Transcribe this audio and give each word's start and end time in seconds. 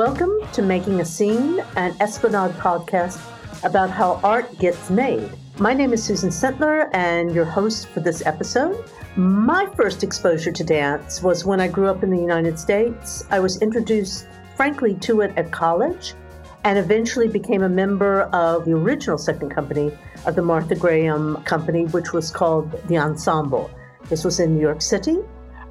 Welcome 0.00 0.40
to 0.54 0.62
Making 0.62 1.02
a 1.02 1.04
Scene, 1.04 1.60
an 1.76 1.94
Esplanade 2.00 2.52
podcast 2.52 3.20
about 3.64 3.90
how 3.90 4.18
art 4.24 4.58
gets 4.58 4.88
made. 4.88 5.30
My 5.58 5.74
name 5.74 5.92
is 5.92 6.02
Susan 6.02 6.30
Sentler, 6.30 6.88
and 6.94 7.34
your 7.34 7.44
host 7.44 7.86
for 7.88 8.00
this 8.00 8.24
episode. 8.24 8.82
My 9.14 9.66
first 9.76 10.02
exposure 10.02 10.52
to 10.52 10.64
dance 10.64 11.22
was 11.22 11.44
when 11.44 11.60
I 11.60 11.68
grew 11.68 11.86
up 11.86 12.02
in 12.02 12.08
the 12.08 12.18
United 12.18 12.58
States. 12.58 13.26
I 13.30 13.40
was 13.40 13.60
introduced, 13.60 14.26
frankly, 14.56 14.94
to 15.00 15.20
it 15.20 15.36
at 15.36 15.52
college 15.52 16.14
and 16.64 16.78
eventually 16.78 17.28
became 17.28 17.62
a 17.62 17.68
member 17.68 18.22
of 18.32 18.64
the 18.64 18.72
original 18.72 19.18
second 19.18 19.50
company 19.50 19.92
of 20.24 20.34
the 20.34 20.40
Martha 20.40 20.76
Graham 20.76 21.36
Company, 21.44 21.84
which 21.84 22.14
was 22.14 22.30
called 22.30 22.72
The 22.88 22.96
Ensemble. 22.96 23.70
This 24.08 24.24
was 24.24 24.40
in 24.40 24.54
New 24.54 24.62
York 24.62 24.80
City. 24.80 25.18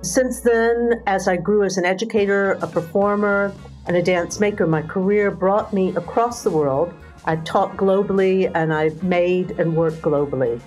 Since 0.03 0.41
then, 0.41 1.01
as 1.07 1.27
I 1.27 1.35
grew 1.35 1.63
as 1.63 1.77
an 1.77 1.85
educator, 1.85 2.51
a 2.61 2.67
performer, 2.67 3.51
and 3.89 3.97
a 3.97 4.03
dance 4.03 4.39
maker, 4.39 4.67
my 4.67 4.83
career 4.83 5.31
brought 5.31 5.73
me 5.73 5.89
across 5.95 6.43
the 6.43 6.51
world. 6.51 6.93
I 7.25 7.37
taught 7.37 7.75
globally 7.75 8.51
and 8.53 8.71
I've 8.71 9.01
made 9.01 9.59
and 9.59 9.75
worked 9.75 10.03
globally. 10.03 10.61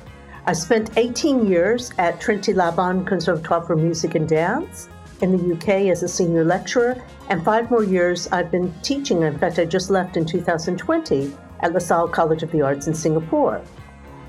I 0.47 0.53
spent 0.53 0.99
18 0.99 1.47
years 1.47 1.93
at 1.99 2.21
Trinity 2.21 2.53
Laban 2.53 3.05
Conservatoire 3.05 3.65
for 3.65 3.77
Music 3.77 4.17
and 4.17 4.29
Dance 4.29 4.89
in 5.21 5.31
the 5.31 5.55
UK 5.55 5.89
as 5.93 6.03
a 6.03 6.09
senior 6.09 6.43
lecturer, 6.43 7.01
and 7.29 7.45
five 7.45 7.71
more 7.71 7.85
years 7.85 8.27
I've 8.33 8.51
been 8.51 8.75
teaching. 8.83 9.23
In 9.23 9.39
fact, 9.39 9.61
I 9.61 9.67
just 9.67 9.89
left 9.89 10.17
in 10.17 10.27
2020 10.27 11.33
at 11.61 11.73
LaSalle 11.73 12.09
College 12.09 12.43
of 12.43 12.51
the 12.51 12.61
Arts 12.61 12.89
in 12.89 12.95
Singapore. 12.95 13.63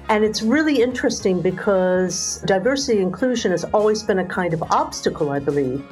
And 0.10 0.24
it's 0.24 0.44
really 0.44 0.84
interesting 0.84 1.42
because 1.42 2.44
diversity 2.46 3.00
inclusion 3.00 3.50
has 3.50 3.64
always 3.64 4.04
been 4.04 4.20
a 4.20 4.26
kind 4.26 4.54
of 4.54 4.62
obstacle, 4.64 5.32
I 5.32 5.40
believe, 5.40 5.84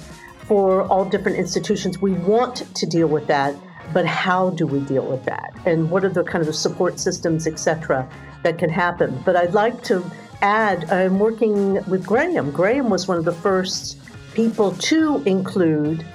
for 0.51 0.83
all 0.89 1.05
different 1.05 1.37
institutions. 1.37 2.01
We 2.01 2.11
want 2.11 2.57
to 2.75 2.85
deal 2.85 3.07
with 3.07 3.25
that, 3.27 3.55
but 3.93 4.05
how 4.05 4.49
do 4.49 4.67
we 4.67 4.81
deal 4.81 5.05
with 5.05 5.23
that? 5.23 5.53
And 5.65 5.89
what 5.89 6.03
are 6.03 6.09
the 6.09 6.25
kind 6.25 6.45
of 6.45 6.53
support 6.53 6.99
systems, 6.99 7.47
et 7.47 7.57
cetera, 7.57 8.05
that 8.43 8.57
can 8.57 8.69
happen? 8.69 9.17
But 9.23 9.37
I'd 9.37 9.53
like 9.53 9.81
to 9.83 10.03
add, 10.41 10.91
I'm 10.91 11.19
working 11.19 11.75
with 11.85 12.05
Graham. 12.05 12.51
Graham 12.51 12.89
was 12.89 13.07
one 13.07 13.17
of 13.17 13.23
the 13.23 13.31
first 13.31 13.97
people 14.33 14.73
to 14.73 15.23
include 15.25 16.05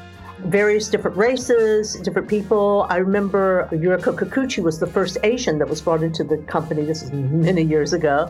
various 0.41 0.91
different 0.91 1.17
races, 1.17 1.99
different 2.01 2.29
people. 2.29 2.87
I 2.91 2.99
remember 2.99 3.67
Yuriko 3.73 4.15
Kikuchi 4.19 4.63
was 4.63 4.79
the 4.79 4.87
first 4.87 5.17
Asian 5.23 5.59
that 5.61 5.69
was 5.71 5.81
brought 5.81 6.03
into 6.03 6.23
the 6.25 6.37
company. 6.37 6.85
This 6.85 7.03
is 7.03 7.11
many 7.11 7.63
years 7.63 7.95
ago. 7.95 8.29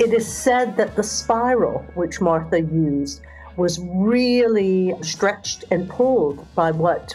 It 0.00 0.12
is 0.12 0.26
said 0.26 0.76
that 0.78 0.96
the 0.96 1.04
spiral, 1.04 1.86
which 1.94 2.20
Martha 2.20 2.60
used, 2.60 3.20
was 3.56 3.78
really 3.80 4.94
stretched 5.02 5.64
and 5.70 5.88
pulled 5.88 6.46
by 6.54 6.70
what 6.70 7.14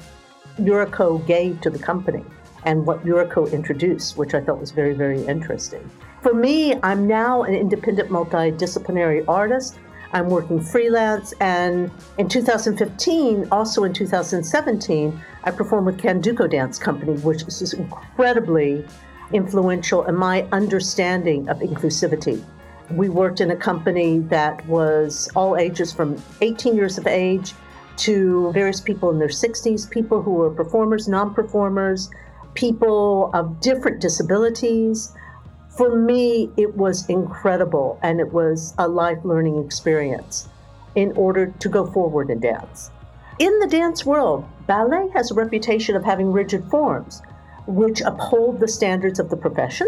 Yuriko 0.57 1.25
gave 1.25 1.61
to 1.61 1.69
the 1.69 1.79
company 1.79 2.23
and 2.63 2.85
what 2.85 3.03
Yuriko 3.05 3.51
introduced, 3.51 4.17
which 4.17 4.33
I 4.33 4.41
thought 4.41 4.59
was 4.59 4.71
very, 4.71 4.93
very 4.93 5.25
interesting. 5.25 5.89
For 6.21 6.33
me, 6.33 6.75
I'm 6.83 7.07
now 7.07 7.43
an 7.43 7.53
independent 7.53 8.09
multidisciplinary 8.09 9.23
artist. 9.27 9.79
I'm 10.11 10.27
working 10.27 10.59
freelance, 10.59 11.33
and 11.39 11.91
in 12.17 12.27
2015, 12.27 13.47
also 13.51 13.83
in 13.83 13.93
2017, 13.93 15.21
I 15.43 15.51
performed 15.51 15.85
with 15.85 15.97
Candoco 15.97 16.49
Dance 16.49 16.79
Company, 16.79 17.13
which 17.21 17.43
is 17.43 17.73
incredibly 17.73 18.83
influential 19.31 20.03
in 20.05 20.15
my 20.15 20.47
understanding 20.51 21.47
of 21.47 21.59
inclusivity. 21.59 22.43
We 22.91 23.09
worked 23.09 23.41
in 23.41 23.51
a 23.51 23.55
company 23.55 24.19
that 24.29 24.65
was 24.67 25.29
all 25.35 25.57
ages 25.57 25.93
from 25.93 26.21
18 26.41 26.75
years 26.75 26.97
of 26.97 27.07
age 27.07 27.53
to 27.97 28.51
various 28.53 28.81
people 28.81 29.09
in 29.09 29.19
their 29.19 29.27
60s, 29.27 29.89
people 29.89 30.21
who 30.21 30.31
were 30.31 30.49
performers, 30.49 31.07
non 31.07 31.33
performers, 31.33 32.09
people 32.55 33.29
of 33.33 33.59
different 33.59 34.01
disabilities 34.01 35.13
for 35.79 35.95
me, 35.95 36.51
it 36.57 36.75
was 36.75 37.07
incredible 37.07 37.99
and 38.03 38.19
it 38.19 38.33
was 38.33 38.73
a 38.77 38.85
life 38.85 39.19
learning 39.23 39.63
experience 39.63 40.49
in 40.95 41.13
order 41.13 41.53
to 41.59 41.69
go 41.69 41.85
forward 41.85 42.29
in 42.29 42.41
dance. 42.41 42.91
In 43.39 43.57
the 43.59 43.67
dance 43.67 44.05
world, 44.05 44.43
ballet 44.67 45.07
has 45.13 45.31
a 45.31 45.35
reputation 45.35 45.95
of 45.95 46.03
having 46.03 46.33
rigid 46.33 46.65
forms, 46.69 47.21
which 47.65 48.01
uphold 48.01 48.59
the 48.59 48.67
standards 48.67 49.19
of 49.19 49.29
the 49.29 49.37
profession, 49.37 49.87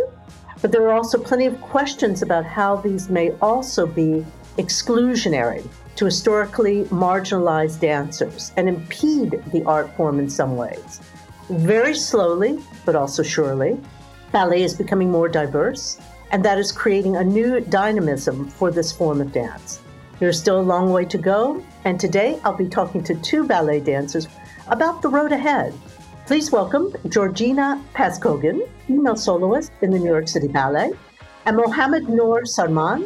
but 0.61 0.72
there 0.72 0.88
are 0.88 0.94
also 0.94 1.17
plenty 1.17 1.45
of 1.45 1.59
questions 1.61 2.22
about 2.22 2.45
how 2.45 2.75
these 2.75 3.09
may 3.09 3.31
also 3.41 3.85
be 3.85 4.25
exclusionary 4.57 5.67
to 5.95 6.05
historically 6.05 6.83
marginalized 6.85 7.79
dancers 7.79 8.51
and 8.57 8.69
impede 8.69 9.41
the 9.51 9.63
art 9.66 9.94
form 9.95 10.19
in 10.19 10.29
some 10.29 10.55
ways. 10.55 11.01
Very 11.49 11.95
slowly, 11.95 12.59
but 12.85 12.95
also 12.95 13.23
surely, 13.23 13.79
Ballet 14.31 14.63
is 14.63 14.73
becoming 14.73 15.11
more 15.11 15.27
diverse, 15.27 15.99
and 16.31 16.45
that 16.45 16.57
is 16.57 16.72
creating 16.72 17.17
a 17.17 17.23
new 17.23 17.59
dynamism 17.59 18.47
for 18.47 18.72
this 18.72 18.91
form 18.91 19.19
of 19.19 19.33
dance. 19.33 19.81
There's 20.19 20.39
still 20.39 20.61
a 20.61 20.61
long 20.61 20.91
way 20.93 21.03
to 21.05 21.17
go, 21.17 21.61
and 21.83 21.99
today 21.99 22.39
I'll 22.45 22.55
be 22.55 22.69
talking 22.69 23.03
to 23.03 23.16
two 23.16 23.45
ballet 23.45 23.81
dancers 23.81 24.29
about 24.67 25.01
the 25.01 25.09
road 25.09 25.33
ahead. 25.33 25.73
Please 26.31 26.50
welcome 26.50 26.96
Georgina 27.09 27.84
Pazcoguin, 27.94 28.66
female 28.88 29.18
soloist 29.18 29.74
in 29.81 29.92
the 29.92 30.00
New 30.00 30.12
York 30.12 30.30
City 30.30 30.47
Ballet, 30.47 30.94
and 31.46 31.58
Mohamed 31.58 32.08
Noor 32.08 32.44
Sarman, 32.44 33.06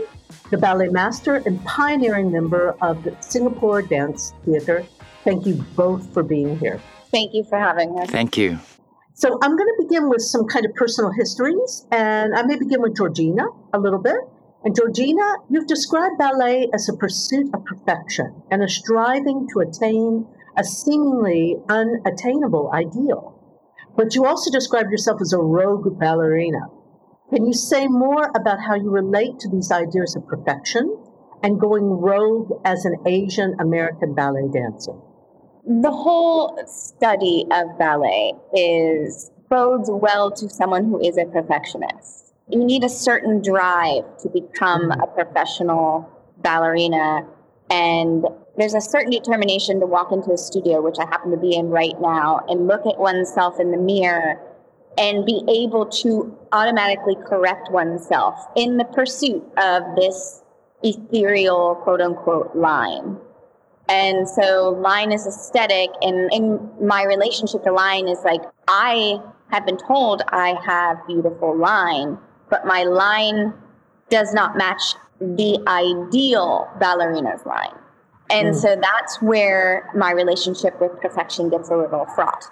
the 0.51 0.59
ballet 0.59 0.89
master 0.89 1.37
and 1.47 1.59
pioneering 1.65 2.31
member 2.31 2.75
of 2.83 3.03
the 3.03 3.17
Singapore 3.21 3.81
Dance 3.81 4.35
Theatre. 4.45 4.85
Thank 5.23 5.47
you 5.47 5.55
both 5.75 6.13
for 6.13 6.21
being 6.21 6.59
here. 6.59 6.79
Thank 7.09 7.33
you 7.33 7.43
for 7.45 7.57
having 7.57 7.97
us. 7.97 8.11
Thank 8.11 8.37
you. 8.37 8.59
So 9.15 9.39
I'm 9.41 9.57
going 9.57 9.69
to 9.69 9.83
begin 9.87 10.07
with 10.07 10.21
some 10.21 10.45
kind 10.45 10.63
of 10.63 10.75
personal 10.75 11.11
histories, 11.11 11.87
and 11.91 12.35
I 12.35 12.43
may 12.43 12.59
begin 12.59 12.79
with 12.79 12.95
Georgina 12.95 13.47
a 13.73 13.79
little 13.79 13.97
bit. 13.97 14.19
And 14.63 14.75
Georgina, 14.75 15.37
you've 15.49 15.65
described 15.65 16.19
ballet 16.19 16.69
as 16.75 16.87
a 16.89 16.93
pursuit 16.93 17.49
of 17.55 17.65
perfection 17.65 18.43
and 18.51 18.61
a 18.61 18.69
striving 18.69 19.47
to 19.51 19.61
attain 19.61 20.27
a 20.57 20.63
seemingly 20.63 21.57
unattainable 21.69 22.71
ideal. 22.73 23.33
But 23.95 24.15
you 24.15 24.25
also 24.25 24.51
describe 24.51 24.89
yourself 24.89 25.21
as 25.21 25.33
a 25.33 25.39
rogue 25.39 25.99
ballerina. 25.99 26.67
Can 27.33 27.45
you 27.45 27.53
say 27.53 27.87
more 27.87 28.31
about 28.35 28.59
how 28.61 28.75
you 28.75 28.89
relate 28.89 29.39
to 29.39 29.49
these 29.49 29.71
ideas 29.71 30.15
of 30.15 30.27
perfection 30.27 30.97
and 31.41 31.59
going 31.59 31.83
rogue 31.83 32.51
as 32.63 32.85
an 32.85 32.95
Asian 33.05 33.55
American 33.59 34.13
ballet 34.13 34.47
dancer? 34.53 34.93
the 35.67 35.91
whole 35.91 36.61
study 36.67 37.45
of 37.51 37.77
ballet 37.79 38.33
is 38.53 39.31
bodes 39.49 39.89
well 39.91 40.29
to 40.31 40.47
someone 40.47 40.85
who 40.85 40.99
is 41.01 41.17
a 41.17 41.25
perfectionist. 41.25 42.33
You 42.49 42.63
need 42.63 42.83
a 42.83 42.89
certain 42.89 43.41
drive 43.41 44.03
to 44.19 44.29
become 44.29 44.91
a 44.91 45.07
professional 45.07 46.07
ballerina 46.37 47.27
and 47.69 48.25
there's 48.57 48.73
a 48.73 48.81
certain 48.81 49.11
determination 49.11 49.79
to 49.79 49.85
walk 49.85 50.11
into 50.11 50.31
a 50.31 50.37
studio, 50.37 50.81
which 50.81 50.97
I 50.99 51.05
happen 51.05 51.31
to 51.31 51.37
be 51.37 51.55
in 51.55 51.69
right 51.69 51.99
now, 51.99 52.45
and 52.47 52.67
look 52.67 52.85
at 52.85 52.97
oneself 52.99 53.59
in 53.59 53.71
the 53.71 53.77
mirror 53.77 54.39
and 54.97 55.25
be 55.25 55.43
able 55.49 55.85
to 55.85 56.37
automatically 56.51 57.15
correct 57.27 57.69
oneself 57.71 58.35
in 58.55 58.77
the 58.77 58.85
pursuit 58.85 59.43
of 59.57 59.83
this 59.97 60.41
ethereal 60.83 61.75
quote 61.83 62.01
unquote 62.01 62.55
line. 62.55 63.17
And 63.89 64.27
so 64.27 64.69
line 64.69 65.11
is 65.11 65.27
aesthetic. 65.27 65.89
And 66.01 66.31
in 66.31 66.69
my 66.81 67.03
relationship 67.03 67.63
to 67.63 67.71
line 67.71 68.07
is 68.07 68.19
like, 68.23 68.41
I 68.67 69.19
have 69.51 69.65
been 69.65 69.77
told 69.77 70.21
I 70.29 70.55
have 70.65 71.05
beautiful 71.07 71.55
line, 71.55 72.17
but 72.49 72.65
my 72.65 72.83
line 72.83 73.53
does 74.09 74.33
not 74.33 74.57
match 74.57 74.95
the 75.19 75.59
ideal 75.67 76.69
ballerina's 76.79 77.45
line. 77.45 77.75
And 78.29 78.49
mm. 78.49 78.55
so 78.55 78.75
that's 78.75 79.21
where 79.21 79.89
my 79.95 80.11
relationship 80.11 80.79
with 80.81 80.99
perfection 80.99 81.49
gets 81.49 81.69
a 81.69 81.77
little 81.77 82.05
fraught. 82.15 82.45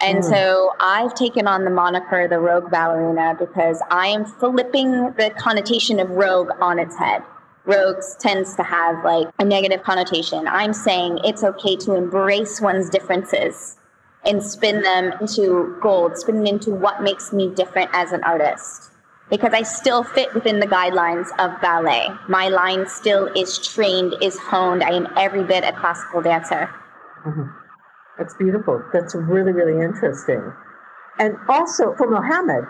And 0.00 0.18
mm. 0.18 0.24
so 0.28 0.72
I've 0.80 1.14
taken 1.14 1.46
on 1.46 1.64
the 1.64 1.70
moniker 1.70 2.26
the 2.26 2.40
rogue 2.40 2.70
ballerina 2.70 3.36
because 3.38 3.80
I 3.90 4.08
am 4.08 4.24
flipping 4.24 5.12
the 5.12 5.32
connotation 5.38 6.00
of 6.00 6.10
rogue 6.10 6.50
on 6.60 6.78
its 6.78 6.96
head 6.96 7.22
rogues 7.64 8.16
tends 8.18 8.56
to 8.56 8.62
have 8.62 9.04
like 9.04 9.28
a 9.38 9.44
negative 9.44 9.82
connotation. 9.82 10.46
I'm 10.48 10.72
saying 10.72 11.20
it's 11.24 11.44
okay 11.44 11.76
to 11.76 11.94
embrace 11.94 12.60
one's 12.60 12.90
differences 12.90 13.76
and 14.24 14.42
spin 14.42 14.82
them 14.82 15.12
into 15.20 15.76
gold, 15.80 16.16
spin 16.16 16.36
them 16.36 16.46
into 16.46 16.70
what 16.70 17.02
makes 17.02 17.32
me 17.32 17.50
different 17.50 17.90
as 17.92 18.12
an 18.12 18.22
artist. 18.24 18.91
Because 19.30 19.54
I 19.54 19.62
still 19.62 20.04
fit 20.04 20.34
within 20.34 20.60
the 20.60 20.66
guidelines 20.66 21.28
of 21.38 21.60
ballet. 21.62 22.08
My 22.28 22.48
line 22.48 22.86
still 22.86 23.26
is 23.34 23.58
trained, 23.58 24.14
is 24.20 24.38
honed. 24.38 24.82
I 24.82 24.90
am 24.90 25.08
every 25.16 25.44
bit 25.44 25.64
a 25.64 25.72
classical 25.72 26.20
dancer. 26.20 26.68
Mm-hmm. 27.26 27.44
That's 28.18 28.34
beautiful. 28.34 28.82
That's 28.92 29.14
really, 29.14 29.52
really 29.52 29.82
interesting. 29.82 30.52
And 31.18 31.36
also 31.48 31.94
for 31.96 32.10
Mohammed, 32.10 32.64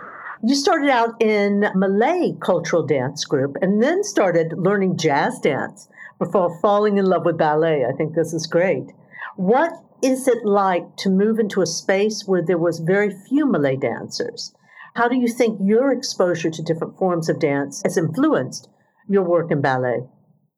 you 0.44 0.54
started 0.54 0.90
out 0.90 1.20
in 1.20 1.70
Malay 1.74 2.32
cultural 2.40 2.84
dance 2.84 3.24
group 3.24 3.56
and 3.60 3.82
then 3.82 4.02
started 4.02 4.54
learning 4.56 4.98
jazz 4.98 5.38
dance 5.40 5.88
before 6.18 6.58
falling 6.60 6.98
in 6.98 7.06
love 7.06 7.24
with 7.24 7.38
ballet. 7.38 7.84
I 7.84 7.92
think 7.96 8.14
this 8.14 8.32
is 8.32 8.46
great. 8.46 8.92
What 9.36 9.72
is 10.02 10.26
it 10.26 10.44
like 10.44 10.96
to 10.98 11.10
move 11.10 11.38
into 11.38 11.62
a 11.62 11.66
space 11.66 12.24
where 12.26 12.42
there 12.42 12.58
was 12.58 12.80
very 12.80 13.10
few 13.10 13.46
Malay 13.46 13.76
dancers? 13.76 14.52
How 14.94 15.08
do 15.08 15.16
you 15.16 15.28
think 15.28 15.58
your 15.62 15.90
exposure 15.90 16.50
to 16.50 16.62
different 16.62 16.98
forms 16.98 17.30
of 17.30 17.40
dance 17.40 17.80
has 17.82 17.96
influenced 17.96 18.68
your 19.08 19.22
work 19.22 19.50
in 19.50 19.62
ballet? 19.62 20.00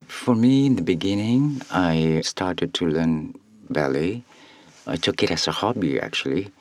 For 0.07 0.35
me, 0.35 0.65
in 0.65 0.75
the 0.75 0.81
beginning, 0.81 1.61
I 1.71 2.21
started 2.23 2.73
to 2.75 2.85
learn 2.85 3.35
ballet. 3.69 4.23
I 4.85 4.97
took 4.97 5.23
it 5.23 5.31
as 5.31 5.47
a 5.47 5.51
hobby, 5.51 5.99
actually. 5.99 6.51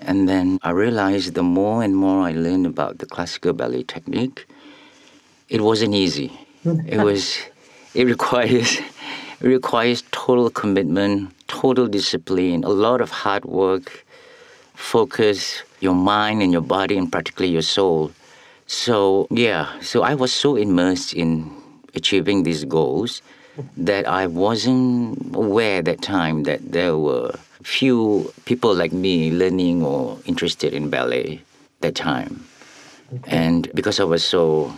And 0.00 0.28
then 0.28 0.58
I 0.62 0.70
realized 0.70 1.34
the 1.34 1.42
more 1.42 1.82
and 1.82 1.96
more 1.96 2.26
I 2.26 2.32
learned 2.32 2.66
about 2.66 2.98
the 2.98 3.06
classical 3.06 3.54
ballet 3.54 3.84
technique, 3.84 4.46
it 5.48 5.62
wasn't 5.62 5.94
easy. 5.94 6.30
it 6.64 7.02
was, 7.08 7.38
it 7.94 8.04
requires, 8.04 8.80
it 9.40 9.46
requires 9.46 10.02
total 10.12 10.50
commitment, 10.50 11.32
total 11.48 11.86
discipline, 11.86 12.64
a 12.64 12.68
lot 12.68 13.00
of 13.00 13.10
hard 13.10 13.46
work, 13.46 14.03
focus, 14.74 15.62
your 15.80 15.94
mind 15.94 16.42
and 16.42 16.52
your 16.52 16.60
body, 16.60 16.96
and 16.96 17.10
particularly 17.10 17.52
your 17.52 17.62
soul. 17.62 18.12
So, 18.66 19.26
yeah, 19.30 19.78
so 19.80 20.02
I 20.02 20.14
was 20.14 20.32
so 20.32 20.56
immersed 20.56 21.14
in 21.14 21.50
achieving 21.94 22.42
these 22.42 22.64
goals 22.64 23.22
that 23.76 24.06
I 24.08 24.26
wasn't 24.26 25.34
aware 25.34 25.78
at 25.78 25.84
that 25.84 26.02
time 26.02 26.42
that 26.44 26.72
there 26.72 26.96
were 26.96 27.34
few 27.62 28.32
people 28.44 28.74
like 28.74 28.92
me 28.92 29.30
learning 29.30 29.82
or 29.82 30.18
interested 30.26 30.74
in 30.74 30.90
ballet 30.90 31.40
that 31.80 31.94
time. 31.94 32.44
Okay. 33.14 33.30
And 33.30 33.70
because 33.74 34.00
I 34.00 34.04
was 34.04 34.24
so 34.24 34.72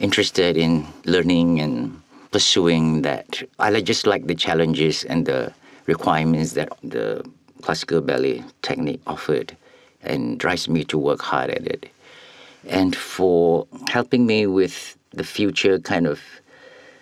interested 0.00 0.56
in 0.56 0.86
learning 1.04 1.60
and 1.60 2.00
pursuing 2.30 3.02
that, 3.02 3.42
I 3.58 3.80
just 3.80 4.06
like 4.06 4.26
the 4.26 4.34
challenges 4.34 5.04
and 5.04 5.26
the 5.26 5.52
requirements 5.86 6.52
that 6.52 6.68
the 6.82 7.24
classical 7.62 8.00
ballet 8.00 8.44
technique 8.62 9.00
offered 9.06 9.56
and 10.02 10.38
drives 10.38 10.68
me 10.68 10.84
to 10.84 10.98
work 10.98 11.20
hard 11.20 11.50
at 11.50 11.66
it. 11.66 11.90
And 12.66 12.94
for 12.94 13.66
helping 13.88 14.26
me 14.26 14.46
with 14.46 14.96
the 15.12 15.24
future 15.24 15.78
kind 15.78 16.06
of 16.06 16.20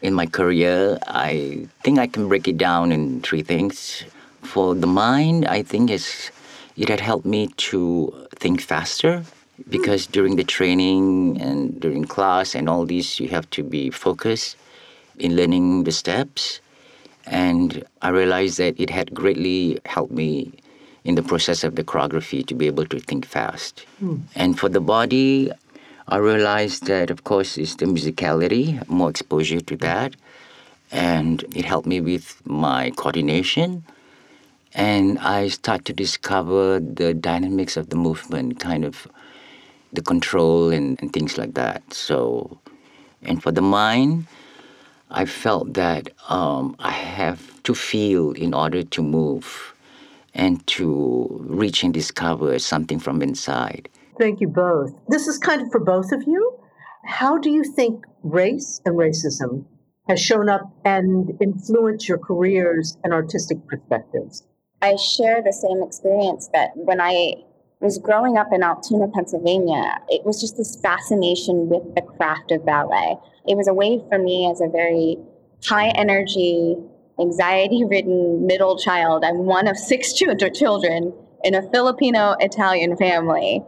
in 0.03 0.15
my 0.15 0.27
career, 0.27 0.99
I 1.07 1.67
think 1.83 1.99
I 1.99 2.07
can 2.07 2.29
break 2.29 2.47
it 2.49 2.59
down 2.59 2.93
in 2.93 3.21
three 3.23 3.43
things. 3.43 4.05
For 4.43 4.75
the 4.75 4.87
mind, 4.87 5.47
I 5.47 5.63
think 5.63 5.91
is 5.91 6.31
it 6.77 6.89
had 6.89 7.01
helped 7.01 7.27
me 7.27 7.49
to 7.57 8.29
think 8.37 8.61
faster 8.61 9.25
because 9.69 10.07
hmm. 10.07 10.13
during 10.13 10.37
the 10.37 10.45
training 10.45 11.41
and 11.41 11.81
during 11.81 12.05
class 12.05 12.55
and 12.55 12.69
all 12.69 12.85
these, 12.85 13.19
you 13.19 13.29
have 13.29 13.49
to 13.51 13.63
be 13.63 13.91
focused 13.91 14.57
in 15.19 15.37
learning 15.37 15.85
the 15.85 15.93
steps. 15.93 16.61
And 17.27 17.85
I 18.03 18.11
realized 18.11 18.59
that 18.59 18.79
it 18.79 18.91
had 18.91 19.13
greatly 19.13 19.81
helped 19.85 20.13
me 20.13 20.53
in 21.05 21.15
the 21.15 21.23
process 21.23 21.65
of 21.65 21.77
the 21.77 21.85
choreography 21.85 22.47
to 22.47 22.55
be 22.55 22.67
able 22.67 22.87
to 22.87 22.99
think 23.01 23.27
fast. 23.27 23.85
Mm. 24.03 24.23
And 24.35 24.59
for 24.59 24.69
the 24.69 24.81
body, 24.81 25.51
I 26.09 26.19
realized 26.19 26.87
that, 26.87 27.11
of 27.11 27.25
course, 27.25 27.59
is 27.59 27.77
the 27.77 27.87
musicality, 27.87 28.87
more 28.89 29.11
exposure 29.11 29.61
to 29.61 29.77
that. 29.79 30.15
And 30.93 31.45
it 31.55 31.65
helped 31.65 31.87
me 31.87 32.01
with 32.01 32.41
my 32.47 32.91
coordination. 32.91 33.85
And 34.75 35.19
I 35.19 35.49
start 35.49 35.85
to 35.87 35.93
discover 35.93 36.79
the 36.79 37.15
dynamics 37.15 37.77
of 37.77 37.91
the 37.91 37.97
movement, 37.97 38.61
kind 38.61 38.85
of 38.85 39.09
the 39.93 40.03
control 40.03 40.71
and, 40.71 41.01
and 41.01 41.13
things 41.13 41.39
like 41.39 41.55
that. 41.55 41.83
So, 41.93 42.59
and 43.23 43.43
for 43.43 43.51
the 43.51 43.63
mind, 43.63 44.27
I 45.11 45.25
felt 45.25 45.75
that 45.75 46.11
um, 46.29 46.77
I 46.79 46.91
have 46.91 47.63
to 47.65 47.75
feel 47.75 48.33
in 48.33 48.55
order 48.55 48.83
to 48.83 49.03
move 49.03 49.75
and 50.35 50.65
to 50.67 51.45
reach 51.49 51.83
and 51.83 51.95
discover 51.95 52.59
something 52.59 52.99
from 52.99 53.23
inside. 53.23 53.89
Thank 54.19 54.41
you 54.41 54.49
both. 54.49 54.93
This 55.09 55.27
is 55.27 55.39
kind 55.39 55.63
of 55.63 55.71
for 55.71 55.81
both 55.81 56.13
of 56.13 56.23
you. 56.27 56.59
How 57.05 57.39
do 57.39 57.51
you 57.51 57.63
think 57.63 58.05
race 58.23 58.81
and 58.85 58.97
racism 58.97 59.65
has 60.09 60.21
shown 60.21 60.49
up 60.49 60.63
and 60.85 61.31
influenced 61.41 62.09
your 62.09 62.19
careers 62.19 62.97
and 63.05 63.13
artistic 63.13 63.67
perspectives? 63.67 64.45
I 64.83 64.97
share 64.97 65.43
the 65.43 65.53
same 65.53 65.83
experience 65.83 66.49
that 66.53 66.71
when 66.75 67.01
I 67.01 67.35
was 67.81 67.99
growing 67.99 68.37
up 68.37 68.49
in 68.53 68.63
Altoona, 68.63 69.09
Pennsylvania, 69.09 70.01
it 70.09 70.25
was 70.25 70.41
just 70.41 70.57
this 70.57 70.79
fascination 70.81 71.69
with 71.69 71.95
the 71.95 72.03
craft 72.03 72.51
of 72.51 72.65
ballet. 72.65 73.17
It 73.47 73.57
was 73.57 73.69
a 73.69 73.75
way 73.75 74.03
for 74.09 74.19
me 74.19 74.51
as 74.51 74.61
a 74.61 74.69
very 74.69 75.19
high 75.65 75.89
energy, 75.89 76.77
anxiety 77.21 77.85
ridden 77.85 78.47
middle 78.47 78.79
child. 78.79 79.25
I'm 79.25 79.47
one 79.47 79.69
of 79.69 79.77
six 79.77 80.13
children 80.55 81.13
in 81.45 81.55
a 81.55 81.63
Filipino 81.71 82.35
Italian 82.41 82.97
family 82.97 83.65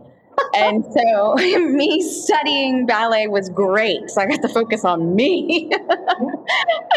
and 0.54 0.84
so 0.84 1.34
me 1.36 2.00
studying 2.02 2.86
ballet 2.86 3.26
was 3.26 3.48
great. 3.48 4.10
So 4.10 4.20
I 4.20 4.26
got 4.26 4.42
to 4.42 4.48
focus 4.48 4.84
on 4.84 5.14
me. 5.14 5.70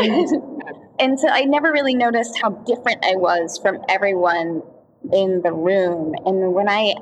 and 0.99 1.19
so 1.19 1.27
I 1.27 1.43
never 1.45 1.71
really 1.71 1.95
noticed 1.95 2.39
how 2.41 2.49
different 2.49 3.05
I 3.05 3.15
was 3.15 3.57
from 3.57 3.79
everyone 3.89 4.61
in 5.11 5.41
the 5.41 5.51
room. 5.51 6.13
And 6.25 6.53
when 6.53 6.69
I, 6.69 6.95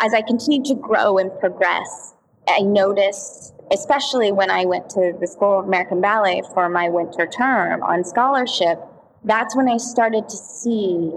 as 0.00 0.14
I 0.14 0.22
continued 0.22 0.66
to 0.66 0.74
grow 0.74 1.18
and 1.18 1.30
progress, 1.38 2.14
I 2.48 2.60
noticed, 2.60 3.53
especially 3.72 4.32
when 4.32 4.50
I 4.50 4.64
went 4.64 4.90
to 4.90 5.16
the 5.18 5.26
School 5.26 5.60
of 5.60 5.66
American 5.66 6.00
Ballet 6.00 6.42
for 6.52 6.68
my 6.68 6.88
winter 6.88 7.26
term 7.26 7.82
on 7.82 8.04
scholarship, 8.04 8.80
that's 9.24 9.56
when 9.56 9.68
I 9.68 9.78
started 9.78 10.28
to 10.28 10.36
see. 10.36 11.12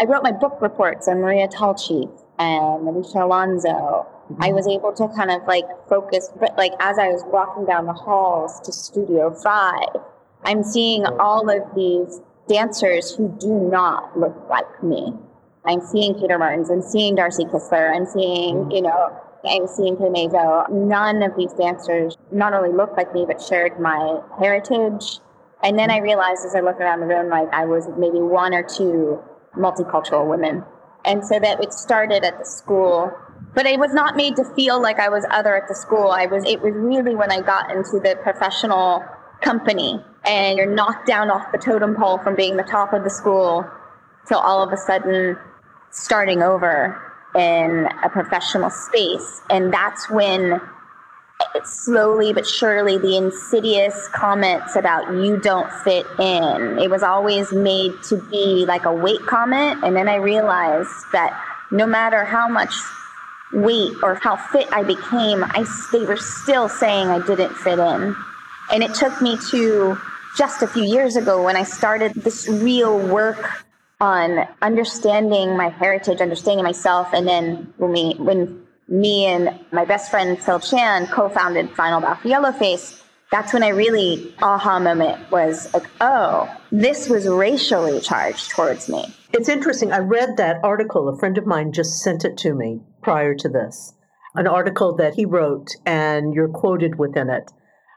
I 0.00 0.04
wrote 0.04 0.22
my 0.22 0.32
book 0.32 0.58
reports 0.60 1.06
on 1.08 1.20
Maria 1.20 1.46
Tallchief 1.46 2.10
and 2.38 2.88
Alicia 2.88 3.24
Alonso. 3.24 3.68
Mm-hmm. 3.68 4.42
I 4.42 4.52
was 4.52 4.66
able 4.66 4.92
to 4.94 5.08
kind 5.14 5.30
of 5.30 5.46
like 5.46 5.66
focus, 5.88 6.30
but 6.40 6.56
like 6.56 6.72
as 6.80 6.98
I 6.98 7.08
was 7.08 7.22
walking 7.26 7.66
down 7.66 7.86
the 7.86 7.92
halls 7.92 8.60
to 8.60 8.72
Studio 8.72 9.30
Five, 9.30 10.00
I'm 10.44 10.62
seeing 10.62 11.04
all 11.20 11.48
of 11.48 11.62
these 11.74 12.20
dancers 12.48 13.14
who 13.14 13.28
do 13.38 13.68
not 13.70 14.18
look 14.18 14.36
like 14.48 14.82
me. 14.82 15.12
I'm 15.66 15.80
seeing 15.80 16.14
Peter 16.14 16.38
Martins, 16.38 16.70
I'm 16.70 16.82
seeing 16.82 17.16
Darci 17.16 17.50
Kistler, 17.50 17.94
I'm 17.94 18.06
seeing, 18.06 18.56
mm-hmm. 18.56 18.70
you 18.70 18.82
know, 18.82 19.16
I'm 19.46 19.66
seeing 19.66 19.96
Pimezo. 19.96 20.68
None 20.70 21.22
of 21.22 21.36
these 21.36 21.52
dancers 21.52 22.16
not 22.32 22.54
only 22.54 22.72
looked 22.72 22.96
like 22.96 23.12
me, 23.14 23.24
but 23.26 23.40
shared 23.40 23.78
my 23.80 24.20
heritage. 24.38 25.20
And 25.62 25.78
then 25.78 25.90
I 25.90 25.98
realized 25.98 26.44
as 26.46 26.54
I 26.54 26.60
looked 26.60 26.80
around 26.80 27.00
the 27.00 27.06
room, 27.06 27.30
like 27.30 27.48
I 27.52 27.64
was 27.64 27.88
maybe 27.98 28.18
one 28.18 28.54
or 28.54 28.62
two 28.62 29.22
multicultural 29.56 30.28
women 30.28 30.64
and 31.04 31.24
so 31.24 31.38
that 31.38 31.62
it 31.62 31.72
started 31.72 32.24
at 32.24 32.38
the 32.38 32.44
school 32.44 33.12
but 33.54 33.66
I 33.66 33.76
was 33.76 33.92
not 33.92 34.16
made 34.16 34.36
to 34.36 34.44
feel 34.56 34.82
like 34.82 34.98
I 34.98 35.08
was 35.08 35.24
other 35.30 35.54
at 35.54 35.68
the 35.68 35.74
school. 35.74 36.10
I 36.10 36.26
was 36.26 36.44
it 36.44 36.60
was 36.60 36.72
really 36.74 37.14
when 37.14 37.30
I 37.30 37.40
got 37.40 37.70
into 37.70 38.00
the 38.00 38.18
professional 38.22 39.04
company 39.42 40.02
and 40.24 40.58
you're 40.58 40.72
knocked 40.72 41.06
down 41.06 41.30
off 41.30 41.52
the 41.52 41.58
totem 41.58 41.94
pole 41.94 42.18
from 42.18 42.34
being 42.34 42.56
the 42.56 42.64
top 42.64 42.92
of 42.92 43.04
the 43.04 43.10
school 43.10 43.64
till 44.26 44.38
all 44.38 44.62
of 44.62 44.72
a 44.72 44.76
sudden 44.76 45.38
starting 45.90 46.42
over 46.42 47.00
in 47.34 47.88
a 48.02 48.08
professional 48.08 48.70
space. 48.70 49.40
And 49.50 49.72
that's 49.72 50.10
when 50.10 50.60
slowly 51.64 52.32
but 52.32 52.46
surely 52.46 52.98
the 52.98 53.16
insidious 53.16 54.08
comments 54.08 54.76
about 54.76 55.12
you 55.12 55.38
don't 55.38 55.70
fit 55.82 56.06
in. 56.18 56.78
It 56.78 56.90
was 56.90 57.02
always 57.02 57.52
made 57.52 57.92
to 58.04 58.16
be 58.30 58.64
like 58.66 58.84
a 58.84 58.92
weight 58.92 59.20
comment. 59.26 59.84
And 59.84 59.96
then 59.96 60.08
I 60.08 60.16
realized 60.16 60.90
that 61.12 61.38
no 61.70 61.86
matter 61.86 62.24
how 62.24 62.48
much 62.48 62.74
weight 63.52 63.92
or 64.02 64.16
how 64.16 64.36
fit 64.36 64.68
I 64.72 64.82
became, 64.82 65.44
I, 65.44 65.64
they 65.92 66.04
were 66.04 66.16
still 66.16 66.68
saying 66.68 67.08
I 67.08 67.24
didn't 67.24 67.54
fit 67.54 67.78
in. 67.78 68.16
And 68.72 68.82
it 68.82 68.94
took 68.94 69.20
me 69.20 69.38
to 69.50 69.98
just 70.36 70.62
a 70.62 70.66
few 70.66 70.82
years 70.82 71.16
ago 71.16 71.42
when 71.42 71.56
I 71.56 71.62
started 71.62 72.14
this 72.14 72.48
real 72.48 72.98
work 72.98 73.64
on 74.00 74.46
understanding 74.62 75.56
my 75.56 75.68
heritage, 75.68 76.20
understanding 76.20 76.64
myself, 76.64 77.08
and 77.12 77.26
then 77.26 77.72
when 77.76 77.92
we 77.92 78.14
when 78.18 78.64
me 78.88 79.26
and 79.26 79.58
my 79.72 79.84
best 79.84 80.10
friend 80.10 80.38
Phil 80.38 80.60
Chan 80.60 81.06
co-founded 81.06 81.70
Final 81.70 82.00
Bow 82.00 82.14
for 82.14 82.28
Yellowface, 82.28 83.02
that's 83.30 83.52
when 83.52 83.62
I 83.62 83.68
really 83.68 84.34
aha 84.42 84.78
moment 84.78 85.30
was 85.30 85.72
like, 85.72 85.86
oh, 86.00 86.54
this 86.70 87.08
was 87.08 87.26
racially 87.26 88.00
charged 88.00 88.50
towards 88.50 88.88
me. 88.88 89.06
It's 89.32 89.48
interesting. 89.48 89.90
I 89.90 89.98
read 89.98 90.36
that 90.36 90.58
article. 90.62 91.08
A 91.08 91.18
friend 91.18 91.36
of 91.38 91.46
mine 91.46 91.72
just 91.72 92.00
sent 92.00 92.24
it 92.24 92.36
to 92.38 92.54
me 92.54 92.80
prior 93.02 93.34
to 93.34 93.48
this. 93.48 93.94
An 94.36 94.46
article 94.46 94.94
that 94.96 95.14
he 95.14 95.24
wrote, 95.24 95.68
and 95.86 96.34
you're 96.34 96.48
quoted 96.48 96.98
within 96.98 97.30
it. 97.30 97.50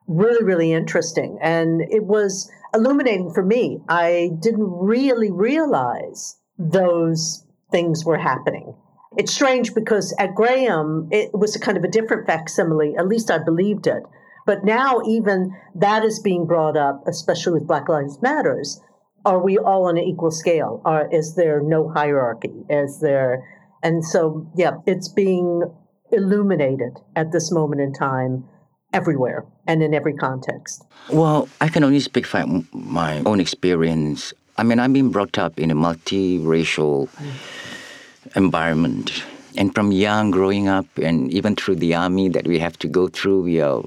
Really, 0.08 0.44
really 0.44 0.74
interesting. 0.74 1.38
And 1.42 1.82
it 1.82 2.04
was 2.04 2.50
illuminating 2.74 3.32
for 3.34 3.44
me. 3.44 3.80
I 3.90 4.32
didn't 4.40 4.70
really 4.70 5.32
realize 5.32 6.38
those 6.58 7.46
things 7.72 8.06
were 8.06 8.18
happening 8.18 8.74
it's 9.18 9.34
strange 9.34 9.74
because 9.74 10.14
at 10.20 10.36
Graham, 10.36 11.10
it 11.12 11.32
was 11.34 11.56
a 11.56 11.60
kind 11.60 11.78
of 11.78 11.84
a 11.84 11.88
different 11.88 12.28
facsimile. 12.28 12.96
At 12.98 13.08
least 13.08 13.32
I 13.32 13.40
believed 13.40 13.88
it. 13.88 14.04
But 14.46 14.64
now 14.64 15.02
even 15.06 15.56
that 15.76 16.06
is 16.06 16.20
being 16.20 16.46
brought 16.46 16.78
up, 16.78 17.04
especially 17.08 17.54
with 17.54 17.68
Black 17.68 17.90
Lives 17.90 18.22
Matters, 18.22 18.80
are 19.26 19.44
we 19.44 19.58
all 19.58 19.88
on 19.88 19.98
an 19.98 20.04
equal 20.04 20.32
scale? 20.32 20.82
Or 20.86 21.10
is 21.12 21.36
there 21.36 21.62
no 21.62 21.90
hierarchy? 21.90 22.64
Is 22.70 23.00
there, 23.02 23.44
and 23.84 24.06
so, 24.06 24.50
yeah, 24.56 24.78
it's 24.86 25.10
being 25.10 25.64
illuminated 26.12 27.00
at 27.16 27.32
this 27.32 27.52
moment 27.52 27.82
in 27.82 27.92
time 27.92 28.46
everywhere 28.94 29.46
and 29.68 29.84
in 29.84 29.94
every 29.94 30.14
context. 30.14 30.84
Well, 31.12 31.50
I 31.62 31.70
can 31.70 31.84
only 31.84 32.00
speak 32.00 32.26
from 32.26 32.68
my 32.72 33.22
own 33.26 33.40
experience. 33.40 34.34
I 34.58 34.64
mean, 34.64 34.80
I've 34.80 34.94
been 34.94 35.12
brought 35.12 35.38
up 35.38 35.60
in 35.60 35.72
a 35.72 35.76
multiracial 35.76 37.10
mm. 37.10 38.36
environment. 38.36 39.24
And 39.56 39.74
from 39.74 39.92
young, 39.92 40.32
growing 40.32 40.68
up, 40.68 40.86
and 40.98 41.32
even 41.34 41.56
through 41.56 41.76
the 41.76 41.96
army 41.96 42.30
that 42.30 42.48
we 42.48 42.60
have 42.60 42.78
to 42.80 42.88
go 42.88 43.08
through, 43.08 43.42
we 43.44 43.60
are 43.62 43.84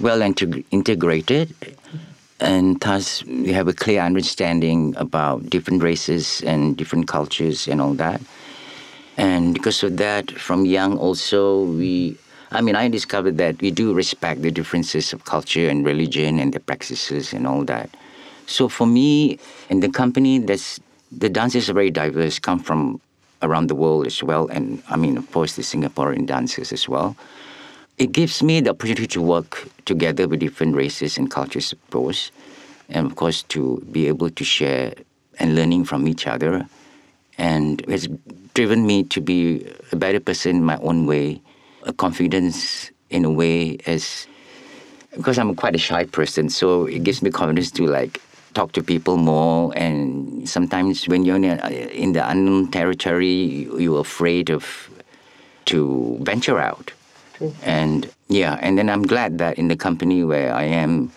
well 0.00 0.20
integrated 0.22 1.54
and 2.40 2.80
thus 2.80 3.24
we 3.24 3.52
have 3.52 3.68
a 3.68 3.72
clear 3.72 4.02
understanding 4.02 4.94
about 4.96 5.48
different 5.48 5.82
races 5.82 6.42
and 6.42 6.76
different 6.76 7.08
cultures 7.08 7.68
and 7.68 7.80
all 7.80 7.94
that. 7.94 8.20
And 9.16 9.54
because 9.54 9.82
of 9.82 9.96
that, 9.98 10.30
from 10.32 10.66
young 10.66 10.98
also 10.98 11.64
we 11.64 12.18
I 12.54 12.60
mean 12.60 12.76
I 12.76 12.88
discovered 12.88 13.36
that 13.38 13.60
we 13.60 13.70
do 13.70 13.92
respect 13.92 14.42
the 14.42 14.50
differences 14.50 15.12
of 15.12 15.24
culture 15.24 15.68
and 15.68 15.84
religion 15.84 16.38
and 16.38 16.52
the 16.52 16.60
practices 16.60 17.32
and 17.32 17.46
all 17.46 17.64
that. 17.64 17.90
So 18.46 18.68
for 18.68 18.86
me 18.86 19.38
in 19.68 19.80
the 19.80 19.90
company 19.90 20.38
there's 20.38 20.80
the 21.10 21.28
dancers 21.28 21.68
are 21.68 21.74
very 21.74 21.90
diverse, 21.90 22.38
come 22.38 22.58
from 22.58 23.00
around 23.42 23.66
the 23.66 23.74
world 23.74 24.06
as 24.06 24.22
well 24.22 24.48
and 24.48 24.82
I 24.88 24.96
mean 24.96 25.18
of 25.18 25.30
course 25.32 25.56
the 25.56 25.62
Singaporean 25.62 26.26
dancers 26.26 26.72
as 26.72 26.88
well 26.88 27.16
it 27.98 28.12
gives 28.12 28.42
me 28.42 28.60
the 28.60 28.70
opportunity 28.70 29.06
to 29.06 29.22
work 29.22 29.68
together 29.84 30.26
with 30.26 30.40
different 30.40 30.74
races 30.74 31.16
and 31.16 31.30
cultures, 31.30 31.72
of 31.72 31.90
course, 31.90 32.32
and 32.88 33.06
of 33.06 33.16
course 33.16 33.42
to 33.54 33.84
be 33.92 34.08
able 34.08 34.30
to 34.30 34.44
share 34.44 34.94
and 35.38 35.54
learning 35.54 35.84
from 35.84 36.08
each 36.08 36.26
other. 36.26 36.66
And 37.38 37.84
it's 37.86 38.08
driven 38.54 38.86
me 38.86 39.04
to 39.04 39.20
be 39.20 39.66
a 39.92 39.96
better 39.96 40.20
person 40.20 40.56
in 40.56 40.64
my 40.64 40.76
own 40.78 41.06
way, 41.06 41.40
a 41.84 41.92
confidence 41.92 42.90
in 43.10 43.24
a 43.24 43.30
way 43.30 43.78
as 43.86 44.26
because 45.16 45.38
I'm 45.38 45.54
quite 45.54 45.74
a 45.74 45.78
shy 45.78 46.04
person, 46.04 46.48
so 46.48 46.86
it 46.86 47.04
gives 47.04 47.22
me 47.22 47.30
confidence 47.30 47.70
to 47.72 47.86
like 47.86 48.20
talk 48.54 48.72
to 48.72 48.82
people 48.82 49.16
more. 49.16 49.72
And 49.76 50.48
sometimes 50.48 51.06
when 51.06 51.24
you're 51.24 51.36
in 51.36 52.12
the 52.12 52.28
unknown 52.28 52.70
territory, 52.70 53.68
you're 53.78 54.00
afraid 54.00 54.50
of 54.50 54.90
to 55.66 56.18
venture 56.22 56.58
out. 56.58 56.92
And 57.62 58.10
yeah, 58.28 58.58
and 58.60 58.78
then 58.78 58.88
I'm 58.88 59.02
glad 59.02 59.38
that 59.38 59.58
in 59.58 59.68
the 59.68 59.76
company 59.76 60.24
where 60.24 60.52
I 60.54 60.64
am, 60.64 61.12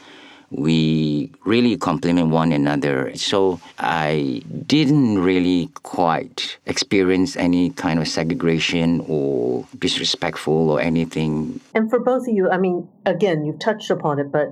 we 0.49 1.31
really 1.45 1.77
complement 1.77 2.29
one 2.29 2.51
another. 2.51 3.15
So 3.15 3.59
I 3.79 4.41
didn't 4.65 5.19
really 5.19 5.69
quite 5.83 6.57
experience 6.65 7.35
any 7.35 7.71
kind 7.71 7.99
of 7.99 8.07
segregation 8.07 9.05
or 9.07 9.65
disrespectful 9.77 10.69
or 10.69 10.79
anything. 10.79 11.59
And 11.73 11.89
for 11.89 11.99
both 11.99 12.27
of 12.27 12.33
you, 12.33 12.49
I 12.49 12.57
mean, 12.57 12.87
again, 13.05 13.45
you've 13.45 13.59
touched 13.59 13.89
upon 13.89 14.19
it, 14.19 14.31
but 14.31 14.51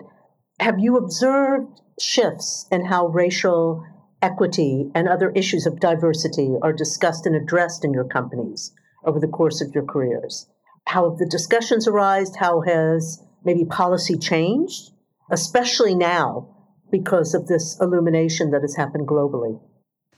have 0.60 0.80
you 0.80 0.98
observed 0.98 1.82
shifts 2.00 2.66
in 2.72 2.86
how 2.86 3.08
racial 3.08 3.86
equity 4.22 4.90
and 4.96 5.08
other 5.08 5.32
issues 5.32 5.66
of 5.66 5.80
diversity 5.80 6.56
are 6.62 6.74
discussed 6.74 7.26
and 7.26 7.36
addressed 7.36 7.86
in 7.86 7.94
your 7.94 8.06
companies 8.06 8.74
over 9.04 9.20
the 9.20 9.28
course 9.28 9.62
of 9.62 9.74
your 9.74 9.86
careers? 9.86 10.48
how 10.88 11.10
have 11.10 11.20
the 11.20 11.26
discussions 11.26 11.88
arisen? 11.88 12.36
How 12.40 12.62
has 12.62 13.22
maybe 13.44 13.66
policy 13.66 14.18
changed, 14.18 14.92
especially 15.32 15.96
now 15.96 16.48
because 16.92 17.34
of 17.34 17.48
this 17.48 17.78
illumination 17.82 18.52
that 18.52 18.62
has 18.62 18.76
happened 18.76 19.08
globally? 19.08 19.60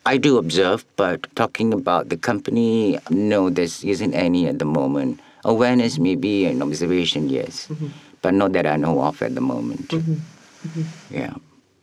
I 0.05 0.17
do 0.17 0.37
observe, 0.37 0.85
but 0.95 1.27
talking 1.35 1.73
about 1.73 2.09
the 2.09 2.17
company, 2.17 2.97
no, 3.09 3.49
there 3.49 3.65
isn't 3.65 4.13
any 4.13 4.47
at 4.47 4.59
the 4.59 4.65
moment. 4.65 5.19
Awareness 5.43 5.99
may 5.99 6.15
be 6.15 6.45
an 6.45 6.61
observation, 6.61 7.29
yes, 7.29 7.67
mm-hmm. 7.67 7.87
but 8.21 8.33
not 8.33 8.53
that 8.53 8.65
I 8.65 8.77
know 8.77 9.01
of 9.01 9.21
at 9.21 9.35
the 9.35 9.41
moment. 9.41 9.89
Mm-hmm. 9.89 10.13
Mm-hmm. 10.13 11.13
Yeah. 11.13 11.33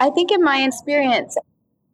I 0.00 0.10
think 0.10 0.32
in 0.32 0.42
my 0.42 0.62
experience, 0.62 1.36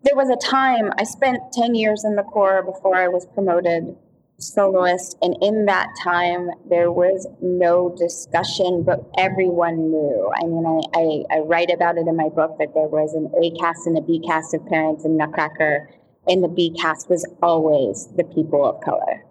there 0.02 0.16
was 0.16 0.30
a 0.30 0.36
time 0.36 0.92
I 0.98 1.04
spent 1.04 1.40
10 1.52 1.74
years 1.74 2.04
in 2.04 2.16
the 2.16 2.22
Corps 2.22 2.62
before 2.62 2.96
I 2.96 3.08
was 3.08 3.26
promoted 3.26 3.96
soloist. 4.40 5.16
And 5.22 5.36
in 5.42 5.66
that 5.66 5.88
time, 6.02 6.50
there 6.68 6.90
was 6.90 7.26
no 7.40 7.94
discussion, 7.96 8.82
but 8.82 9.00
everyone 9.18 9.90
knew. 9.90 10.32
I 10.36 10.46
mean, 10.46 10.66
I, 10.66 10.98
I, 10.98 11.36
I, 11.36 11.38
write 11.40 11.70
about 11.70 11.98
it 11.98 12.06
in 12.06 12.16
my 12.16 12.28
book 12.28 12.56
that 12.58 12.74
there 12.74 12.88
was 12.88 13.14
an 13.14 13.30
A 13.42 13.56
cast 13.58 13.86
and 13.86 13.96
a 13.96 14.00
B 14.00 14.20
cast 14.26 14.54
of 14.54 14.66
parents 14.66 15.04
in 15.04 15.16
Nutcracker, 15.16 15.90
and 16.26 16.42
the 16.42 16.48
B 16.48 16.74
cast 16.78 17.08
was 17.08 17.26
always 17.42 18.08
the 18.16 18.24
people 18.24 18.64
of 18.66 18.82
color. 18.82 19.24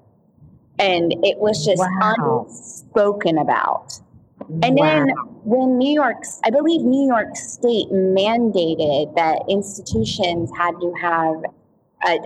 And 0.77 1.13
it 1.25 1.37
was 1.39 1.65
just 1.65 1.79
wow. 1.79 2.45
unspoken 2.47 3.37
about. 3.37 3.99
And 4.63 4.77
wow. 4.77 4.85
then 4.85 5.09
when 5.43 5.77
New 5.77 5.91
York's, 5.91 6.39
I 6.45 6.49
believe 6.49 6.81
New 6.81 7.05
York 7.05 7.35
State 7.35 7.89
mandated 7.91 9.13
that 9.15 9.43
institutions 9.49 10.49
had 10.57 10.71
to 10.79 10.93
have 11.01 11.43
a, 12.07 12.17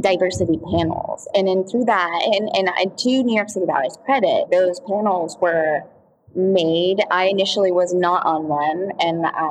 diversity 0.00 0.58
panels. 0.72 1.28
And 1.34 1.48
then 1.48 1.64
through 1.64 1.84
that, 1.84 2.22
and, 2.24 2.48
and 2.54 2.70
I, 2.70 2.84
to 2.84 3.22
New 3.22 3.34
York 3.34 3.50
City 3.50 3.66
Ballet's 3.66 3.98
credit, 4.04 4.50
those 4.50 4.80
panels 4.80 5.36
were 5.40 5.82
made. 6.34 6.98
I 7.10 7.26
initially 7.26 7.72
was 7.72 7.92
not 7.92 8.24
on 8.24 8.48
one, 8.48 8.92
and 9.00 9.26
I, 9.26 9.50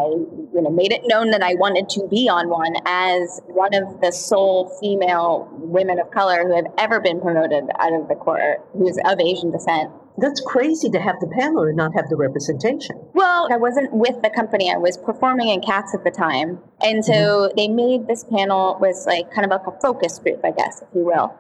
you 0.54 0.62
know, 0.62 0.72
made 0.72 0.92
it 0.92 1.02
known 1.06 1.30
that 1.32 1.44
I 1.44 1.54
wanted 1.54 1.90
to 1.90 2.08
be 2.08 2.28
on 2.28 2.50
one 2.50 2.76
as 2.86 3.40
one 3.48 3.74
of 3.76 4.02
the 4.02 4.12
sole 4.12 4.76
female 4.82 5.48
women 5.52 6.00
of 6.00 6.10
color 6.12 6.44
who 6.44 6.56
have 6.56 6.66
ever 6.78 7.00
been 7.00 7.22
promoted 7.22 7.66
out 7.80 7.94
of 7.94 8.08
the 8.08 8.16
court, 8.16 8.66
who's 8.74 8.98
of 9.06 9.20
Asian 9.20 9.52
descent 9.52 9.92
that's 10.18 10.42
crazy 10.42 10.90
to 10.90 11.00
have 11.00 11.20
the 11.20 11.28
panel 11.28 11.64
and 11.64 11.78
not 11.78 11.94
have 11.96 12.10
the 12.10 12.16
representation. 12.16 13.00
Well, 13.14 13.48
I 13.52 13.58
wasn't 13.58 13.94
with 13.94 14.22
the 14.22 14.30
company. 14.30 14.72
I 14.72 14.78
was 14.78 14.98
performing 14.98 15.50
in 15.50 15.62
Cats 15.62 15.94
at 15.94 16.04
the 16.04 16.12
time. 16.12 16.60
And 16.82 17.04
so 17.04 17.14
mm-hmm. 17.14 17.56
they 17.56 17.68
made 17.68 18.08
this 18.08 18.24
panel 18.24 18.78
was 18.80 19.06
like 19.06 19.32
kind 19.32 19.46
of 19.46 19.52
like 19.52 19.68
a 19.68 19.80
focus 19.80 20.20
group, 20.20 20.42
I 20.44 20.52
guess, 20.52 20.82
if 20.82 20.88
you 20.94 21.06
will. 21.06 21.34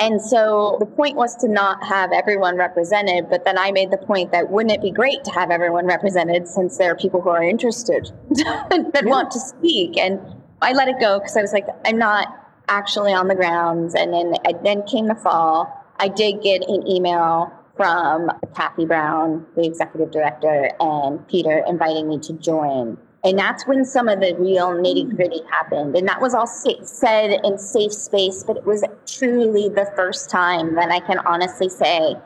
And 0.00 0.22
so 0.22 0.76
the 0.78 0.86
point 0.86 1.16
was 1.16 1.34
to 1.36 1.48
not 1.48 1.84
have 1.84 2.12
everyone 2.12 2.56
represented, 2.56 3.28
but 3.28 3.44
then 3.44 3.58
I 3.58 3.72
made 3.72 3.90
the 3.90 3.98
point 3.98 4.30
that 4.30 4.48
wouldn't 4.48 4.72
it 4.72 4.80
be 4.80 4.92
great 4.92 5.24
to 5.24 5.30
have 5.32 5.50
everyone 5.50 5.86
represented 5.86 6.46
since 6.46 6.78
there 6.78 6.92
are 6.92 6.96
people 6.96 7.20
who 7.20 7.30
are 7.30 7.42
interested 7.42 8.12
that 8.30 8.90
yeah. 8.94 9.02
want 9.04 9.32
to 9.32 9.40
speak. 9.40 9.98
And 9.98 10.20
I 10.62 10.72
let 10.72 10.86
it 10.86 11.00
go 11.00 11.18
because 11.18 11.36
I 11.36 11.42
was 11.42 11.52
like, 11.52 11.66
I'm 11.84 11.98
not 11.98 12.28
actually 12.68 13.12
on 13.12 13.26
the 13.26 13.34
grounds. 13.34 13.94
And 13.96 14.12
then, 14.12 14.34
and 14.44 14.64
then 14.64 14.82
came 14.86 15.08
the 15.08 15.16
fall. 15.16 15.74
I 15.98 16.06
did 16.06 16.42
get 16.42 16.62
an 16.68 16.86
email 16.86 17.52
from 17.78 18.30
Kathy 18.56 18.84
Brown, 18.84 19.46
the 19.54 19.64
executive 19.64 20.10
director, 20.10 20.72
and 20.80 21.26
Peter 21.28 21.64
inviting 21.66 22.08
me 22.08 22.18
to 22.18 22.32
join. 22.34 22.98
And 23.24 23.38
that's 23.38 23.66
when 23.66 23.84
some 23.84 24.08
of 24.08 24.20
the 24.20 24.34
real 24.36 24.70
nitty 24.70 25.14
gritty 25.16 25.40
happened. 25.50 25.96
And 25.96 26.06
that 26.08 26.20
was 26.20 26.34
all 26.34 26.46
said 26.46 27.40
in 27.44 27.56
safe 27.56 27.92
space, 27.92 28.44
but 28.44 28.56
it 28.56 28.64
was 28.64 28.84
truly 29.06 29.68
the 29.68 29.90
first 29.96 30.28
time 30.28 30.74
that 30.74 30.90
I 30.90 30.98
can 31.00 31.18
honestly 31.20 31.68
say 31.68 32.16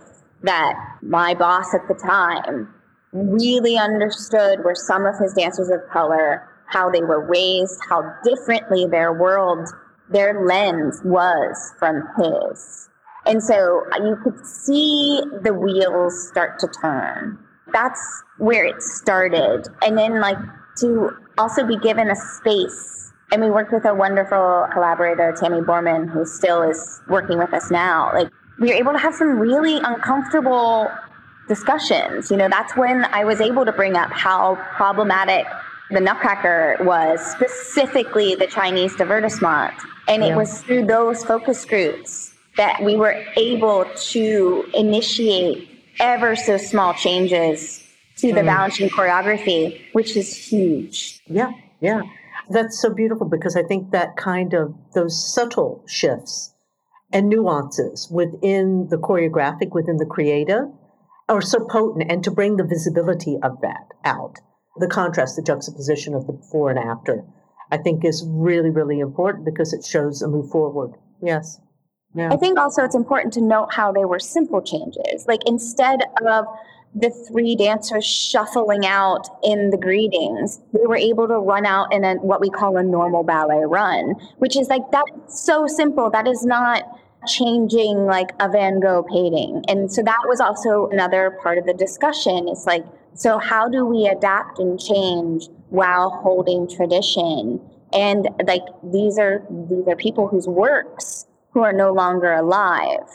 that 0.43 0.75
my 1.03 1.35
boss 1.35 1.75
at 1.75 1.87
the 1.87 1.95
time 1.95 2.73
really 3.13 3.77
understood 3.77 4.65
where 4.65 4.75
some 4.75 5.05
of 5.05 5.19
his 5.19 5.35
dancers 5.35 5.69
of 5.69 5.81
color, 5.93 6.49
how 6.67 6.91
they 6.91 7.03
were 7.03 7.27
raised, 7.27 7.79
how 7.89 8.03
differently 8.25 8.87
their 8.87 9.13
world, 9.13 9.69
their 10.09 10.47
lens 10.47 11.01
was 11.05 11.75
from 11.79 12.03
his. 12.17 12.82
And 13.27 13.43
so 13.43 13.85
you 13.99 14.17
could 14.23 14.45
see 14.45 15.23
the 15.43 15.55
wheels 15.55 16.29
start 16.29 16.59
to 16.61 16.69
turn. 16.81 17.39
That's 17.73 18.01
where 18.39 18.65
it 18.65 18.83
started. 18.83 19.69
And 19.83 19.97
then, 19.97 20.21
like, 20.21 20.39
to 20.79 21.11
also 21.39 21.67
be 21.67 21.79
given 21.79 22.11
a 22.11 22.17
space. 22.17 23.13
And 23.31 23.41
we 23.41 23.51
worked 23.51 23.73
with 23.73 23.85
a 23.85 23.95
wonderful 23.95 24.67
collaborator, 24.73 25.35
Tammy 25.39 25.61
Bormann, 25.61 26.11
who 26.11 26.27
still 26.27 26.63
is 26.63 27.01
working 27.09 27.39
with 27.39 27.55
us 27.55 27.71
now. 27.71 28.11
Like, 28.13 28.29
we 28.59 28.69
were 28.69 28.75
able 28.75 28.93
to 28.93 28.99
have 28.99 29.15
some 29.15 29.39
really 29.39 29.79
uncomfortable 29.79 30.91
discussions. 31.49 32.31
You 32.31 32.37
know, 32.37 32.49
that's 32.49 32.77
when 32.77 33.05
I 33.07 33.25
was 33.25 33.41
able 33.41 33.65
to 33.65 33.73
bring 33.73 33.97
up 33.97 34.11
how 34.13 34.57
problematic 34.77 35.47
the 35.91 36.01
Nutcracker 36.01 36.79
was, 36.81 37.21
specifically 37.21 38.35
the 38.35 38.47
Chinese 38.47 38.95
divertissement. 38.95 39.75
And 40.09 40.23
yeah. 40.23 40.33
it 40.33 40.37
was 40.37 40.61
through 40.63 40.87
those 40.87 41.25
focus 41.25 41.65
groups 41.65 42.32
that 42.57 42.83
we 42.83 42.97
were 42.97 43.25
able 43.37 43.87
to 43.97 44.65
initiate 44.75 45.69
ever 46.01 46.37
so 46.37 46.57
small 46.57 46.95
changes 46.95 47.83
to 48.17 48.33
the 48.33 48.41
mm. 48.41 48.47
balancing 48.47 48.89
choreography, 48.89 49.81
which 49.93 50.17
is 50.17 50.37
huge. 50.37 51.21
Yeah, 51.27 51.53
yeah. 51.81 52.03
That's 52.51 52.81
so 52.81 52.93
beautiful 52.93 53.29
because 53.29 53.57
I 53.57 53.63
think 53.63 53.91
that 53.93 54.17
kind 54.17 54.53
of 54.55 54.75
those 54.95 55.33
subtle 55.35 55.85
shifts 55.87 56.53
and 57.13 57.29
nuances 57.29 58.09
within 58.11 58.89
the 58.91 58.97
choreographic, 58.97 59.73
within 59.73 59.97
the 59.97 60.07
creative, 60.07 60.65
are 61.29 61.43
so 61.43 61.67
potent 61.67 62.11
and 62.11 62.23
to 62.25 62.31
bring 62.31 62.57
the 62.57 62.65
visibility 62.65 63.39
of 63.43 63.61
that 63.63 63.87
out, 64.05 64.39
the 64.77 64.89
contrast, 64.89 65.37
the 65.37 65.43
juxtaposition 65.43 66.15
of 66.15 66.27
the 66.27 66.33
before 66.33 66.71
and 66.71 66.79
after 66.79 67.25
I 67.73 67.79
think 67.79 68.05
is 68.05 68.23
really, 68.29 68.69
really 68.69 69.01
important 69.01 69.47
because 69.47 69.73
it 69.73 69.83
shows 69.83 70.21
a 70.21 70.29
move 70.29 70.51
forward. 70.51 70.93
Yes. 71.23 71.59
Yeah. 72.15 72.31
I 72.33 72.37
think 72.37 72.59
also 72.59 72.85
it's 72.85 72.95
important 72.95 73.33
to 73.35 73.41
note 73.41 73.73
how 73.73 73.93
they 73.93 74.05
were 74.05 74.19
simple 74.19 74.61
changes. 74.61 75.27
Like 75.27 75.41
instead 75.47 76.03
of 76.25 76.47
the 76.95 77.11
three 77.27 77.57
dancers 77.57 78.05
shuffling 78.05 78.85
out 78.85 79.29
in 79.43 79.71
the 79.71 79.79
greetings, 79.79 80.61
they 80.75 80.87
were 80.87 80.97
able 80.97 81.27
to 81.29 81.39
run 81.39 81.65
out 81.65 81.93
in 81.93 82.05
a, 82.05 82.15
what 82.17 82.41
we 82.41 82.51
call 82.51 82.77
a 82.77 82.83
normal 82.83 83.23
ballet 83.23 83.65
run, 83.65 84.15
which 84.39 84.57
is 84.59 84.69
like 84.69 84.83
that's 84.91 85.43
so 85.43 85.67
simple. 85.67 86.11
That 86.11 86.27
is 86.29 86.45
not 86.45 86.85
changing 87.27 88.05
like 88.05 88.31
a 88.41 88.49
Van 88.49 88.81
Gogh 88.81 89.05
painting. 89.05 89.65
And 89.69 89.91
so 89.91 90.03
that 90.03 90.21
was 90.27 90.41
also 90.41 90.89
another 90.91 91.39
part 91.43 91.57
of 91.57 91.65
the 91.65 91.75
discussion. 91.75 92.49
It's 92.49 92.67
like, 92.67 92.85
so 93.15 93.39
how 93.39 93.69
do 93.69 93.87
we 93.87 94.07
adapt 94.07 94.59
and 94.59 94.79
change 94.79 95.49
while 95.71 96.11
holding 96.11 96.69
tradition? 96.69 97.61
And 97.95 98.29
like 98.45 98.65
these 98.83 99.19
are 99.19 99.47
these 99.51 99.87
are 99.87 99.97
people 99.97 100.29
whose 100.29 100.47
works 100.47 101.27
who 101.53 101.63
are 101.63 101.73
no 101.73 101.93
longer 101.93 102.33
alive. 102.33 103.09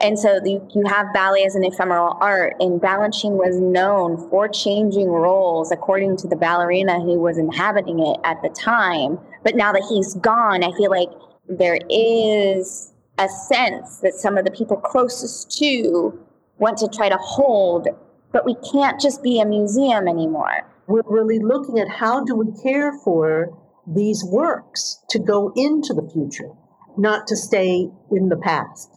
And 0.00 0.18
so 0.18 0.40
you, 0.44 0.66
you 0.74 0.84
have 0.86 1.12
ballet 1.14 1.44
as 1.44 1.54
an 1.54 1.64
ephemeral 1.64 2.18
art, 2.20 2.56
and 2.60 2.80
Balanchine 2.80 3.38
was 3.38 3.60
known 3.60 4.28
for 4.28 4.48
changing 4.48 5.08
roles 5.08 5.70
according 5.70 6.16
to 6.18 6.28
the 6.28 6.36
ballerina 6.36 7.00
who 7.00 7.18
was 7.18 7.38
inhabiting 7.38 8.00
it 8.00 8.18
at 8.24 8.42
the 8.42 8.48
time. 8.48 9.18
But 9.44 9.54
now 9.54 9.72
that 9.72 9.84
he's 9.88 10.14
gone, 10.14 10.64
I 10.64 10.72
feel 10.76 10.90
like 10.90 11.08
there 11.48 11.78
is 11.88 12.92
a 13.18 13.28
sense 13.28 13.98
that 13.98 14.14
some 14.14 14.36
of 14.36 14.44
the 14.44 14.50
people 14.50 14.76
closest 14.76 15.56
to 15.58 16.18
want 16.58 16.78
to 16.78 16.88
try 16.88 17.08
to 17.08 17.16
hold, 17.16 17.88
but 18.32 18.44
we 18.44 18.56
can't 18.72 19.00
just 19.00 19.22
be 19.22 19.40
a 19.40 19.44
museum 19.44 20.08
anymore. 20.08 20.68
We're 20.86 21.02
really 21.06 21.38
looking 21.38 21.78
at 21.78 21.88
how 21.88 22.24
do 22.24 22.34
we 22.34 22.52
care 22.62 22.92
for 23.04 23.56
these 23.86 24.24
works 24.24 25.02
to 25.10 25.18
go 25.18 25.52
into 25.56 25.94
the 25.94 26.08
future, 26.12 26.50
not 26.96 27.26
to 27.28 27.36
stay 27.36 27.88
in 28.10 28.28
the 28.28 28.36
past. 28.36 28.90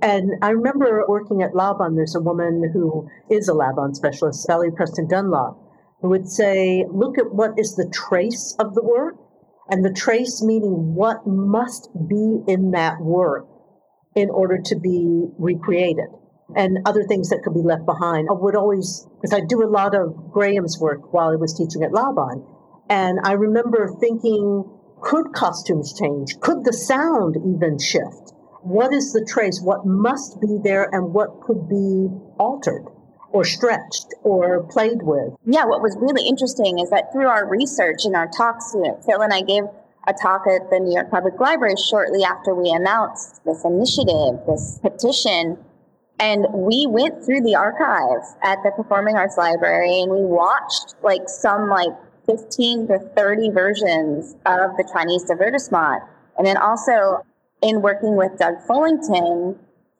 And 0.00 0.32
I 0.42 0.50
remember 0.50 1.04
working 1.08 1.42
at 1.42 1.56
Laban, 1.56 1.96
there's 1.96 2.14
a 2.14 2.20
woman 2.20 2.70
who 2.72 3.08
is 3.30 3.48
a 3.48 3.54
Laban 3.54 3.94
specialist, 3.94 4.44
Sally 4.44 4.70
Preston 4.70 5.08
Dunlop, 5.08 5.58
who 6.00 6.10
would 6.10 6.28
say, 6.28 6.84
look 6.92 7.18
at 7.18 7.34
what 7.34 7.58
is 7.58 7.74
the 7.74 7.90
trace 7.92 8.54
of 8.60 8.74
the 8.74 8.82
work, 8.82 9.16
and 9.68 9.84
the 9.84 9.92
trace 9.92 10.42
meaning 10.42 10.94
what 10.94 11.26
must 11.26 11.90
be 12.08 12.40
in 12.46 12.70
that 12.70 13.00
work 13.00 13.46
in 14.14 14.30
order 14.30 14.58
to 14.64 14.76
be 14.76 15.26
recreated 15.38 16.06
and 16.56 16.78
other 16.86 17.04
things 17.04 17.28
that 17.28 17.42
could 17.42 17.52
be 17.52 17.60
left 17.60 17.84
behind. 17.84 18.28
I 18.30 18.32
would 18.32 18.56
always, 18.56 19.06
because 19.20 19.34
I 19.34 19.44
do 19.46 19.62
a 19.62 19.68
lot 19.68 19.94
of 19.94 20.30
Graham's 20.32 20.78
work 20.80 21.12
while 21.12 21.28
I 21.28 21.36
was 21.36 21.52
teaching 21.54 21.82
at 21.82 21.92
Laban. 21.92 22.46
And 22.88 23.18
I 23.22 23.32
remember 23.32 23.94
thinking, 24.00 24.64
could 25.00 25.32
costumes 25.32 25.98
change? 25.98 26.38
Could 26.40 26.64
the 26.64 26.72
sound 26.72 27.36
even 27.36 27.78
shift? 27.78 28.32
What 28.62 28.92
is 28.92 29.12
the 29.12 29.24
trace? 29.24 29.60
What 29.60 29.86
must 29.86 30.40
be 30.40 30.58
there 30.62 30.88
and 30.92 31.14
what 31.14 31.40
could 31.40 31.68
be 31.68 32.08
altered? 32.38 32.86
or 33.30 33.44
stretched 33.44 34.14
or 34.22 34.62
played 34.70 35.02
with. 35.02 35.34
Yeah, 35.44 35.64
what 35.66 35.82
was 35.82 35.96
really 36.00 36.26
interesting 36.26 36.78
is 36.78 36.90
that 36.90 37.12
through 37.12 37.28
our 37.28 37.46
research 37.46 38.04
and 38.04 38.16
our 38.16 38.28
talks, 38.28 38.72
Phil 38.72 39.20
and 39.20 39.32
I 39.32 39.42
gave 39.42 39.64
a 40.06 40.14
talk 40.14 40.46
at 40.46 40.70
the 40.70 40.80
New 40.80 40.94
York 40.94 41.10
Public 41.10 41.38
Library 41.38 41.74
shortly 41.90 42.24
after 42.24 42.54
we 42.54 42.70
announced 42.70 43.44
this 43.44 43.64
initiative, 43.64 44.40
this 44.46 44.78
petition. 44.80 45.58
And 46.18 46.46
we 46.52 46.86
went 46.88 47.24
through 47.24 47.42
the 47.42 47.54
archive 47.54 48.24
at 48.42 48.58
the 48.64 48.70
Performing 48.70 49.16
Arts 49.16 49.36
Library 49.36 50.00
and 50.00 50.10
we 50.10 50.22
watched 50.22 50.94
like 51.02 51.28
some 51.28 51.68
like 51.68 51.92
15 52.28 52.88
to 52.88 52.98
30 53.16 53.50
versions 53.50 54.36
of 54.46 54.76
the 54.76 54.88
Chinese 54.92 55.24
divertissement. 55.24 56.06
And 56.36 56.46
then 56.46 56.58
also 56.58 57.24
in 57.62 57.82
working 57.82 58.16
with 58.16 58.38
Doug 58.38 58.54
Fullington, 58.68 59.58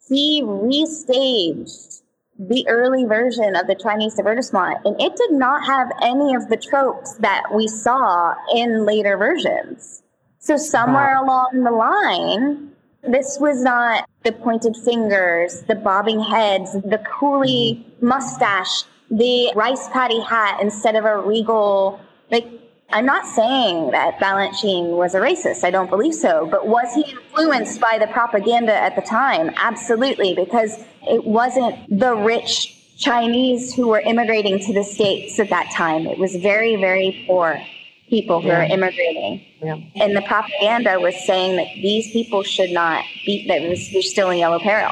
he 0.08 0.42
restaged 0.42 2.02
the 2.38 2.68
early 2.68 3.04
version 3.04 3.56
of 3.56 3.66
the 3.66 3.74
Chinese 3.74 4.14
divertissement, 4.14 4.80
and 4.84 5.00
it 5.00 5.16
did 5.16 5.32
not 5.32 5.64
have 5.66 5.90
any 6.02 6.34
of 6.34 6.48
the 6.48 6.56
tropes 6.56 7.14
that 7.14 7.42
we 7.52 7.66
saw 7.66 8.32
in 8.54 8.84
later 8.86 9.16
versions. 9.16 10.02
So 10.38 10.56
somewhere 10.56 11.18
wow. 11.20 11.24
along 11.24 11.64
the 11.64 11.72
line, 11.72 12.70
this 13.02 13.38
was 13.40 13.62
not 13.62 14.08
the 14.22 14.32
pointed 14.32 14.76
fingers, 14.76 15.62
the 15.62 15.74
bobbing 15.74 16.20
heads, 16.20 16.72
the 16.74 17.02
coolie 17.10 17.78
mm-hmm. 17.78 18.06
mustache, 18.06 18.84
the 19.10 19.52
rice 19.56 19.88
paddy 19.88 20.20
hat 20.20 20.60
instead 20.60 20.94
of 20.94 21.04
a 21.04 21.18
regal 21.18 22.00
like 22.30 22.46
I'm 22.90 23.04
not 23.04 23.26
saying 23.26 23.90
that 23.90 24.18
Balanchine 24.18 24.96
was 24.96 25.14
a 25.14 25.20
racist. 25.20 25.62
I 25.62 25.70
don't 25.70 25.90
believe 25.90 26.14
so. 26.14 26.48
But 26.50 26.66
was 26.66 26.94
he 26.94 27.10
influenced 27.12 27.80
by 27.80 27.98
the 27.98 28.06
propaganda 28.06 28.74
at 28.74 28.96
the 28.96 29.02
time? 29.02 29.50
Absolutely, 29.56 30.34
because 30.34 30.82
it 31.06 31.24
wasn't 31.24 31.76
the 31.90 32.14
rich 32.14 32.74
Chinese 32.96 33.74
who 33.74 33.88
were 33.88 34.00
immigrating 34.00 34.58
to 34.58 34.72
the 34.72 34.82
States 34.82 35.38
at 35.38 35.50
that 35.50 35.70
time. 35.72 36.06
It 36.06 36.18
was 36.18 36.34
very, 36.36 36.76
very 36.76 37.24
poor 37.26 37.60
people 38.08 38.40
who 38.40 38.48
yeah. 38.48 38.60
were 38.60 38.64
immigrating. 38.64 39.44
Yeah. 39.62 39.76
And 39.96 40.16
the 40.16 40.22
propaganda 40.22 40.98
was 40.98 41.14
saying 41.26 41.56
that 41.56 41.68
these 41.74 42.10
people 42.10 42.42
should 42.42 42.70
not 42.70 43.04
be, 43.26 43.46
that 43.48 43.68
was, 43.68 43.90
they're 43.92 44.02
still 44.02 44.30
in 44.30 44.38
yellow 44.38 44.58
peril. 44.58 44.90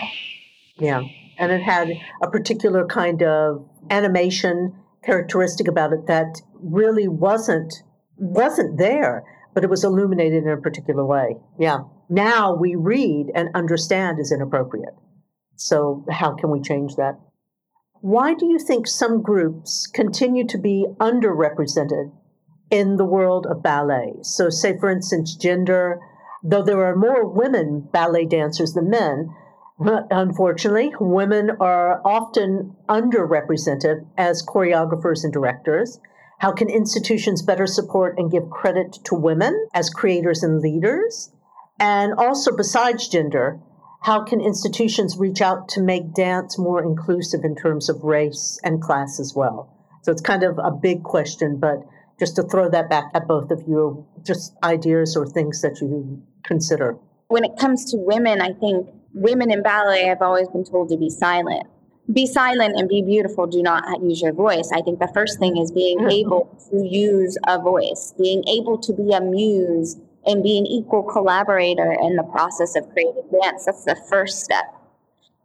Yeah. 0.79 1.03
And 1.39 1.51
it 1.51 1.63
had 1.63 1.91
a 2.23 2.31
particular 2.31 2.87
kind 2.87 3.23
of 3.23 3.67
animation 3.91 4.75
characteristic 5.03 5.67
about 5.67 5.93
it 5.93 6.07
that 6.07 6.43
really 6.61 7.09
wasn't 7.09 7.83
wasn't 8.19 8.79
there, 8.79 9.25
but 9.55 9.65
it 9.65 9.71
was 9.71 9.85
illuminated 9.85 10.45
in 10.45 10.51
a 10.51 10.57
particular 10.57 11.05
way. 11.05 11.37
Yeah. 11.59 11.81
Now 12.09 12.55
we 12.55 12.75
read 12.75 13.27
and 13.35 13.49
understand 13.55 14.19
is 14.19 14.33
inappropriate. 14.33 14.95
So 15.57 16.05
how 16.11 16.35
can 16.35 16.51
we 16.51 16.61
change 16.61 16.97
that? 16.97 17.19
Why 18.01 18.35
do 18.35 18.47
you 18.47 18.59
think 18.59 18.87
some 18.87 19.23
groups 19.23 19.87
continue 19.87 20.47
to 20.49 20.59
be 20.59 20.87
underrepresented 21.01 22.13
in 22.71 22.97
the 22.97 23.05
world 23.05 23.47
of 23.47 23.63
ballet? 23.63 24.15
So 24.23 24.51
say 24.51 24.79
for 24.79 24.91
instance 24.91 25.35
gender, 25.35 25.99
though 26.43 26.63
there 26.63 26.85
are 26.85 26.97
more 26.97 27.27
women 27.27 27.89
ballet 27.93 28.27
dancers 28.27 28.75
than 28.75 28.91
men, 28.91 29.35
unfortunately, 29.79 30.93
women 31.01 31.51
are 31.61 32.01
often 32.07 32.77
underrepresented 32.89 34.07
as 34.17 34.45
choreographers 34.45 35.25
and 35.25 35.33
directors. 35.33 36.01
How 36.39 36.53
can 36.53 36.69
institutions 36.69 37.43
better 37.43 37.67
support 37.67 38.19
and 38.19 38.31
give 38.31 38.51
credit 38.51 38.99
to 39.05 39.15
women 39.15 39.69
as 39.73 39.89
creators 39.89 40.43
and 40.43 40.61
leaders? 40.61 41.33
And 41.81 42.13
also, 42.15 42.55
besides 42.55 43.09
gender, 43.09 43.59
how 44.03 44.23
can 44.23 44.41
institutions 44.41 45.17
reach 45.19 45.41
out 45.41 45.69
to 45.71 45.81
make 45.81 46.13
dance 46.15 46.59
more 46.59 46.83
inclusive 46.83 47.41
in 47.43 47.57
terms 47.57 47.89
of 47.89 48.05
race 48.05 48.59
and 48.63 48.83
class 48.83 49.19
as 49.19 49.35
well? 49.35 49.73
So 50.03 50.13
it's 50.13 50.21
kind 50.21 50.43
of 50.43 50.59
a 50.59 50.71
big 50.71 51.03
question, 51.03 51.59
but 51.59 51.79
just 52.21 52.37
to 52.37 52.43
throw 52.43 52.69
that 52.71 52.91
back 52.91 53.11
at 53.15 53.27
both 53.27 53.51
of 53.51 53.63
you, 53.67 54.07
just 54.23 54.55
ideas 54.63 55.17
or 55.17 55.27
things 55.27 55.63
that 55.63 55.81
you 55.81 56.23
consider. 56.45 56.99
When 57.29 57.45
it 57.45 57.57
comes 57.59 57.91
to 57.91 57.97
women, 57.97 58.41
I 58.41 58.53
think 58.53 58.89
women 59.15 59.51
in 59.51 59.63
ballet 59.63 60.05
have 60.05 60.23
always 60.23 60.49
been 60.49 60.65
told 60.65 60.91
to 60.91 60.97
be 60.97 61.11
silent 61.11 61.67
be 62.13 62.27
silent 62.27 62.79
and 62.79 62.89
be 62.89 63.03
beautiful. 63.03 63.47
Do 63.47 63.63
not 63.63 64.01
use 64.03 64.23
your 64.23 64.33
voice. 64.33 64.71
I 64.73 64.81
think 64.81 65.01
the 65.01 65.11
first 65.13 65.39
thing 65.39 65.57
is 65.57 65.73
being 65.73 65.99
mm-hmm. 65.99 66.11
able 66.11 66.57
to 66.71 66.87
use 66.87 67.37
a 67.47 67.59
voice 67.59 68.15
being 68.19 68.45
able 68.49 68.79
to 68.79 68.93
be 68.93 69.13
a 69.13 69.21
muse 69.21 69.97
and 70.25 70.43
be 70.43 70.59
an 70.59 70.67
equal 70.67 71.03
collaborator 71.03 71.93
in 71.93 72.17
the 72.17 72.23
process 72.23 72.77
of 72.77 72.89
creating 72.93 73.25
dance. 73.43 73.65
That's 73.65 73.85
the 73.85 73.97
first 74.09 74.41
step. 74.41 74.73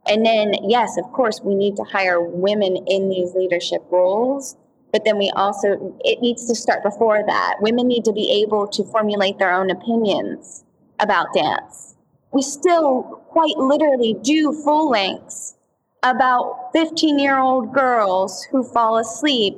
And 0.06 0.24
then 0.24 0.54
yes 0.68 0.96
of 0.98 1.04
course 1.12 1.40
we 1.42 1.54
need 1.54 1.76
to 1.76 1.84
hire 1.84 2.20
women 2.20 2.76
in 2.86 3.08
these 3.08 3.34
leadership 3.34 3.82
roles 3.90 4.56
but 4.92 5.04
then 5.04 5.16
we 5.16 5.32
also 5.34 5.96
it 6.04 6.20
needs 6.20 6.46
to 6.48 6.54
start 6.54 6.82
before 6.82 7.24
that. 7.26 7.56
Women 7.60 7.88
need 7.88 8.04
to 8.04 8.12
be 8.12 8.42
able 8.42 8.68
to 8.68 8.84
formulate 8.84 9.38
their 9.38 9.52
own 9.52 9.70
opinions 9.70 10.64
about 11.00 11.32
dance. 11.34 11.96
We 12.32 12.42
still 12.42 13.22
quite 13.28 13.56
literally 13.56 14.14
do 14.22 14.52
full 14.52 14.90
lengths 14.90 15.56
about 16.02 16.70
15 16.72 17.18
year 17.18 17.38
old 17.38 17.72
girls 17.72 18.44
who 18.50 18.62
fall 18.62 18.98
asleep 18.98 19.54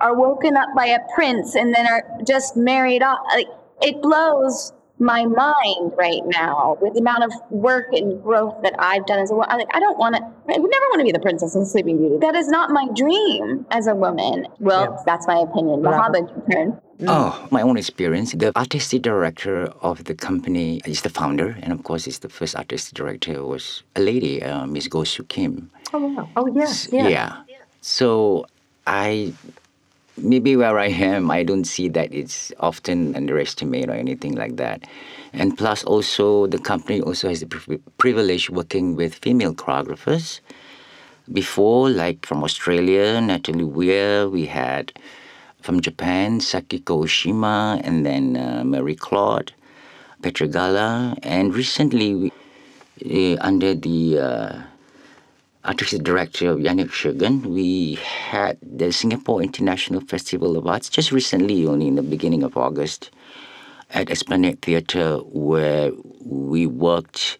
are 0.00 0.14
woken 0.14 0.56
up 0.56 0.68
by 0.76 0.86
a 0.86 0.98
prince 1.14 1.54
and 1.56 1.74
then 1.74 1.86
are 1.86 2.04
just 2.26 2.56
married 2.56 3.02
off. 3.02 3.18
Like, 3.34 3.48
it 3.82 4.00
blows 4.00 4.72
my 5.00 5.24
mind 5.24 5.92
right 5.96 6.22
now 6.26 6.76
with 6.80 6.94
the 6.94 7.00
amount 7.00 7.24
of 7.24 7.32
work 7.50 7.86
and 7.92 8.20
growth 8.22 8.56
that 8.62 8.74
I've 8.78 9.06
done 9.06 9.20
as 9.20 9.30
a 9.30 9.34
woman. 9.34 9.64
I 9.72 9.80
don't 9.80 9.98
want 9.98 10.16
to, 10.16 10.22
I 10.22 10.58
would 10.58 10.70
never 10.70 10.86
want 10.90 11.00
to 11.00 11.04
be 11.04 11.12
the 11.12 11.20
princess 11.20 11.54
in 11.54 11.64
Sleeping 11.64 11.98
Beauty. 11.98 12.18
That 12.18 12.34
is 12.34 12.48
not 12.48 12.70
my 12.70 12.86
dream 12.94 13.66
as 13.70 13.86
a 13.86 13.94
woman. 13.94 14.46
Well, 14.58 14.82
yeah. 14.82 15.02
that's 15.06 15.26
my 15.26 15.38
opinion. 15.38 15.82
Mohammed, 15.82 16.28
your 16.30 16.44
turn. 16.50 16.80
Oh, 17.06 17.46
my 17.52 17.62
own 17.62 17.76
experience. 17.76 18.32
The 18.32 18.56
artistic 18.56 19.02
director 19.02 19.66
of 19.82 20.02
the 20.04 20.14
company 20.14 20.80
is 20.84 21.02
the 21.02 21.10
founder, 21.10 21.56
and 21.62 21.72
of 21.72 21.84
course, 21.84 22.08
it's 22.08 22.18
the 22.18 22.28
first 22.28 22.56
artistic 22.56 22.94
director 22.94 23.44
was 23.44 23.84
a 23.94 24.00
lady, 24.00 24.42
uh, 24.42 24.66
Miss 24.66 24.88
Goh 24.88 25.06
Soo 25.06 25.22
Khim. 25.22 25.70
Oh 25.92 26.06
wow! 26.06 26.28
Oh 26.36 26.46
yes, 26.46 26.88
yeah. 26.92 27.08
Yeah. 27.08 27.42
So 27.80 28.46
I 28.86 29.32
maybe 30.22 30.56
where 30.56 30.78
I 30.78 30.88
am, 30.88 31.30
I 31.30 31.42
don't 31.42 31.64
see 31.64 31.88
that 31.88 32.12
it's 32.12 32.52
often 32.60 33.14
underestimated 33.14 33.90
or 33.90 33.94
anything 33.94 34.34
like 34.34 34.56
that. 34.56 34.84
And 35.32 35.56
plus, 35.56 35.84
also, 35.84 36.46
the 36.46 36.58
company 36.58 37.00
also 37.00 37.28
has 37.28 37.40
the 37.40 37.80
privilege 37.98 38.50
working 38.50 38.96
with 38.96 39.14
female 39.14 39.54
choreographers. 39.54 40.40
Before, 41.32 41.90
like 41.90 42.24
from 42.24 42.42
Australia, 42.42 43.20
Natalie 43.20 43.64
Weir, 43.64 44.28
we 44.28 44.46
had 44.46 44.92
from 45.60 45.80
Japan, 45.80 46.40
Sakiko 46.40 47.04
Oshima, 47.04 47.80
and 47.84 48.06
then 48.06 48.36
uh, 48.36 48.64
Marie 48.64 48.96
Claude, 48.96 49.52
Pietragalla. 50.22 51.18
And 51.22 51.54
recently, 51.54 52.14
we, 52.14 52.32
uh, 53.36 53.36
under 53.46 53.74
the 53.74 54.18
uh, 54.18 54.62
artistic 55.64 56.02
director 56.02 56.50
of 56.50 56.58
Janek 56.58 56.90
Schergen, 56.90 57.46
we 57.46 57.94
had 57.94 58.58
the 58.62 58.92
Singapore 58.92 59.42
International 59.42 60.00
Festival 60.00 60.56
of 60.56 60.66
Arts 60.66 60.88
just 60.88 61.12
recently, 61.12 61.66
only 61.66 61.88
in 61.88 61.96
the 61.96 62.02
beginning 62.02 62.42
of 62.42 62.56
August, 62.56 63.10
at 63.90 64.10
Esplanade 64.10 64.60
Theatre, 64.62 65.18
where 65.18 65.90
we 66.24 66.66
worked 66.66 67.38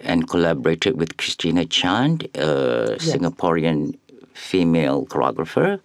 and 0.00 0.28
collaborated 0.28 0.98
with 0.98 1.16
Christina 1.16 1.64
Chan, 1.64 2.20
a 2.34 2.96
yes. 2.98 3.14
Singaporean 3.14 3.96
female 4.34 5.06
choreographer, 5.06 5.80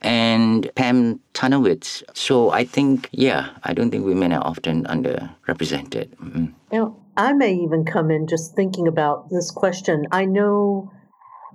and 0.00 0.70
Pam 0.74 1.20
Tanowitz. 1.34 2.02
So 2.14 2.50
I 2.50 2.64
think, 2.64 3.08
yeah, 3.12 3.50
I 3.64 3.74
don't 3.74 3.90
think 3.90 4.04
women 4.04 4.32
are 4.32 4.44
often 4.44 4.84
underrepresented. 4.84 6.08
Mm-hmm. 6.16 6.46
You 6.72 6.78
know, 6.78 6.96
I 7.18 7.32
may 7.32 7.52
even 7.52 7.84
come 7.84 8.12
in 8.12 8.28
just 8.28 8.54
thinking 8.54 8.86
about 8.86 9.28
this 9.28 9.50
question. 9.50 10.06
I 10.12 10.24
know, 10.24 10.92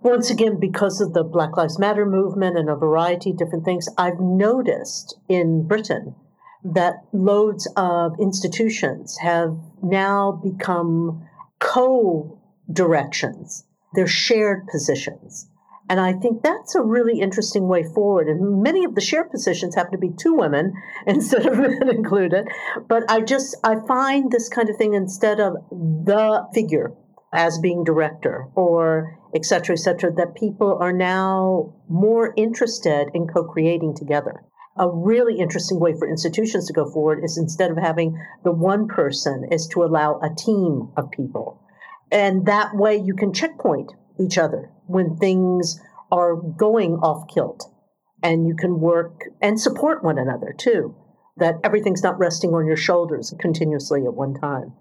once 0.01 0.29
again, 0.29 0.59
because 0.59 0.99
of 0.99 1.13
the 1.13 1.23
Black 1.23 1.55
Lives 1.55 1.79
Matter 1.79 2.05
movement 2.05 2.57
and 2.57 2.69
a 2.69 2.75
variety 2.75 3.29
of 3.29 3.37
different 3.37 3.63
things, 3.63 3.87
I've 3.97 4.19
noticed 4.19 5.17
in 5.29 5.65
Britain 5.65 6.15
that 6.65 7.05
loads 7.13 7.65
of 7.77 8.19
institutions 8.19 9.17
have 9.19 9.57
now 9.81 10.33
become 10.33 11.25
co 11.59 12.41
directions, 12.69 13.63
they're 13.93 14.05
shared 14.05 14.67
positions. 14.67 15.47
And 15.93 16.01
I 16.01 16.13
think 16.13 16.41
that's 16.41 16.73
a 16.73 16.81
really 16.81 17.19
interesting 17.19 17.67
way 17.67 17.83
forward. 17.83 18.27
And 18.27 18.63
many 18.63 18.83
of 18.83 18.95
the 18.95 18.99
shared 18.99 19.29
positions 19.29 19.75
happen 19.75 19.91
to 19.91 19.99
be 19.99 20.09
two 20.09 20.33
women 20.33 20.73
instead 21.05 21.45
of 21.45 21.59
men 21.59 21.87
included. 21.87 22.47
But 22.87 23.03
I 23.11 23.21
just, 23.21 23.55
I 23.63 23.75
find 23.87 24.31
this 24.31 24.49
kind 24.49 24.71
of 24.71 24.77
thing 24.77 24.95
instead 24.95 25.39
of 25.39 25.53
the 25.69 26.47
figure 26.51 26.95
as 27.31 27.59
being 27.59 27.83
director 27.83 28.47
or 28.55 29.19
et 29.35 29.45
cetera, 29.45 29.75
et 29.75 29.81
cetera, 29.81 30.11
that 30.13 30.33
people 30.33 30.79
are 30.81 30.91
now 30.91 31.75
more 31.87 32.33
interested 32.37 33.09
in 33.13 33.27
co 33.27 33.43
creating 33.43 33.93
together. 33.95 34.41
A 34.75 34.89
really 34.89 35.37
interesting 35.37 35.79
way 35.79 35.93
for 35.95 36.09
institutions 36.09 36.65
to 36.65 36.73
go 36.73 36.89
forward 36.91 37.23
is 37.23 37.37
instead 37.37 37.69
of 37.69 37.77
having 37.77 38.19
the 38.43 38.51
one 38.51 38.87
person, 38.87 39.47
is 39.51 39.67
to 39.67 39.83
allow 39.83 40.19
a 40.23 40.33
team 40.33 40.89
of 40.97 41.11
people. 41.11 41.61
And 42.11 42.47
that 42.47 42.73
way 42.73 42.97
you 42.97 43.13
can 43.13 43.31
checkpoint 43.31 43.91
each 44.19 44.39
other 44.39 44.71
when 44.87 45.17
things 45.17 45.79
are 46.11 46.35
going 46.35 46.93
off 46.95 47.27
kilt. 47.33 47.69
And 48.21 48.47
you 48.47 48.55
can 48.55 48.79
work 48.79 49.23
and 49.41 49.59
support 49.59 50.03
one 50.03 50.17
another 50.17 50.53
too 50.57 50.95
that 51.37 51.55
everything's 51.63 52.03
not 52.03 52.17
resting 52.19 52.51
on 52.51 52.65
your 52.65 52.77
shoulders 52.77 53.33
continuously 53.39 54.05
at 54.05 54.13
one 54.13 54.35
time. 54.35 54.71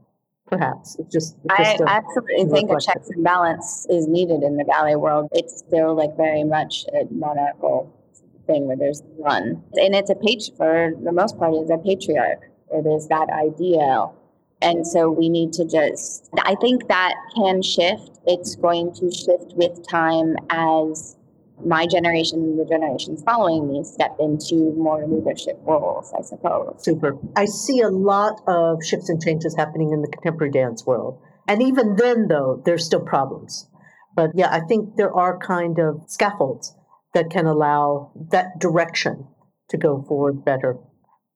Perhaps. 0.47 0.97
It's 0.99 1.11
just, 1.11 1.37
just 1.57 1.81
i 1.81 1.87
absolutely 1.87 2.45
think 2.45 2.71
a 2.71 2.79
checks 2.79 3.09
and 3.09 3.25
balance 3.25 3.87
is 3.89 4.07
needed 4.07 4.43
in 4.43 4.59
the 4.59 4.65
ballet 4.65 4.97
world. 4.97 5.29
It's 5.33 5.59
still 5.67 5.97
like 5.97 6.15
very 6.17 6.45
much 6.45 6.85
a 6.93 7.07
monarchical 7.11 7.99
thing 8.47 8.67
where 8.67 8.77
there's 8.77 9.03
one 9.17 9.63
and 9.75 9.95
it's 9.95 10.11
a 10.11 10.15
page 10.15 10.51
for 10.57 10.93
the 11.05 11.13
most 11.13 11.39
part 11.39 11.55
is 11.55 11.71
a 11.71 11.79
patriarch 11.79 12.41
it 12.73 12.87
is 12.87 13.09
that 13.09 13.29
ideal 13.31 14.17
and 14.63 14.87
so 14.87 15.11
we 15.11 15.29
need 15.29 15.53
to 15.55 15.65
just, 15.65 16.29
I 16.43 16.55
think 16.61 16.89
that 16.89 17.15
can 17.37 17.63
shift. 17.63 18.19
It's 18.27 18.55
going 18.55 18.95
to 18.95 19.11
shift 19.11 19.55
with 19.57 19.87
time 19.89 20.37
as 20.51 21.17
my 21.65 21.87
generation 21.87 22.41
and 22.41 22.59
the 22.59 22.65
generations 22.65 23.23
following 23.25 23.69
me 23.69 23.85
step 23.85 24.17
into 24.19 24.73
more 24.77 25.07
leadership 25.07 25.59
roles, 25.63 26.13
I 26.19 26.23
suppose. 26.23 26.77
Super. 26.79 27.19
I 27.37 27.45
see 27.45 27.81
a 27.81 27.89
lot 27.89 28.41
of 28.47 28.85
shifts 28.85 29.09
and 29.09 29.23
changes 29.23 29.55
happening 29.57 29.93
in 29.93 30.03
the 30.03 30.09
contemporary 30.09 30.51
dance 30.51 30.85
world. 30.87 31.21
And 31.49 31.63
even 31.63 31.97
then, 31.97 32.29
though, 32.29 32.63
there's 32.65 32.87
still 32.87 33.01
problems. 33.01 33.69
But 34.15 34.31
yeah, 34.35 34.49
I 34.51 34.61
think 34.61 34.97
there 34.97 35.13
are 35.13 35.39
kind 35.39 35.79
of 35.79 36.03
scaffolds 36.07 36.75
that 37.15 37.31
can 37.31 37.47
allow 37.47 38.13
that 38.31 38.59
direction 38.59 39.27
to 39.71 39.77
go 39.77 40.03
forward 40.03 40.45
better. 40.45 40.79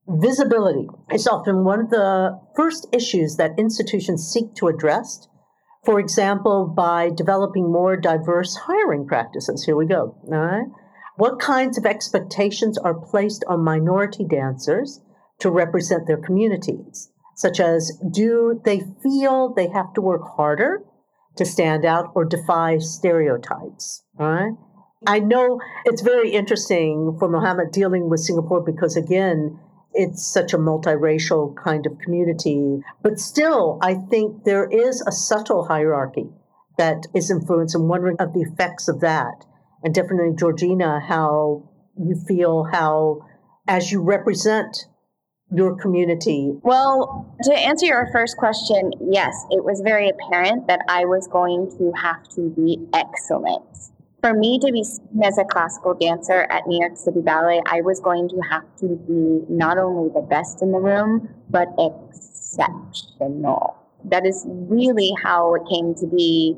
Visibility 0.08 0.88
is 1.12 1.26
often 1.26 1.64
one 1.64 1.80
of 1.80 1.90
the 1.90 2.38
first 2.54 2.86
issues 2.92 3.36
that 3.36 3.58
institutions 3.58 4.30
seek 4.30 4.54
to 4.54 4.68
address. 4.68 5.26
For 5.84 5.98
example, 5.98 6.66
by 6.66 7.10
developing 7.10 7.72
more 7.72 7.96
diverse 7.96 8.56
hiring 8.56 9.06
practices. 9.06 9.64
Here 9.64 9.76
we 9.76 9.86
go. 9.86 10.16
All 10.24 10.38
right. 10.38 10.66
What 11.16 11.40
kinds 11.40 11.78
of 11.78 11.86
expectations 11.86 12.76
are 12.76 12.94
placed 12.94 13.44
on 13.48 13.64
minority 13.64 14.24
dancers 14.28 15.00
to 15.40 15.50
represent 15.50 16.06
their 16.06 16.18
communities? 16.18 17.10
Such 17.34 17.60
as, 17.60 17.92
do 18.10 18.60
they 18.64 18.82
feel 19.02 19.52
they 19.52 19.68
have 19.68 19.92
to 19.94 20.00
work 20.00 20.22
harder 20.36 20.82
to 21.36 21.44
stand 21.44 21.84
out 21.84 22.12
or 22.14 22.24
defy 22.24 22.78
stereotypes? 22.78 24.02
All 24.18 24.28
right. 24.28 24.52
I 25.06 25.20
know 25.20 25.60
it's 25.84 26.00
very 26.00 26.30
interesting 26.30 27.16
for 27.18 27.28
Mohammed 27.28 27.70
dealing 27.72 28.08
with 28.08 28.20
Singapore 28.20 28.62
because, 28.62 28.96
again, 28.96 29.58
it's 29.96 30.26
such 30.26 30.52
a 30.52 30.58
multiracial 30.58 31.56
kind 31.56 31.86
of 31.86 31.98
community. 31.98 32.80
But 33.02 33.18
still, 33.18 33.78
I 33.82 33.94
think 33.94 34.44
there 34.44 34.68
is 34.68 35.02
a 35.06 35.12
subtle 35.12 35.64
hierarchy 35.64 36.28
that 36.78 37.06
is 37.14 37.30
influenced 37.30 37.78
wondering 37.78 38.16
of 38.20 38.34
the 38.34 38.42
effects 38.42 38.88
of 38.88 39.00
that. 39.00 39.44
And 39.82 39.94
definitely, 39.94 40.36
Georgina, 40.36 41.00
how 41.00 41.68
you 41.98 42.14
feel 42.28 42.64
how, 42.70 43.26
as 43.66 43.90
you 43.90 44.02
represent 44.02 44.86
your 45.50 45.76
community? 45.76 46.52
Well, 46.62 47.34
to 47.44 47.54
answer 47.54 47.86
your 47.86 48.08
first 48.12 48.36
question, 48.36 48.92
yes, 49.10 49.34
it 49.50 49.64
was 49.64 49.80
very 49.84 50.10
apparent 50.10 50.66
that 50.66 50.80
I 50.88 51.04
was 51.04 51.28
going 51.28 51.70
to 51.78 51.92
have 52.00 52.28
to 52.30 52.50
be 52.50 52.84
excellent 52.92 53.64
for 54.20 54.34
me 54.34 54.58
to 54.58 54.72
be 54.72 54.82
seen 54.82 55.22
as 55.24 55.38
a 55.38 55.44
classical 55.44 55.94
dancer 55.94 56.46
at 56.50 56.66
New 56.66 56.80
York 56.80 56.96
City 56.96 57.20
Ballet, 57.20 57.60
I 57.66 57.80
was 57.82 58.00
going 58.00 58.28
to 58.28 58.40
have 58.50 58.64
to 58.80 58.96
be 59.06 59.44
not 59.48 59.78
only 59.78 60.10
the 60.12 60.22
best 60.22 60.62
in 60.62 60.72
the 60.72 60.78
room, 60.78 61.28
but 61.50 61.68
exceptional. 61.78 63.76
That 64.04 64.26
is 64.26 64.44
really 64.46 65.12
how 65.22 65.54
it 65.54 65.62
came 65.70 65.94
to 65.96 66.06
be 66.06 66.56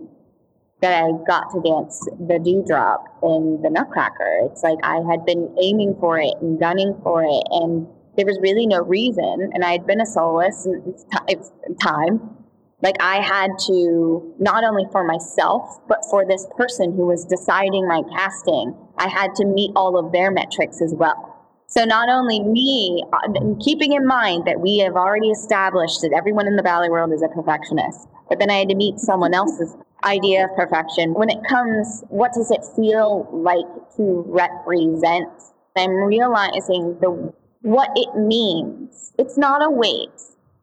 that 0.81 1.03
I 1.03 1.11
got 1.27 1.51
to 1.51 1.61
dance 1.61 1.99
the 2.29 2.39
dewdrop 2.39 3.05
in 3.23 3.61
the 3.63 3.71
Nutcracker. 3.71 4.43
It's 4.45 4.63
like 4.63 4.79
I 4.83 5.01
had 5.11 5.27
been 5.27 5.53
aiming 5.61 5.97
for 5.99 6.21
it 6.21 6.35
and 6.41 6.59
gunning 6.61 6.95
for 7.03 7.25
it, 7.25 7.43
and 7.51 7.87
there 8.17 8.27
was 8.27 8.39
really 8.41 8.67
no 8.67 8.83
reason. 8.83 9.51
And 9.53 9.65
I 9.65 9.73
had 9.73 9.87
been 9.87 10.01
a 10.01 10.07
soloist 10.07 10.67
in 10.67 11.77
time, 11.83 12.38
like 12.81 12.97
I 13.01 13.17
had 13.21 13.51
to, 13.67 14.35
not 14.39 14.63
only 14.63 14.85
for 14.93 15.05
myself, 15.05 15.81
but 15.89 15.99
for 16.11 16.25
this 16.25 16.47
person 16.57 16.95
who 16.95 17.07
was 17.07 17.25
deciding 17.25 17.89
my 17.89 18.03
casting, 18.15 18.75
I 18.97 19.09
had 19.09 19.35
to 19.37 19.45
meet 19.45 19.73
all 19.75 19.99
of 19.99 20.13
their 20.13 20.31
metrics 20.31 20.81
as 20.81 20.95
well. 20.95 21.35
So 21.67 21.85
not 21.85 22.09
only 22.09 22.41
me, 22.41 23.05
uh, 23.13 23.55
keeping 23.63 23.93
in 23.93 24.07
mind 24.07 24.47
that 24.47 24.61
we 24.61 24.79
have 24.79 24.95
already 24.95 25.29
established 25.31 26.01
that 26.03 26.13
everyone 26.17 26.47
in 26.47 26.57
the 26.57 26.63
ballet 26.63 26.89
world 26.89 27.13
is 27.13 27.23
a 27.23 27.29
perfectionist, 27.29 28.09
but 28.29 28.39
then 28.39 28.51
I 28.51 28.59
had 28.59 28.69
to 28.71 28.75
meet 28.75 28.99
someone 28.99 29.35
else's 29.35 29.77
idea 30.05 30.45
of 30.45 30.57
perfection. 30.57 31.15
When 31.15 31.29
it 31.29 31.39
comes, 31.49 32.05
what 32.09 32.33
does 32.33 32.51
it 32.51 32.65
feel 32.77 33.29
like 33.33 33.67
to 33.97 34.25
represent? 34.29 35.29
I'm 35.77 35.91
realizing 35.91 36.97
the 37.01 37.33
what 37.63 37.91
it 37.97 38.17
means. 38.17 39.13
It's 39.19 39.37
not 39.37 39.63
a 39.63 39.69
weight, 39.69 40.23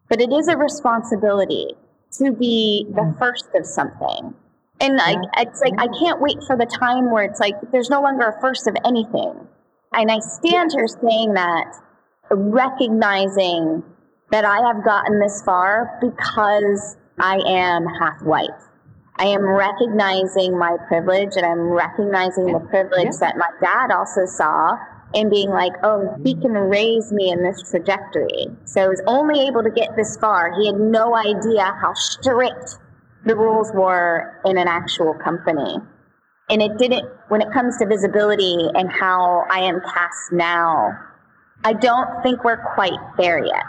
but 0.09 0.21
it 0.21 0.31
is 0.31 0.47
a 0.47 0.57
responsibility 0.57 1.75
to 2.13 2.31
be 2.31 2.85
the 2.89 3.15
first 3.19 3.47
of 3.55 3.65
something. 3.65 4.33
And 4.81 4.99
I, 4.99 5.15
it's 5.37 5.61
like, 5.61 5.73
I 5.77 5.87
can't 5.99 6.19
wait 6.19 6.37
for 6.45 6.57
the 6.57 6.65
time 6.65 7.11
where 7.11 7.23
it's 7.23 7.39
like, 7.39 7.55
there's 7.71 7.89
no 7.89 8.01
longer 8.01 8.25
a 8.25 8.41
first 8.41 8.67
of 8.67 8.75
anything. 8.85 9.33
And 9.93 10.11
I 10.11 10.19
stand 10.19 10.71
here 10.73 10.87
saying 10.87 11.33
that, 11.33 11.73
recognizing 12.29 13.83
that 14.31 14.43
I 14.43 14.57
have 14.67 14.83
gotten 14.83 15.19
this 15.19 15.41
far 15.45 15.97
because 16.01 16.97
I 17.19 17.37
am 17.47 17.85
half 17.99 18.21
white. 18.23 18.49
I 19.17 19.27
am 19.27 19.45
recognizing 19.45 20.57
my 20.57 20.75
privilege 20.87 21.37
and 21.37 21.45
I'm 21.45 21.69
recognizing 21.69 22.51
the 22.51 22.59
privilege 22.59 23.15
that 23.21 23.37
my 23.37 23.49
dad 23.61 23.91
also 23.91 24.25
saw 24.25 24.77
and 25.15 25.29
being 25.31 25.49
like, 25.49 25.71
oh, 25.83 26.13
he 26.23 26.35
can 26.35 26.51
raise 26.51 27.11
me 27.11 27.31
in 27.31 27.41
this 27.41 27.69
trajectory. 27.69 28.47
So 28.65 28.81
I 28.81 28.87
was 28.87 29.01
only 29.07 29.47
able 29.47 29.63
to 29.63 29.71
get 29.71 29.95
this 29.95 30.17
far. 30.17 30.53
He 30.59 30.67
had 30.67 30.75
no 30.75 31.15
idea 31.15 31.63
how 31.81 31.93
strict 31.93 32.77
the 33.25 33.35
rules 33.35 33.71
were 33.73 34.39
in 34.45 34.57
an 34.57 34.67
actual 34.67 35.13
company. 35.13 35.77
And 36.49 36.61
it 36.61 36.77
didn't, 36.77 37.09
when 37.29 37.41
it 37.41 37.51
comes 37.51 37.77
to 37.77 37.87
visibility 37.87 38.69
and 38.75 38.91
how 38.91 39.45
I 39.49 39.59
am 39.61 39.79
cast 39.81 40.31
now, 40.31 40.91
I 41.63 41.73
don't 41.73 42.21
think 42.21 42.43
we're 42.43 42.63
quite 42.75 42.99
there 43.17 43.43
yet. 43.43 43.63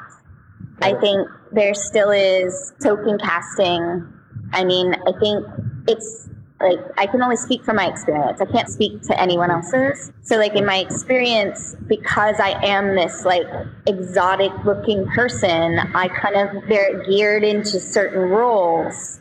I 0.83 0.95
think 1.01 1.29
there 1.53 1.73
still 1.75 2.11
is 2.11 2.75
token 2.83 3.19
casting. 3.19 4.07
I 4.53 4.65
mean, 4.65 4.95
I 4.95 5.19
think 5.19 5.47
it's 5.89 6.29
like 6.61 6.79
I 6.97 7.07
can 7.07 7.23
only 7.23 7.37
speak 7.37 7.65
from 7.65 7.77
my 7.77 7.87
experience. 7.87 8.41
I 8.41 8.47
can't 8.47 8.69
speak 8.69 9.03
to 9.03 9.21
anyone 9.21 9.51
else's. 9.51 10.11
So 10.23 10.37
like 10.37 10.55
in 10.55 10.65
my 10.65 10.79
experience, 10.79 11.77
because 11.87 12.37
I 12.41 12.51
am 12.65 12.95
this 12.95 13.25
like 13.25 13.47
exotic 13.87 14.53
looking 14.65 15.07
person, 15.09 15.79
I 15.95 16.09
kind 16.09 16.37
of 16.37 16.69
they're 16.69 17.05
geared 17.05 17.45
into 17.45 17.79
certain 17.79 18.21
roles 18.21 19.21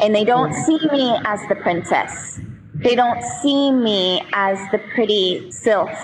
and 0.00 0.14
they 0.14 0.24
don't 0.24 0.52
see 0.52 0.78
me 0.92 1.18
as 1.24 1.40
the 1.48 1.56
princess. 1.56 2.40
They 2.74 2.94
don't 2.94 3.22
see 3.22 3.72
me 3.72 4.22
as 4.32 4.58
the 4.70 4.78
pretty 4.94 5.50
sylph, 5.50 5.98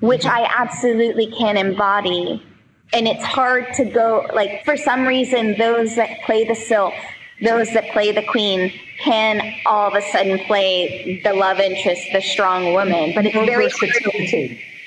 which 0.00 0.24
I 0.24 0.44
absolutely 0.44 1.26
can 1.26 1.56
embody. 1.56 2.42
And 2.94 3.08
it's 3.08 3.24
hard 3.24 3.72
to 3.74 3.84
go 3.84 4.26
like 4.32 4.64
for 4.64 4.76
some 4.76 5.06
reason 5.06 5.58
those 5.58 5.96
that 5.96 6.22
play 6.24 6.44
the 6.44 6.54
sylph 6.54 6.94
those 7.40 7.72
that 7.72 7.90
play 7.92 8.12
the 8.12 8.22
queen 8.22 8.72
can 9.00 9.54
all 9.66 9.88
of 9.88 9.94
a 9.94 10.02
sudden 10.10 10.38
play 10.46 11.20
the 11.24 11.32
love 11.32 11.58
interest, 11.58 12.02
the 12.12 12.20
strong 12.20 12.72
woman. 12.72 13.12
But 13.14 13.26
it's 13.26 13.34
very 13.34 13.68
hard, 13.68 13.90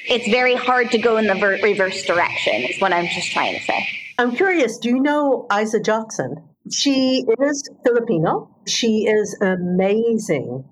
it's 0.07 0.27
very 0.29 0.55
hard 0.55 0.91
to 0.91 0.97
go 0.97 1.17
in 1.17 1.27
the 1.27 1.35
ver- 1.35 1.59
reverse 1.61 2.03
direction. 2.03 2.53
Is 2.53 2.79
what 2.79 2.93
I'm 2.93 3.07
just 3.07 3.31
trying 3.31 3.57
to 3.57 3.63
say. 3.63 3.87
I'm 4.17 4.35
curious. 4.35 4.77
Do 4.77 4.89
you 4.89 5.01
know 5.01 5.45
Eisa 5.49 5.81
Jocson? 5.81 6.41
She 6.71 7.25
is 7.39 7.69
Filipino. 7.83 8.49
She 8.67 9.05
is 9.07 9.37
amazing 9.41 10.63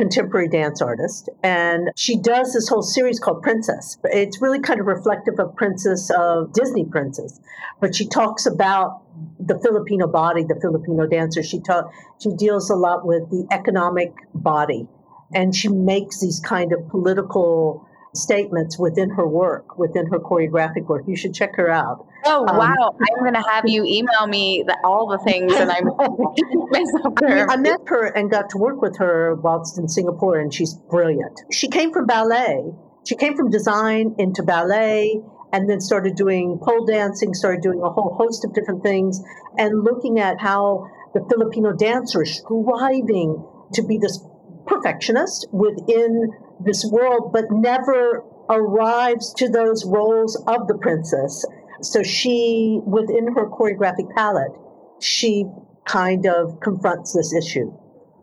contemporary 0.00 0.48
dance 0.48 0.80
artist. 0.80 1.28
And 1.42 1.90
she 1.94 2.18
does 2.18 2.54
this 2.54 2.70
whole 2.70 2.80
series 2.80 3.20
called 3.20 3.42
Princess. 3.42 3.98
It's 4.04 4.40
really 4.40 4.58
kind 4.58 4.80
of 4.80 4.86
reflective 4.86 5.38
of 5.38 5.54
Princess 5.56 6.10
of 6.16 6.54
Disney 6.54 6.86
Princess. 6.86 7.38
But 7.82 7.94
she 7.94 8.08
talks 8.08 8.46
about 8.46 9.02
the 9.38 9.58
Filipino 9.58 10.06
body, 10.06 10.42
the 10.42 10.58
Filipino 10.58 11.06
dancer. 11.06 11.42
She 11.42 11.60
talk, 11.60 11.92
she 12.18 12.30
deals 12.30 12.70
a 12.70 12.76
lot 12.76 13.04
with 13.04 13.28
the 13.28 13.46
economic 13.50 14.14
body. 14.34 14.88
And 15.34 15.54
she 15.54 15.68
makes 15.68 16.18
these 16.18 16.40
kind 16.40 16.72
of 16.72 16.88
political 16.88 17.86
statements 18.14 18.78
within 18.78 19.10
her 19.10 19.26
work, 19.26 19.78
within 19.78 20.06
her 20.06 20.18
choreographic 20.18 20.86
work. 20.86 21.04
You 21.06 21.16
should 21.16 21.34
check 21.34 21.56
her 21.56 21.70
out. 21.70 22.06
Oh 22.24 22.46
um, 22.46 22.56
wow! 22.56 22.94
I'm 23.00 23.20
going 23.20 23.34
to 23.34 23.48
have 23.48 23.68
you 23.68 23.84
email 23.84 24.26
me 24.26 24.64
the, 24.66 24.76
all 24.84 25.06
the 25.06 25.18
things, 25.18 25.54
and 25.54 25.70
I'm 25.70 25.84
myself. 26.70 27.14
I, 27.22 27.34
mean, 27.34 27.46
I 27.48 27.56
met 27.56 27.80
her 27.86 28.06
and 28.06 28.30
got 28.30 28.50
to 28.50 28.58
work 28.58 28.82
with 28.82 28.98
her 28.98 29.34
whilst 29.36 29.78
in 29.78 29.88
Singapore, 29.88 30.38
and 30.38 30.52
she's 30.52 30.74
brilliant. 30.74 31.40
She 31.52 31.68
came 31.68 31.92
from 31.92 32.06
ballet. 32.06 32.72
She 33.06 33.16
came 33.16 33.36
from 33.36 33.50
design 33.50 34.14
into 34.18 34.42
ballet, 34.42 35.22
and 35.52 35.68
then 35.68 35.80
started 35.80 36.16
doing 36.16 36.58
pole 36.62 36.84
dancing. 36.84 37.32
Started 37.32 37.62
doing 37.62 37.80
a 37.82 37.90
whole 37.90 38.14
host 38.14 38.44
of 38.44 38.52
different 38.52 38.82
things, 38.82 39.22
and 39.56 39.84
looking 39.84 40.18
at 40.18 40.40
how 40.40 40.90
the 41.14 41.24
Filipino 41.28 41.72
dancer 41.72 42.22
is 42.22 42.36
striving 42.38 43.44
to 43.74 43.82
be 43.82 43.98
this 43.98 44.18
perfectionist 44.66 45.46
within 45.52 46.30
this 46.60 46.84
world, 46.84 47.32
but 47.32 47.44
never 47.50 48.22
arrives 48.48 49.32
to 49.34 49.48
those 49.48 49.84
roles 49.84 50.36
of 50.46 50.66
the 50.66 50.76
princess. 50.78 51.44
So 51.82 52.02
she, 52.02 52.80
within 52.84 53.34
her 53.34 53.46
choreographic 53.46 54.14
palette, 54.14 54.52
she 55.00 55.46
kind 55.86 56.26
of 56.26 56.60
confronts 56.60 57.14
this 57.14 57.34
issue. 57.34 57.72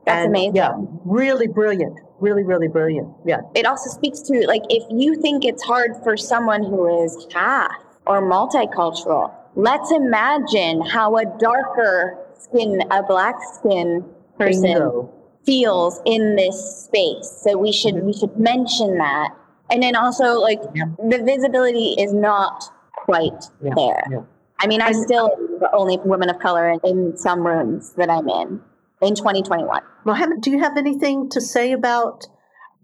That's 0.06 0.26
and, 0.26 0.30
amazing. 0.30 0.56
Yeah, 0.56 0.74
really 1.06 1.48
brilliant. 1.48 2.00
Really, 2.20 2.44
really 2.44 2.68
brilliant. 2.68 3.14
Yeah. 3.26 3.42
It 3.56 3.66
also 3.66 3.90
speaks 3.90 4.22
to 4.22 4.46
like 4.48 4.64
if 4.70 4.84
you 4.90 5.22
think 5.22 5.46
it's 5.46 5.64
hard 5.64 5.92
for 6.04 6.18
someone 6.18 6.64
who 6.64 7.04
is 7.04 7.28
half 7.34 7.72
or 8.06 8.22
multicultural, 8.22 9.34
let's 9.56 9.92
imagine 9.92 10.82
how 10.82 11.18
a 11.18 11.26
darker 11.38 12.18
skin, 12.40 12.82
a 12.90 13.04
black 13.04 13.36
skin 13.56 14.04
person 14.40 14.62
Bingo. 14.64 15.14
Feels 15.48 16.00
in 16.06 16.36
this 16.36 16.86
space. 16.86 17.42
So 17.44 17.58
we 17.58 17.72
should 17.72 17.96
mm-hmm. 17.96 18.06
we 18.06 18.14
should 18.14 18.38
mention 18.38 18.98
that. 19.00 19.30
And 19.72 19.82
then 19.82 19.96
also 19.96 20.40
like 20.40 20.60
yeah. 20.76 20.86
the 21.10 21.24
visibility 21.24 21.96
is 21.98 22.14
not 22.14 22.64
quite 22.94 23.46
yeah, 23.64 23.74
there. 23.76 24.04
Yeah. 24.12 24.22
I 24.60 24.68
mean, 24.68 24.82
I'm 24.82 24.94
still 24.94 25.30
the 25.60 25.70
only 25.74 25.98
woman 26.04 26.30
of 26.30 26.40
color 26.40 26.78
in 26.84 27.16
some 27.18 27.46
rooms 27.46 27.94
that 27.94 28.10
I'm 28.10 28.28
in 28.28 28.62
in 29.02 29.16
2021. 29.16 29.82
Mohammed, 30.06 30.42
do 30.42 30.52
you 30.52 30.60
have 30.60 30.78
anything 30.78 31.30
to 31.30 31.40
say 31.40 31.72
about 31.72 32.26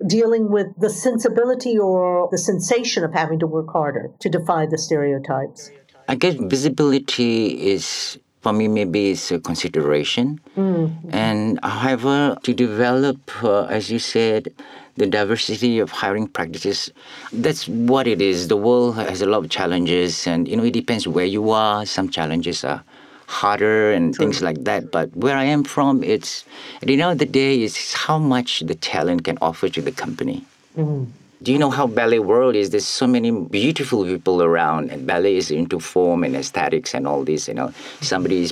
dealing 0.05 0.49
with 0.51 0.67
the 0.77 0.89
sensibility 0.89 1.77
or 1.77 2.29
the 2.31 2.37
sensation 2.37 3.03
of 3.03 3.13
having 3.13 3.39
to 3.39 3.47
work 3.47 3.67
harder 3.71 4.11
to 4.19 4.29
defy 4.29 4.65
the 4.65 4.77
stereotypes? 4.77 5.71
I 6.07 6.15
guess 6.15 6.35
visibility 6.35 7.71
is 7.71 8.19
for 8.43 8.53
me 8.53 8.67
maybe 8.67 9.11
it's 9.11 9.31
a 9.31 9.39
consideration 9.39 10.39
mm-hmm. 10.55 11.09
and 11.11 11.59
however 11.63 12.37
to 12.43 12.53
develop 12.53 13.17
uh, 13.43 13.63
as 13.65 13.89
you 13.89 13.99
said 13.99 14.53
the 14.95 15.07
diversity 15.07 15.79
of 15.79 15.91
hiring 15.91 16.27
practices. 16.27 16.91
That's 17.31 17.67
what 17.67 18.07
it 18.07 18.21
is. 18.21 18.47
The 18.47 18.57
world 18.57 18.95
has 18.95 19.21
a 19.21 19.25
lot 19.25 19.43
of 19.43 19.49
challenges, 19.49 20.27
and 20.27 20.47
you 20.47 20.55
know 20.55 20.63
it 20.63 20.73
depends 20.73 21.07
where 21.07 21.25
you 21.25 21.49
are. 21.49 21.85
Some 21.85 22.09
challenges 22.09 22.63
are 22.63 22.83
harder 23.27 23.91
and 23.91 24.13
True. 24.13 24.25
things 24.25 24.41
like 24.41 24.63
that. 24.65 24.91
But 24.91 25.15
where 25.15 25.35
I 25.35 25.45
am 25.45 25.63
from, 25.63 26.03
it's 26.03 26.45
at 26.81 26.87
the 26.87 26.93
end 26.93 27.11
of 27.11 27.17
the 27.17 27.25
day, 27.25 27.61
it's 27.61 27.93
how 27.93 28.19
much 28.19 28.59
the 28.61 28.75
talent 28.75 29.23
can 29.23 29.37
offer 29.41 29.69
to 29.69 29.81
the 29.81 29.91
company. 29.91 30.45
Mm-hmm. 30.77 31.09
Do 31.43 31.51
you 31.51 31.59
know 31.59 31.71
how 31.71 31.87
ballet 31.87 32.19
world 32.19 32.55
is? 32.55 32.69
There's 32.69 32.87
so 32.87 33.05
many 33.05 33.29
beautiful 33.29 34.05
people 34.05 34.41
around, 34.41 34.91
and 34.91 35.05
ballet 35.05 35.35
is 35.35 35.51
into 35.51 35.77
form 35.77 36.23
and 36.23 36.37
aesthetics 36.37 36.93
and 36.93 37.05
all 37.05 37.25
this. 37.25 37.49
You 37.49 37.53
know, 37.53 37.73
somebody 37.99 38.49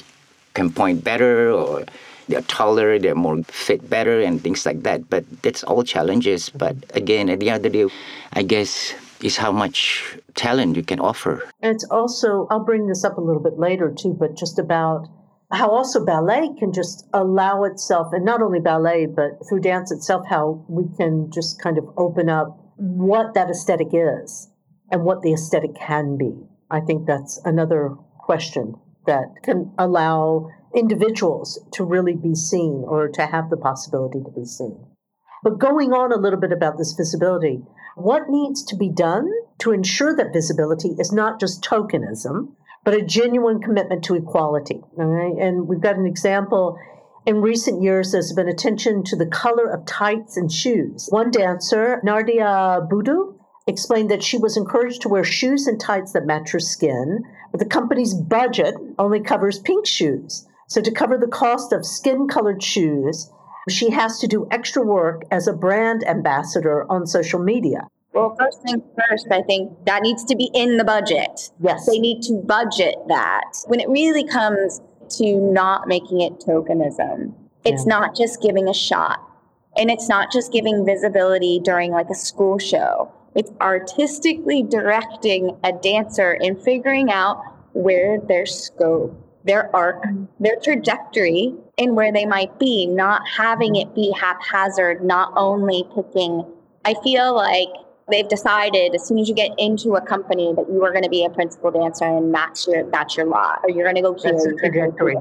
can 0.56 0.70
point 0.74 1.02
better 1.02 1.50
or 1.52 1.86
they're 2.28 2.42
taller, 2.42 3.00
they're 3.00 3.16
more 3.16 3.44
fit 3.44 3.90
better, 3.90 4.20
and 4.20 4.44
things 4.44 4.66
like 4.66 4.84
that. 4.84 5.10
But 5.10 5.24
that's 5.42 5.64
all 5.64 5.84
challenges. 5.86 6.50
But 6.50 6.76
again, 6.94 7.30
at 7.30 7.40
the 7.40 7.50
end 7.50 7.66
of 7.66 7.72
the 7.72 7.88
day, 7.88 7.94
I 8.34 8.44
guess 8.44 8.94
is 9.24 9.38
how 9.38 9.54
much 9.54 10.18
talent 10.36 10.76
you 10.76 10.84
can 10.84 11.00
offer. 11.00 11.48
And 11.62 11.74
it's 11.74 11.86
also, 11.86 12.48
I'll 12.52 12.66
bring 12.66 12.88
this 12.88 13.06
up 13.06 13.18
a 13.18 13.22
little 13.22 13.42
bit 13.42 13.58
later 13.58 13.94
too, 13.98 14.18
but 14.20 14.36
just 14.36 14.60
about 14.60 15.08
how 15.52 15.70
also 15.70 16.04
ballet 16.04 16.50
can 16.60 16.74
just 16.74 17.08
allow 17.14 17.64
itself, 17.64 18.12
and 18.12 18.26
not 18.26 18.42
only 18.42 18.60
ballet, 18.60 19.06
but 19.06 19.40
through 19.48 19.62
dance 19.62 19.92
itself, 19.92 20.26
how 20.30 20.66
we 20.68 20.86
can 20.98 21.32
just 21.32 21.62
kind 21.62 21.78
of 21.78 21.88
open 21.96 22.28
up 22.30 22.58
what 22.82 23.36
that 23.36 23.50
aesthetic 23.50 23.90
is 23.94 24.50
and 24.90 25.04
what 25.04 25.22
the 25.22 25.32
aesthetic 25.34 25.76
can 25.76 26.18
be. 26.18 26.34
I 26.72 26.80
think 26.80 27.06
that's 27.06 27.40
another 27.46 27.92
question 28.18 28.74
that 29.06 29.44
can 29.44 29.72
allow 29.78 30.50
individuals 30.76 31.64
to 31.74 31.84
really 31.84 32.16
be 32.16 32.34
seen 32.34 32.84
or 32.88 33.08
to 33.10 33.28
have 33.28 33.52
the 33.52 33.58
possibility 33.58 34.20
to 34.24 34.32
be 34.32 34.46
seen. 34.46 34.84
But 35.44 35.60
going 35.60 35.94
on 35.94 36.12
a 36.12 36.18
little 36.18 36.40
bit 36.40 36.52
about 36.52 36.80
this 36.80 36.94
visibility, 36.94 37.62
what 37.96 38.30
needs 38.30 38.64
to 38.66 38.76
be 38.76 38.90
done 38.90 39.30
to 39.60 39.72
ensure 39.72 40.16
that 40.16 40.34
visibility 40.34 40.96
is 40.98 41.12
not 41.12 41.40
just 41.40 41.64
tokenism, 41.64 42.54
but 42.84 42.96
a 42.96 43.04
genuine 43.04 43.62
commitment 43.62 44.04
to 44.06 44.16
equality? 44.16 44.82
And 44.98 45.68
we've 45.68 45.82
got 45.82 45.98
an 45.98 46.08
example. 46.08 46.80
In 47.24 47.42
recent 47.42 47.84
years, 47.84 48.12
there's 48.12 48.34
been 48.34 48.48
attention 48.48 49.04
to 49.04 49.16
the 49.16 49.28
color 49.28 49.70
of 49.70 49.86
tights 49.86 50.38
and 50.38 50.52
shoes. 50.52 51.08
One 51.12 51.30
dancer, 51.30 52.02
Nardia 52.04 52.90
Boodoo, 52.90 53.36
explained 53.68 54.10
that 54.10 54.24
she 54.24 54.40
was 54.40 54.58
encouraged 54.58 55.04
to 55.04 55.10
wear 55.10 55.24
shoes 55.24 55.68
and 55.68 55.80
tights 55.80 56.14
that 56.14 56.26
match 56.26 56.52
her 56.52 56.60
skin, 56.60 57.24
but 57.52 57.60
the 57.60 57.68
company's 57.68 58.16
budget 58.16 58.74
only 58.98 59.20
covers 59.20 59.60
pink 59.60 59.86
shoes. 59.86 60.48
So, 60.68 60.82
to 60.82 60.90
cover 60.90 61.16
the 61.16 61.28
cost 61.28 61.72
of 61.72 61.86
skin 61.86 62.28
colored 62.28 62.64
shoes, 62.64 63.30
she 63.70 63.92
has 63.92 64.18
to 64.20 64.28
do 64.28 64.48
extra 64.50 64.82
work 64.82 65.22
as 65.30 65.48
a 65.48 65.54
brand 65.54 66.04
ambassador 66.08 66.90
on 66.92 67.06
social 67.06 67.40
media. 67.40 67.88
Well, 68.14 68.36
first 68.38 68.64
things 68.64 68.82
first, 69.10 69.28
I 69.32 69.44
think 69.44 69.72
that 69.86 70.02
needs 70.02 70.26
to 70.26 70.36
be 70.36 70.50
in 70.54 70.78
the 70.78 70.84
budget. 70.84 71.52
Yes. 71.60 71.86
They 71.86 72.00
need 72.00 72.24
to 72.24 72.42
budget 72.46 72.96
that. 73.08 73.58
When 73.68 73.80
it 73.80 73.88
really 73.90 74.26
comes 74.26 74.82
to 75.18 75.38
not 75.38 75.88
making 75.88 76.22
it 76.22 76.40
tokenism, 76.40 77.34
it's 77.66 77.86
yeah. 77.86 78.00
not 78.00 78.16
just 78.16 78.42
giving 78.42 78.68
a 78.68 78.74
shot. 78.74 79.20
And 79.78 79.90
it's 79.90 80.10
not 80.10 80.32
just 80.32 80.52
giving 80.52 80.86
visibility 80.86 81.60
during 81.60 81.92
like 81.92 82.10
a 82.10 82.16
school 82.16 82.60
show. 82.60 83.12
It's 83.36 83.52
artistically 83.62 84.64
directing 84.64 85.58
a 85.64 85.72
dancer 85.72 86.38
and 86.42 86.62
figuring 86.62 87.10
out 87.10 87.42
where 87.74 88.20
their 88.20 88.46
scope 88.46 89.18
their 89.44 89.74
arc, 89.76 90.04
mm-hmm. 90.04 90.26
their 90.40 90.58
trajectory, 90.58 91.54
and 91.78 91.96
where 91.96 92.12
they 92.12 92.26
might 92.26 92.58
be, 92.60 92.86
not 92.86 93.22
having 93.28 93.74
mm-hmm. 93.74 93.90
it 93.90 93.96
be 93.96 94.12
haphazard, 94.12 95.04
not 95.04 95.34
only 95.36 95.86
picking. 95.96 96.46
I 96.86 96.96
feel 97.04 97.36
like 97.36 97.70
they've 98.12 98.28
decided 98.28 98.94
as 98.94 99.08
soon 99.08 99.20
as 99.20 99.28
you 99.28 99.36
get 99.36 99.52
into 99.58 99.96
a 99.96 100.02
company 100.02 100.54
that 100.56 100.70
you 100.70 100.84
are 100.84 100.92
going 100.92 101.04
to 101.04 101.10
be 101.10 101.26
a 101.26 101.30
principal 101.30 101.72
dancer 101.72 102.06
and 102.06 102.34
that's 102.34 102.68
your 102.68 102.90
that's 102.92 103.18
your 103.18 103.26
lot, 103.26 103.62
or 103.64 103.70
you're 103.70 103.86
going 103.86 103.96
to 103.96 104.02
go 104.02 104.14
here. 104.14 104.32
That's 104.32 104.46
the 104.46 104.58
trajectory. 104.60 105.16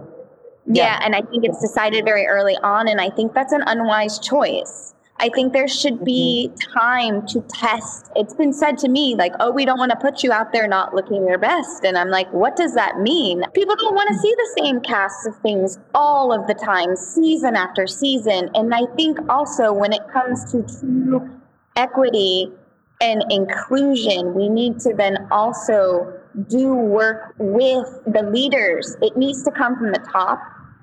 Yeah. 0.67 0.85
yeah, 0.85 1.01
and 1.03 1.17
I 1.17 1.23
think 1.23 1.45
it's 1.45 1.61
decided 1.61 2.05
very 2.05 2.27
early 2.27 2.57
on, 2.63 2.87
and 2.87 3.01
I 3.01 3.11
think 3.11 3.33
that's 3.33 3.53
an 3.53 3.63
unwise 3.67 4.19
choice. 4.19 4.95
I 5.21 5.29
think 5.29 5.53
there 5.53 5.69
should 5.69 6.03
be 6.03 6.51
mm-hmm. 6.51 6.79
time 6.79 7.27
to 7.29 7.43
test. 7.43 8.11
It's 8.17 8.33
been 8.33 8.53
said 8.53 8.79
to 8.79 8.89
me, 8.89 9.15
like, 9.15 9.33
oh, 9.39 9.53
we 9.53 9.67
don't 9.67 9.79
want 9.79 9.91
to 9.91 9.99
put 9.99 10.23
you 10.23 10.33
out 10.33 10.53
there 10.53 10.67
not 10.67 10.95
looking 10.95 11.27
your 11.27 11.39
best. 11.39 11.85
And 11.85 11.99
I'm 11.99 12.09
like, 12.09 12.33
what 12.33 12.57
does 12.57 12.75
that 12.75 13.01
mean? 13.01 13.45
People 13.55 13.77
don't 13.77 13.95
want 13.95 14.09
to 14.09 14.19
see 14.19 14.35
the 14.35 14.63
same 14.63 14.81
cast 14.81 15.27
of 15.27 15.37
things 15.41 15.79
all 15.95 16.33
of 16.33 16.47
the 16.47 16.55
time, 16.55 16.97
season 16.97 17.55
after 17.55 17.87
season. 17.87 18.49
And 18.55 18.75
I 18.75 18.87
think 18.97 19.19
also 19.29 19.73
when 19.73 19.93
it 19.93 20.03
comes 20.11 20.51
to 20.53 20.63
true 20.81 21.31
equity 21.77 22.51
and 23.01 23.25
inclusion, 23.31 24.35
we 24.35 24.49
need 24.49 24.79
to 24.81 24.95
then 24.95 25.27
also 25.31 26.13
do 26.49 26.75
work 26.75 27.35
with 27.39 27.89
the 28.07 28.23
leaders. 28.31 28.97
It 29.01 29.17
needs 29.17 29.43
to 29.45 29.51
come 29.51 29.77
from 29.77 29.93
the 29.93 30.07
top 30.13 30.41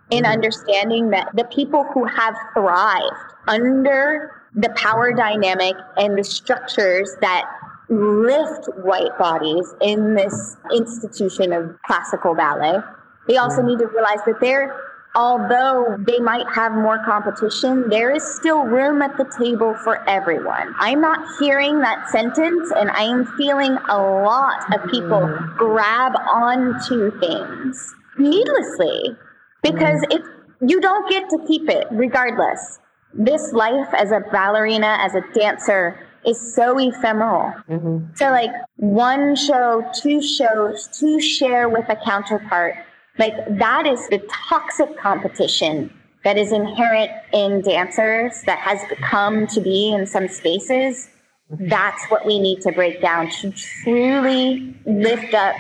in 0.10 0.24
mm-hmm. 0.24 0.32
understanding 0.32 1.10
that 1.12 1.30
the 1.36 1.46
people 1.46 1.86
who 1.94 2.06
have 2.06 2.36
thrived 2.54 3.34
under 3.48 4.32
the 4.56 4.70
power 4.76 5.14
dynamic 5.14 5.76
and 5.98 6.18
the 6.18 6.24
structures 6.24 7.16
that 7.22 7.46
lift 7.90 8.68
white 8.84 9.18
bodies 9.18 9.74
in 9.82 10.16
this 10.16 10.58
institution 10.74 11.54
of 11.54 11.76
classical 11.86 12.34
ballet, 12.34 12.80
they 13.28 13.38
also 13.38 13.58
mm-hmm. 13.58 13.68
need 13.68 13.80
to 13.80 13.88
realize 13.88 14.20
that 14.26 14.40
they're 14.42 14.87
although 15.18 15.98
they 16.00 16.20
might 16.20 16.46
have 16.54 16.72
more 16.74 17.04
competition, 17.04 17.90
there 17.90 18.12
is 18.12 18.24
still 18.24 18.62
room 18.64 19.02
at 19.02 19.18
the 19.18 19.26
table 19.38 19.74
for 19.84 20.08
everyone. 20.08 20.76
I'm 20.78 21.02
not 21.02 21.20
hearing 21.40 21.80
that 21.80 22.08
sentence, 22.10 22.72
and 22.78 22.92
I 22.92 23.02
am 23.02 23.26
feeling 23.36 23.78
a 23.90 23.98
lot 23.98 24.64
of 24.74 24.90
people 24.92 25.22
mm-hmm. 25.22 25.58
grab 25.58 26.14
onto 26.32 27.20
things 27.20 27.96
needlessly 28.20 29.18
because 29.64 30.06
mm. 30.12 30.24
you 30.62 30.80
don't 30.80 31.10
get 31.10 31.28
to 31.30 31.40
keep 31.48 31.68
it 31.68 31.88
regardless. 31.92 32.80
This 33.14 33.52
life 33.54 33.92
as 33.98 34.12
a 34.12 34.22
ballerina, 34.32 34.98
as 35.02 35.16
a 35.16 35.22
dancer, 35.34 36.00
is 36.28 36.54
so 36.54 36.78
ephemeral. 36.78 37.54
Mm-hmm. 37.68 38.14
So, 38.16 38.30
like 38.30 38.52
one 38.76 39.36
show, 39.36 39.84
two 40.00 40.22
shows, 40.22 40.88
to 41.00 41.20
share 41.20 41.70
with 41.70 41.90
a 41.90 41.96
counterpart, 41.96 42.76
like 43.18 43.34
that 43.58 43.88
is 43.88 44.08
the 44.10 44.20
toxic 44.50 44.98
competition 44.98 45.92
that 46.24 46.38
is 46.38 46.52
inherent 46.52 47.12
in 47.34 47.62
dancers 47.62 48.42
that 48.46 48.60
has 48.60 48.82
come 49.02 49.48
to 49.48 49.62
be 49.62 49.92
in 49.92 50.06
some 50.06 50.28
spaces. 50.28 51.10
That's 51.50 52.04
what 52.10 52.26
we 52.26 52.40
need 52.40 52.62
to 52.62 52.72
break 52.72 53.02
down 53.02 53.30
to 53.42 53.52
truly 53.52 54.76
lift 54.86 55.34
up 55.34 55.56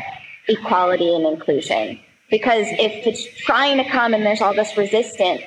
equality 0.47 1.15
and 1.15 1.25
inclusion. 1.25 1.99
Because 2.29 2.67
if 2.71 3.07
it's 3.07 3.25
trying 3.37 3.77
to 3.77 3.89
come 3.89 4.13
and 4.13 4.25
there's 4.25 4.41
all 4.41 4.53
this 4.53 4.75
resistance, 4.75 5.43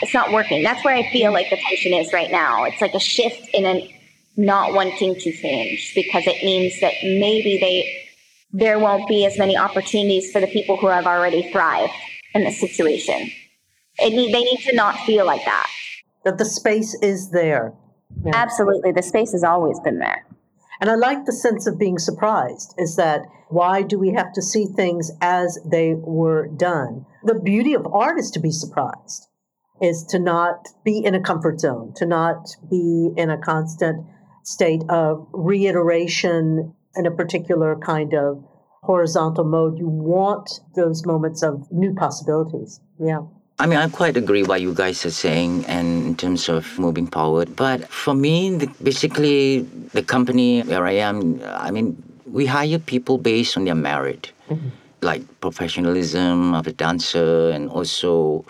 it's 0.00 0.14
not 0.14 0.32
working. 0.32 0.62
That's 0.62 0.84
where 0.84 0.94
I 0.94 1.10
feel 1.10 1.32
like 1.32 1.50
the 1.50 1.56
tension 1.56 1.92
is 1.92 2.12
right 2.12 2.30
now. 2.30 2.64
It's 2.64 2.80
like 2.80 2.94
a 2.94 3.00
shift 3.00 3.48
in 3.52 3.66
a 3.66 3.94
not 4.36 4.72
wanting 4.72 5.16
to 5.16 5.32
change 5.32 5.92
because 5.96 6.24
it 6.26 6.44
means 6.44 6.78
that 6.80 6.92
maybe 7.02 7.58
they 7.58 8.07
there 8.50 8.78
won't 8.78 9.08
be 9.08 9.24
as 9.26 9.38
many 9.38 9.56
opportunities 9.56 10.30
for 10.32 10.40
the 10.40 10.46
people 10.46 10.76
who 10.76 10.86
have 10.86 11.06
already 11.06 11.50
thrived 11.50 11.92
in 12.34 12.44
this 12.44 12.60
situation. 12.60 13.30
Need, 14.00 14.32
they 14.32 14.42
need 14.42 14.60
to 14.60 14.74
not 14.74 14.96
feel 15.00 15.26
like 15.26 15.44
that. 15.44 15.68
That 16.24 16.38
the 16.38 16.44
space 16.44 16.96
is 17.02 17.30
there. 17.30 17.74
Yeah. 18.24 18.32
Absolutely. 18.34 18.92
The 18.92 19.02
space 19.02 19.32
has 19.32 19.44
always 19.44 19.78
been 19.80 19.98
there. 19.98 20.26
And 20.80 20.88
I 20.88 20.94
like 20.94 21.24
the 21.24 21.32
sense 21.32 21.66
of 21.66 21.78
being 21.78 21.98
surprised 21.98 22.74
is 22.78 22.96
that 22.96 23.22
why 23.48 23.82
do 23.82 23.98
we 23.98 24.12
have 24.12 24.32
to 24.34 24.42
see 24.42 24.66
things 24.66 25.10
as 25.20 25.58
they 25.68 25.94
were 25.94 26.48
done? 26.48 27.04
The 27.24 27.40
beauty 27.40 27.74
of 27.74 27.86
art 27.86 28.18
is 28.18 28.30
to 28.32 28.40
be 28.40 28.50
surprised, 28.50 29.26
is 29.82 30.04
to 30.10 30.18
not 30.18 30.68
be 30.84 31.04
in 31.04 31.14
a 31.14 31.20
comfort 31.20 31.60
zone, 31.60 31.92
to 31.96 32.06
not 32.06 32.46
be 32.70 33.10
in 33.16 33.30
a 33.30 33.38
constant 33.38 34.06
state 34.44 34.82
of 34.88 35.26
reiteration 35.32 36.74
in 36.98 37.06
a 37.06 37.10
particular 37.10 37.76
kind 37.76 38.12
of 38.12 38.44
horizontal 38.82 39.44
mode. 39.44 39.78
You 39.78 39.88
want 39.88 40.60
those 40.74 41.06
moments 41.06 41.42
of 41.42 41.70
new 41.72 41.94
possibilities. 41.94 42.80
Yeah. 43.00 43.20
I 43.60 43.66
mean, 43.66 43.78
I 43.78 43.88
quite 43.88 44.16
agree 44.16 44.44
what 44.44 44.60
you 44.60 44.72
guys 44.72 45.04
are 45.04 45.10
saying, 45.10 45.64
and 45.66 46.06
in 46.06 46.14
terms 46.16 46.48
of 46.48 46.78
moving 46.78 47.08
forward. 47.08 47.56
But 47.56 47.88
for 47.88 48.14
me, 48.14 48.56
the, 48.56 48.66
basically, 48.80 49.62
the 49.92 50.02
company 50.02 50.62
where 50.62 50.86
I 50.86 50.92
am, 50.92 51.40
I 51.44 51.72
mean, 51.72 52.00
we 52.24 52.46
hire 52.46 52.78
people 52.78 53.18
based 53.18 53.56
on 53.56 53.64
their 53.64 53.74
merit, 53.74 54.30
mm-hmm. 54.48 54.68
like 55.02 55.22
professionalism 55.40 56.54
of 56.54 56.68
a 56.68 56.72
dancer, 56.72 57.50
and 57.50 57.68
also 57.68 58.44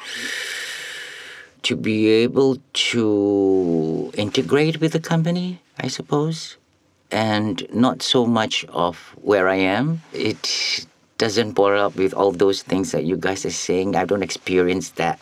to 1.62 1.74
be 1.74 2.08
able 2.08 2.58
to 2.74 4.10
integrate 4.12 4.78
with 4.78 4.92
the 4.92 5.00
company, 5.00 5.62
I 5.78 5.88
suppose, 5.88 6.57
and 7.10 7.66
not 7.72 8.02
so 8.02 8.26
much 8.26 8.64
of 8.66 8.96
where 9.22 9.48
I 9.48 9.56
am. 9.56 10.02
It 10.12 10.86
doesn't 11.18 11.52
bore 11.52 11.76
up 11.76 11.96
with 11.96 12.14
all 12.14 12.32
those 12.32 12.62
things 12.62 12.92
that 12.92 13.04
you 13.04 13.16
guys 13.16 13.44
are 13.44 13.50
saying. 13.50 13.96
I 13.96 14.04
don't 14.04 14.22
experience 14.22 14.90
that 14.90 15.18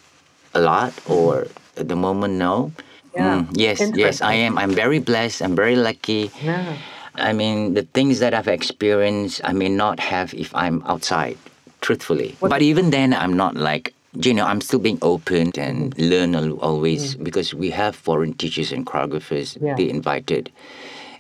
a 0.55 0.61
lot 0.61 0.93
or 1.09 1.47
at 1.77 1.89
the 1.89 1.97
moment, 1.97 2.35
no. 2.35 2.73
Yeah. 3.15 3.41
Mm, 3.41 3.49
yes, 3.53 3.81
yes, 3.95 4.21
I 4.21 4.35
am. 4.35 4.59
I'm 4.59 4.73
very 4.73 4.99
blessed. 4.99 5.41
I'm 5.43 5.57
very 5.57 5.77
lucky. 5.77 6.31
Yeah. 6.43 6.77
I 7.15 7.33
mean, 7.33 7.73
the 7.73 7.83
things 7.83 8.19
that 8.21 8.35
I've 8.35 8.49
experienced, 8.49 9.41
I 9.43 9.53
may 9.53 9.71
not 9.71 10.01
have 10.01 10.35
if 10.35 10.55
I'm 10.55 10.83
outside, 10.85 11.39
truthfully. 11.81 12.37
What? 12.41 12.51
But 12.51 12.61
even 12.61 12.91
then, 12.91 13.15
I'm 13.15 13.33
not 13.33 13.57
like, 13.57 13.95
you 14.13 14.35
know, 14.35 14.45
I'm 14.45 14.61
still 14.61 14.81
being 14.81 14.99
open 15.01 15.53
and 15.57 15.97
learn 15.99 16.35
always 16.35 17.17
mm. 17.17 17.25
because 17.25 17.55
we 17.55 17.71
have 17.71 17.97
foreign 17.97 18.35
teachers 18.35 18.71
and 18.71 18.85
choreographers 18.85 19.57
yeah. 19.61 19.75
they 19.77 19.89
invited 19.89 20.53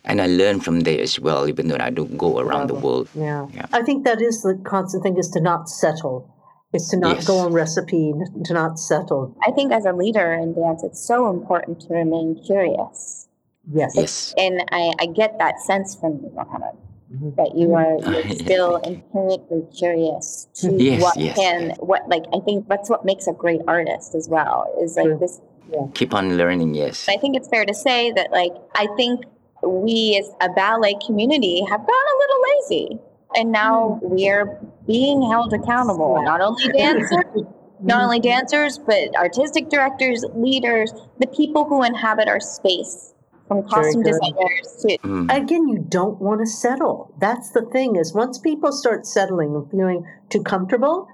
and 0.06 0.22
I 0.22 0.26
learn 0.26 0.60
from 0.60 0.80
there 0.80 1.00
as 1.00 1.18
well, 1.18 1.48
even 1.48 1.68
though 1.68 1.76
I 1.78 1.90
don't 1.90 2.16
go 2.16 2.38
around 2.38 2.68
the 2.68 2.74
world. 2.74 3.08
Yeah. 3.14 3.48
yeah. 3.52 3.66
I 3.72 3.82
think 3.82 4.04
that 4.04 4.22
is 4.22 4.42
the 4.42 4.60
constant 4.64 5.02
thing 5.02 5.18
is 5.18 5.28
to 5.30 5.40
not 5.40 5.68
settle. 5.68 6.32
Is 6.72 6.88
to 6.88 6.96
not 6.96 7.16
yes. 7.16 7.26
go 7.26 7.38
on 7.38 7.52
recipe, 7.52 8.12
to 8.44 8.52
not 8.52 8.78
settle. 8.78 9.36
I 9.46 9.50
think 9.52 9.72
as 9.72 9.84
a 9.84 9.92
leader 9.92 10.32
in 10.34 10.54
dance, 10.54 10.82
it's 10.82 11.06
so 11.06 11.30
important 11.30 11.80
to 11.82 11.94
remain 11.94 12.42
curious. 12.44 13.28
Yes. 13.72 13.92
Yes. 13.96 14.34
And 14.36 14.62
I, 14.70 14.92
I 15.00 15.06
get 15.06 15.38
that 15.38 15.60
sense 15.60 15.94
from 15.94 16.20
you, 16.22 16.30
Mohammed. 16.34 16.76
Mm-hmm. 17.12 17.30
That 17.36 17.56
you 17.56 17.72
are 17.74 17.96
you're 18.12 18.28
still 18.30 18.76
inherently 18.78 19.62
curious 19.78 20.48
to 20.56 20.72
yes, 20.72 21.00
what 21.00 21.16
yes, 21.16 21.36
can 21.36 21.68
yes. 21.68 21.78
what 21.78 22.08
like 22.08 22.24
I 22.34 22.40
think 22.40 22.66
that's 22.66 22.90
what 22.90 23.04
makes 23.04 23.28
a 23.28 23.32
great 23.32 23.60
artist 23.68 24.16
as 24.16 24.28
well 24.28 24.66
is 24.82 24.96
like 24.96 25.20
this 25.20 25.40
yeah. 25.72 25.86
keep 25.94 26.12
on 26.12 26.36
learning 26.36 26.74
yes 26.74 27.08
I 27.08 27.16
think 27.16 27.36
it's 27.36 27.46
fair 27.46 27.64
to 27.64 27.74
say 27.74 28.10
that 28.10 28.32
like 28.32 28.50
I 28.74 28.88
think 28.96 29.22
we 29.62 30.16
as 30.20 30.30
a 30.40 30.52
ballet 30.52 30.96
community 31.06 31.64
have 31.68 31.80
gone 31.80 31.88
a 31.88 32.18
little 32.18 32.42
lazy. 32.50 32.98
And 33.34 33.52
now 33.52 34.00
hmm. 34.02 34.14
we're 34.14 34.60
being 34.86 35.22
held 35.22 35.52
accountable, 35.52 36.22
not 36.22 36.40
only 36.40 36.68
dancers, 36.76 37.44
not 37.80 38.02
only 38.02 38.20
dancers, 38.20 38.78
but 38.78 39.14
artistic 39.16 39.68
directors, 39.68 40.24
leaders, 40.34 40.92
the 41.18 41.26
people 41.26 41.64
who 41.64 41.82
inhabit 41.82 42.28
our 42.28 42.40
space 42.40 43.14
from 43.48 43.62
costume 43.68 44.02
designers 44.02 44.76
to 44.80 44.98
mm. 44.98 45.24
again 45.34 45.68
you 45.68 45.84
don't 45.88 46.20
want 46.20 46.40
to 46.40 46.46
settle 46.46 47.14
that's 47.20 47.50
the 47.50 47.62
thing 47.72 47.96
is 47.96 48.12
once 48.12 48.38
people 48.38 48.72
start 48.72 49.06
settling 49.06 49.54
and 49.54 49.70
feeling 49.70 50.04
too 50.30 50.42
comfortable 50.42 51.06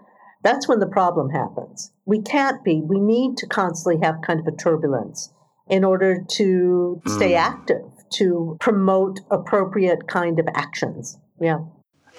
that's 0.43 0.67
when 0.67 0.79
the 0.79 0.87
problem 0.87 1.31
happens 1.31 1.93
we 2.07 2.21
can't 2.21 2.65
be 2.65 2.81
we 2.81 2.99
need 2.99 3.37
to 3.37 3.47
constantly 3.47 4.01
have 4.05 4.17
kind 4.23 4.41
of 4.41 4.47
a 4.47 4.57
turbulence 4.57 5.33
in 5.69 5.85
order 5.85 6.25
to 6.29 7.01
stay 7.07 7.33
mm. 7.33 7.39
active 7.39 7.85
to 8.14 8.57
promote 8.61 9.20
appropriate 9.31 10.07
kind 10.09 10.38
of 10.38 10.48
actions. 10.55 11.18
Yeah. 11.40 11.59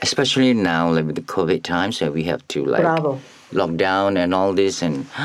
Especially 0.01 0.53
now, 0.53 0.91
like 0.91 1.05
with 1.05 1.15
the 1.15 1.21
COVID 1.21 1.63
times, 1.63 1.97
so 1.97 2.11
we 2.11 2.23
have 2.23 2.45
to 2.49 2.65
like 2.65 2.81
Bravo. 2.81 3.19
lock 3.51 3.75
down 3.75 4.17
and 4.17 4.33
all 4.33 4.53
this, 4.53 4.81
and 4.81 5.05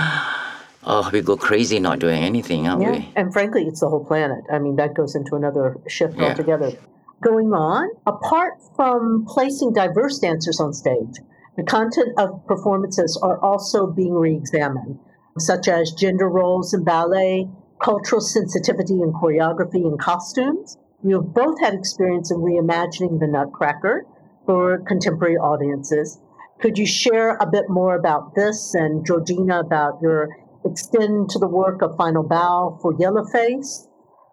oh, 0.85 1.09
we 1.13 1.21
go 1.21 1.37
crazy 1.37 1.81
not 1.81 1.99
doing 1.99 2.23
anything, 2.23 2.69
aren't 2.69 2.83
yeah. 2.83 2.93
we? 2.93 3.13
And 3.17 3.33
frankly, 3.33 3.65
it's 3.67 3.81
the 3.81 3.89
whole 3.89 4.05
planet. 4.05 4.45
I 4.53 4.59
mean, 4.59 4.77
that 4.77 4.95
goes 4.95 5.15
into 5.15 5.37
another 5.37 5.77
shift 5.89 6.17
yeah. 6.17 6.27
altogether. 6.27 6.73
Going 7.21 7.53
on, 7.53 7.91
apart 8.07 8.55
from 8.77 9.27
placing 9.27 9.73
diverse 9.73 10.19
dancers 10.19 10.61
on 10.61 10.73
stage, 10.73 11.19
the 11.57 11.65
content 11.65 12.11
of 12.17 12.47
performances 12.47 13.19
are 13.21 13.41
also 13.41 13.89
being 13.89 14.15
re-examined, 14.15 15.01
such 15.39 15.67
as 15.67 15.91
gender 15.91 16.29
roles 16.29 16.73
in 16.73 16.85
ballet, 16.85 17.49
cultural 17.81 18.21
sensitivity 18.21 18.95
in 18.95 19.13
choreography 19.13 19.87
and 19.87 19.99
costumes. 19.99 20.77
We 21.03 21.13
have 21.13 21.33
both 21.33 21.61
had 21.61 21.75
experience 21.75 22.31
in 22.31 22.39
reimagining 22.39 23.21
the 23.21 23.27
Nutcracker 23.27 24.05
for 24.47 24.79
contemporary 24.87 25.37
audiences. 25.37 26.19
Could 26.61 26.77
you 26.77 26.87
share 26.87 27.37
a 27.37 27.47
bit 27.47 27.69
more 27.69 27.95
about 27.95 28.35
this 28.35 28.75
and 28.75 29.07
Georgina 29.07 29.61
about 29.61 30.01
your 30.03 30.37
extend 30.65 31.31
to 31.31 31.39
the 31.39 31.47
work 31.47 31.83
of 31.83 31.97
Final 31.97 32.25
Bow 32.25 32.79
for 32.83 32.95
Yellowface 32.95 33.87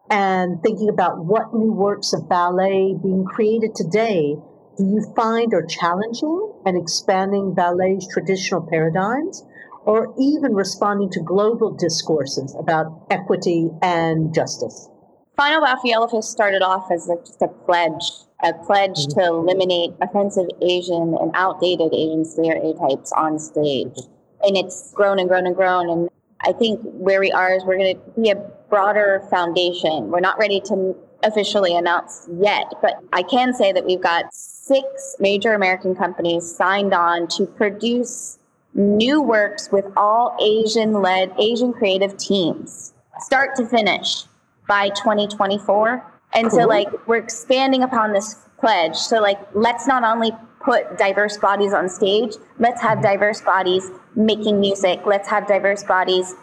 and 0.09 0.61
thinking 0.63 0.89
about 0.89 1.23
what 1.23 1.53
new 1.53 1.71
works 1.71 2.13
of 2.13 2.27
ballet 2.27 2.95
being 3.01 3.25
created 3.25 3.75
today 3.75 4.35
do 4.77 4.83
you 4.83 5.13
find 5.15 5.53
are 5.53 5.65
challenging 5.65 6.51
and 6.65 6.77
expanding 6.77 7.53
ballet's 7.53 8.07
traditional 8.07 8.61
paradigms 8.61 9.43
or 9.85 10.13
even 10.19 10.53
responding 10.53 11.09
to 11.11 11.21
global 11.21 11.71
discourses 11.71 12.55
about 12.59 13.05
equity 13.09 13.69
and 13.81 14.33
justice? 14.33 14.89
Final 15.37 15.61
Yellowface 15.61 16.23
started 16.23 16.61
off 16.61 16.89
as 16.91 17.09
a, 17.09 17.17
just 17.25 17.41
a 17.41 17.47
pledge, 17.47 18.11
a 18.43 18.53
pledge 18.65 18.97
mm-hmm. 18.97 19.19
to 19.19 19.25
eliminate 19.27 19.91
offensive 20.01 20.47
Asian 20.61 21.15
and 21.19 21.31
outdated 21.33 21.93
Asian 21.93 22.25
stereotypes 22.25 23.11
on 23.13 23.37
stage. 23.37 23.97
And 24.41 24.57
it's 24.57 24.91
grown 24.93 25.19
and 25.19 25.27
grown 25.27 25.45
and 25.45 25.55
grown. 25.55 25.89
And 25.89 26.09
I 26.41 26.53
think 26.53 26.79
where 26.83 27.19
we 27.19 27.31
are 27.31 27.53
is 27.53 27.63
we're 27.65 27.77
going 27.77 27.95
to 27.95 28.21
be 28.21 28.29
a 28.29 28.35
broader 28.69 29.25
foundation. 29.29 30.09
We're 30.09 30.19
not 30.19 30.37
ready 30.39 30.61
to 30.61 30.95
officially 31.23 31.75
announce 31.75 32.27
yet, 32.39 32.71
but 32.81 32.95
I 33.11 33.23
can 33.23 33.53
say 33.53 33.71
that 33.71 33.85
we've 33.85 34.01
got 34.01 34.33
six 34.33 35.15
major 35.19 35.53
American 35.53 35.95
companies 35.95 36.55
signed 36.55 36.93
on 36.93 37.27
to 37.29 37.45
produce 37.45 38.37
new 38.75 39.21
works 39.21 39.71
with 39.71 39.85
all 39.97 40.37
Asian 40.39 41.01
led, 41.01 41.33
Asian 41.39 41.73
creative 41.73 42.15
teams, 42.17 42.93
start 43.19 43.55
to 43.55 43.65
finish 43.65 44.25
by 44.67 44.89
2024. 44.89 46.05
And 46.33 46.49
cool. 46.49 46.51
so, 46.51 46.57
mm-hmm. 46.59 46.69
like, 46.69 47.07
we're 47.07 47.17
expanding 47.17 47.83
upon 47.83 48.13
this 48.13 48.35
pledge. 48.59 48.95
So, 48.95 49.21
like, 49.21 49.39
let's 49.53 49.87
not 49.87 50.03
only 50.03 50.31
put 50.63 50.97
diverse 50.97 51.37
bodies 51.37 51.73
on 51.73 51.87
stage, 51.87 52.33
let's 52.59 52.81
have 52.81 52.97
mm-hmm. 52.97 53.07
diverse 53.07 53.41
bodies 53.41 53.89
making 54.15 54.59
music, 54.59 55.01
let's 55.05 55.29
have 55.29 55.47
diverse 55.47 55.83
bodies 55.83 56.33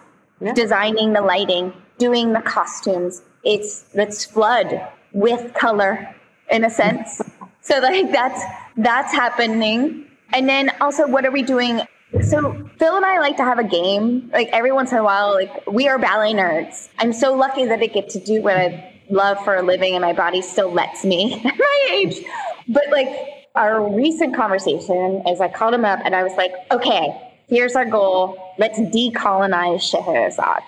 yeah. 0.41 0.53
designing 0.55 1.13
the 1.13 1.21
lighting, 1.21 1.73
doing 1.99 2.33
the 2.33 2.41
costumes. 2.41 3.23
It's 3.45 3.85
let's 3.95 4.25
flood 4.25 4.89
with 5.13 5.53
color 5.55 6.15
in 6.51 6.65
a 6.65 6.71
sense. 6.71 7.21
so 7.61 7.79
like 7.79 8.13
that's 8.13 8.43
that's 8.77 9.13
happening. 9.13 10.07
And 10.33 10.49
then 10.49 10.71
also 10.81 11.07
what 11.07 11.27
are 11.27 11.31
we 11.31 11.43
doing 11.43 11.83
so 12.21 12.69
Phil 12.79 12.97
and 12.97 13.05
I 13.05 13.19
like 13.19 13.37
to 13.39 13.45
have 13.45 13.59
a 13.59 13.65
game. 13.65 14.31
Like 14.33 14.49
every 14.53 14.73
once 14.73 14.93
in 14.93 14.99
a 14.99 15.05
while, 15.05 15.35
like 15.35 15.67
we 15.67 15.89
are 15.89 15.99
ballet 15.99 16.35
nerds. 16.35 16.89
I'm 16.99 17.13
so 17.13 17.35
lucky 17.35 17.65
that 17.67 17.81
I 17.81 17.87
get 17.87 18.11
to 18.11 18.21
do 18.21 18.43
what 18.43 18.57
I 18.57 19.01
love 19.11 19.43
for 19.45 19.57
a 19.57 19.63
living 19.63 19.95
and 19.95 20.03
my 20.03 20.13
body 20.13 20.43
still 20.43 20.73
lets 20.73 21.05
me 21.05 21.35
at 21.45 21.57
my 21.57 21.89
age. 21.93 22.25
But 22.69 22.85
like 22.91 23.09
our 23.55 23.95
recent 23.95 24.35
conversation 24.35 25.23
is 25.27 25.41
I 25.41 25.49
called 25.49 25.75
him 25.75 25.85
up 25.85 26.01
and 26.05 26.15
I 26.15 26.23
was 26.23 26.33
like, 26.37 26.53
okay, 26.71 27.33
here's 27.49 27.75
our 27.77 27.85
goal. 27.85 28.39
Let's 28.59 28.79
decolonize 28.79 29.83
Scheherazade. 29.83 30.63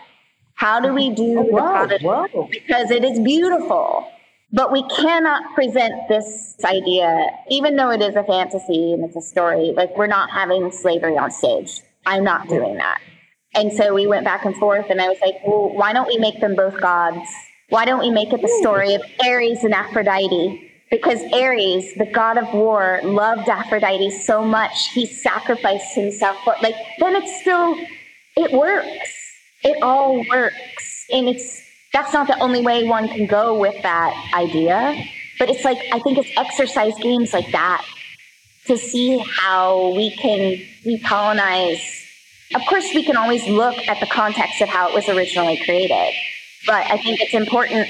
How 0.55 0.81
do 0.81 0.93
we 0.93 1.11
do 1.11 1.35
the 1.35 1.41
oh, 1.41 1.57
product? 1.57 2.51
Because 2.53 2.91
it 2.91 3.05
is 3.05 3.19
beautiful. 3.21 4.09
But 4.55 4.71
we 4.71 4.85
cannot 4.85 5.53
present 5.57 6.09
this 6.09 6.55
idea, 6.65 7.27
even 7.51 7.75
though 7.75 7.91
it 7.91 8.01
is 8.01 8.15
a 8.15 8.23
fantasy 8.23 8.93
and 8.93 9.05
it's 9.05 9.17
a 9.17 9.21
story, 9.21 9.73
like 9.77 9.97
we're 9.99 10.07
not 10.07 10.31
having 10.31 10.71
slavery 10.71 11.19
on 11.19 11.33
stage. 11.33 11.83
I'm 12.07 12.23
not 12.23 12.49
doing 12.49 12.77
that. 12.77 13.01
And 13.57 13.73
so 13.73 13.93
we 13.93 14.07
went 14.07 14.25
back 14.25 14.45
and 14.45 14.57
forth, 14.57 14.87
and 14.91 15.01
I 15.01 15.09
was 15.09 15.19
like, 15.21 15.35
well, 15.45 15.75
why 15.75 15.93
don't 15.93 16.07
we 16.07 16.19
make 16.19 16.41
them 16.41 16.55
both 16.55 16.81
gods? 16.81 17.29
Why 17.71 17.85
don't 17.85 17.99
we 17.99 18.11
make 18.11 18.33
it 18.33 18.43
the 18.43 18.59
story 18.61 18.95
of 18.95 19.03
Ares 19.27 19.65
and 19.65 19.75
Aphrodite? 19.75 20.71
Because 20.89 21.21
Ares, 21.33 21.93
the 21.95 22.09
god 22.13 22.39
of 22.39 22.53
war, 22.53 23.01
loved 23.03 23.49
Aphrodite 23.49 24.11
so 24.11 24.45
much, 24.45 24.91
he 24.93 25.05
sacrificed 25.07 25.97
himself. 25.97 26.37
For, 26.45 26.55
like, 26.63 26.77
then 27.01 27.17
it's 27.17 27.41
still, 27.41 27.77
it 28.37 28.53
works. 28.53 29.13
It 29.65 29.83
all 29.83 30.25
works. 30.29 31.07
And 31.11 31.29
it's 31.29 31.64
that's 31.95 32.13
not 32.13 32.27
the 32.27 32.39
only 32.41 32.61
way 32.61 32.85
one 32.85 33.09
can 33.09 33.27
go 33.27 33.57
with 33.59 33.81
that 33.83 34.13
idea. 34.35 34.79
But 35.39 35.49
it's 35.49 35.65
like, 35.65 35.79
I 35.93 36.01
think 36.01 36.19
it's 36.19 36.31
exercise 36.37 36.93
games 37.01 37.33
like 37.33 37.51
that 37.53 37.85
to 38.67 38.77
see 38.77 39.19
how 39.19 39.95
we 39.95 40.11
can 40.11 40.61
recolonize. 40.85 41.81
Of 42.55 42.63
course, 42.69 42.87
we 42.95 43.05
can 43.05 43.17
always 43.17 43.47
look 43.47 43.77
at 43.89 44.01
the 44.01 44.07
context 44.07 44.61
of 44.61 44.69
how 44.69 44.89
it 44.89 44.95
was 44.95 45.09
originally 45.09 45.57
created. 45.65 46.13
But 46.67 46.91
I 46.91 46.99
think 46.99 47.21
it's 47.21 47.35
important 47.35 47.89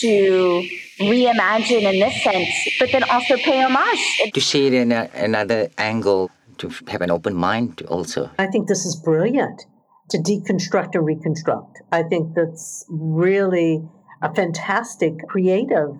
to 0.00 0.68
reimagine 0.98 1.82
in 1.82 2.00
this 2.00 2.22
sense, 2.24 2.48
but 2.80 2.90
then 2.90 3.04
also 3.04 3.36
pay 3.36 3.62
homage. 3.62 4.32
To 4.34 4.40
see 4.40 4.66
it 4.66 4.74
in 4.74 4.90
a, 4.90 5.08
another 5.14 5.70
angle, 5.78 6.30
to 6.58 6.70
have 6.88 7.02
an 7.02 7.10
open 7.10 7.34
mind 7.34 7.82
also. 7.88 8.30
I 8.38 8.46
think 8.46 8.66
this 8.68 8.84
is 8.84 8.96
brilliant 8.96 9.66
to 10.12 10.18
deconstruct 10.18 10.94
and 10.94 11.04
reconstruct. 11.04 11.82
I 11.90 12.02
think 12.02 12.34
that's 12.34 12.84
really 12.88 13.82
a 14.22 14.32
fantastic 14.32 15.14
creative 15.28 15.96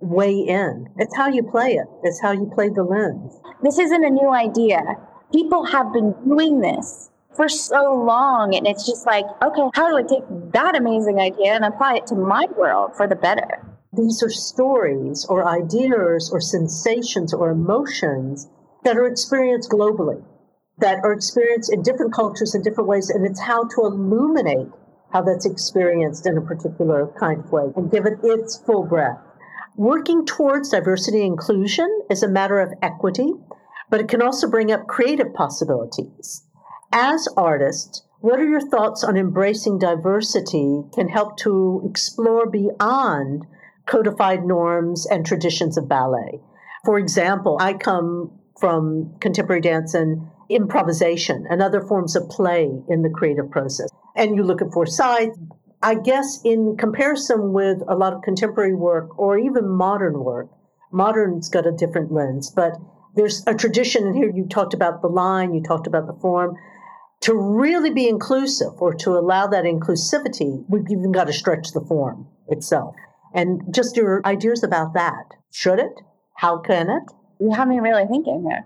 way 0.00 0.32
in. 0.32 0.86
It's 0.96 1.14
how 1.14 1.28
you 1.28 1.42
play 1.42 1.74
it, 1.74 1.86
it's 2.02 2.20
how 2.20 2.32
you 2.32 2.50
play 2.54 2.70
the 2.70 2.82
lens. 2.82 3.38
This 3.62 3.78
isn't 3.78 4.04
a 4.04 4.10
new 4.10 4.30
idea. 4.30 4.80
People 5.32 5.64
have 5.66 5.92
been 5.92 6.14
doing 6.26 6.60
this 6.60 7.10
for 7.36 7.48
so 7.48 7.94
long, 7.94 8.54
and 8.54 8.66
it's 8.66 8.86
just 8.86 9.06
like, 9.06 9.24
okay, 9.44 9.68
how 9.74 9.90
do 9.90 9.96
I 9.96 10.02
take 10.02 10.24
that 10.52 10.74
amazing 10.76 11.20
idea 11.20 11.52
and 11.52 11.64
apply 11.64 11.96
it 11.96 12.06
to 12.08 12.14
my 12.14 12.46
world 12.56 12.92
for 12.96 13.06
the 13.06 13.14
better? 13.14 13.66
These 13.92 14.22
are 14.22 14.30
stories 14.30 15.26
or 15.28 15.46
ideas 15.46 16.30
or 16.32 16.40
sensations 16.40 17.34
or 17.34 17.50
emotions 17.50 18.48
that 18.84 18.96
are 18.96 19.06
experienced 19.06 19.70
globally 19.70 20.24
that 20.80 20.98
are 21.04 21.12
experienced 21.12 21.72
in 21.72 21.82
different 21.82 22.12
cultures 22.12 22.54
in 22.54 22.62
different 22.62 22.88
ways, 22.88 23.10
and 23.10 23.24
it's 23.26 23.40
how 23.40 23.64
to 23.64 23.82
illuminate 23.82 24.68
how 25.12 25.22
that's 25.22 25.46
experienced 25.46 26.26
in 26.26 26.38
a 26.38 26.40
particular 26.40 27.12
kind 27.18 27.40
of 27.40 27.52
way 27.52 27.72
and 27.76 27.90
give 27.90 28.06
it 28.06 28.18
its 28.22 28.56
full 28.64 28.84
breadth. 28.84 29.20
Working 29.76 30.26
towards 30.26 30.70
diversity 30.70 31.22
and 31.22 31.32
inclusion 31.32 32.02
is 32.10 32.22
a 32.22 32.28
matter 32.28 32.60
of 32.60 32.72
equity, 32.82 33.32
but 33.88 34.00
it 34.00 34.08
can 34.08 34.22
also 34.22 34.48
bring 34.48 34.70
up 34.70 34.86
creative 34.86 35.32
possibilities. 35.34 36.44
As 36.92 37.28
artists, 37.36 38.02
what 38.20 38.38
are 38.38 38.48
your 38.48 38.60
thoughts 38.60 39.02
on 39.02 39.16
embracing 39.16 39.78
diversity 39.78 40.82
can 40.94 41.08
help 41.08 41.36
to 41.38 41.82
explore 41.88 42.48
beyond 42.48 43.46
codified 43.86 44.44
norms 44.44 45.06
and 45.06 45.24
traditions 45.24 45.78
of 45.78 45.88
ballet? 45.88 46.40
For 46.84 46.98
example, 46.98 47.56
I 47.60 47.74
come 47.74 48.38
from 48.58 49.14
contemporary 49.20 49.62
dance 49.62 49.94
and 49.94 50.28
improvisation 50.50 51.46
and 51.48 51.62
other 51.62 51.80
forms 51.80 52.16
of 52.16 52.28
play 52.28 52.70
in 52.88 53.02
the 53.02 53.08
creative 53.08 53.50
process. 53.50 53.88
And 54.16 54.36
you 54.36 54.42
look 54.42 54.60
at 54.60 54.72
Forsythe, 54.72 55.34
I 55.82 55.94
guess 55.94 56.40
in 56.44 56.76
comparison 56.76 57.52
with 57.52 57.78
a 57.88 57.94
lot 57.94 58.12
of 58.12 58.22
contemporary 58.22 58.74
work 58.74 59.18
or 59.18 59.38
even 59.38 59.68
modern 59.68 60.24
work, 60.24 60.50
modern's 60.92 61.48
got 61.48 61.66
a 61.66 61.72
different 61.72 62.12
lens, 62.12 62.50
but 62.50 62.72
there's 63.14 63.42
a 63.46 63.54
tradition 63.54 64.06
in 64.06 64.14
here. 64.14 64.30
You 64.30 64.46
talked 64.46 64.74
about 64.74 65.02
the 65.02 65.08
line, 65.08 65.54
you 65.54 65.62
talked 65.62 65.86
about 65.86 66.06
the 66.06 66.18
form. 66.20 66.56
To 67.22 67.34
really 67.34 67.90
be 67.90 68.08
inclusive 68.08 68.72
or 68.78 68.94
to 68.94 69.10
allow 69.10 69.46
that 69.46 69.64
inclusivity, 69.64 70.64
we've 70.68 70.90
even 70.90 71.12
got 71.12 71.26
to 71.26 71.32
stretch 71.32 71.72
the 71.72 71.80
form 71.80 72.26
itself. 72.48 72.94
And 73.34 73.62
just 73.74 73.96
your 73.96 74.22
ideas 74.24 74.62
about 74.62 74.94
that. 74.94 75.34
Should 75.52 75.78
it? 75.78 76.00
How 76.36 76.58
can 76.58 76.88
it? 76.88 77.02
You 77.38 77.52
have 77.52 77.68
me 77.68 77.78
really 77.78 78.06
thinking 78.06 78.44
there 78.44 78.64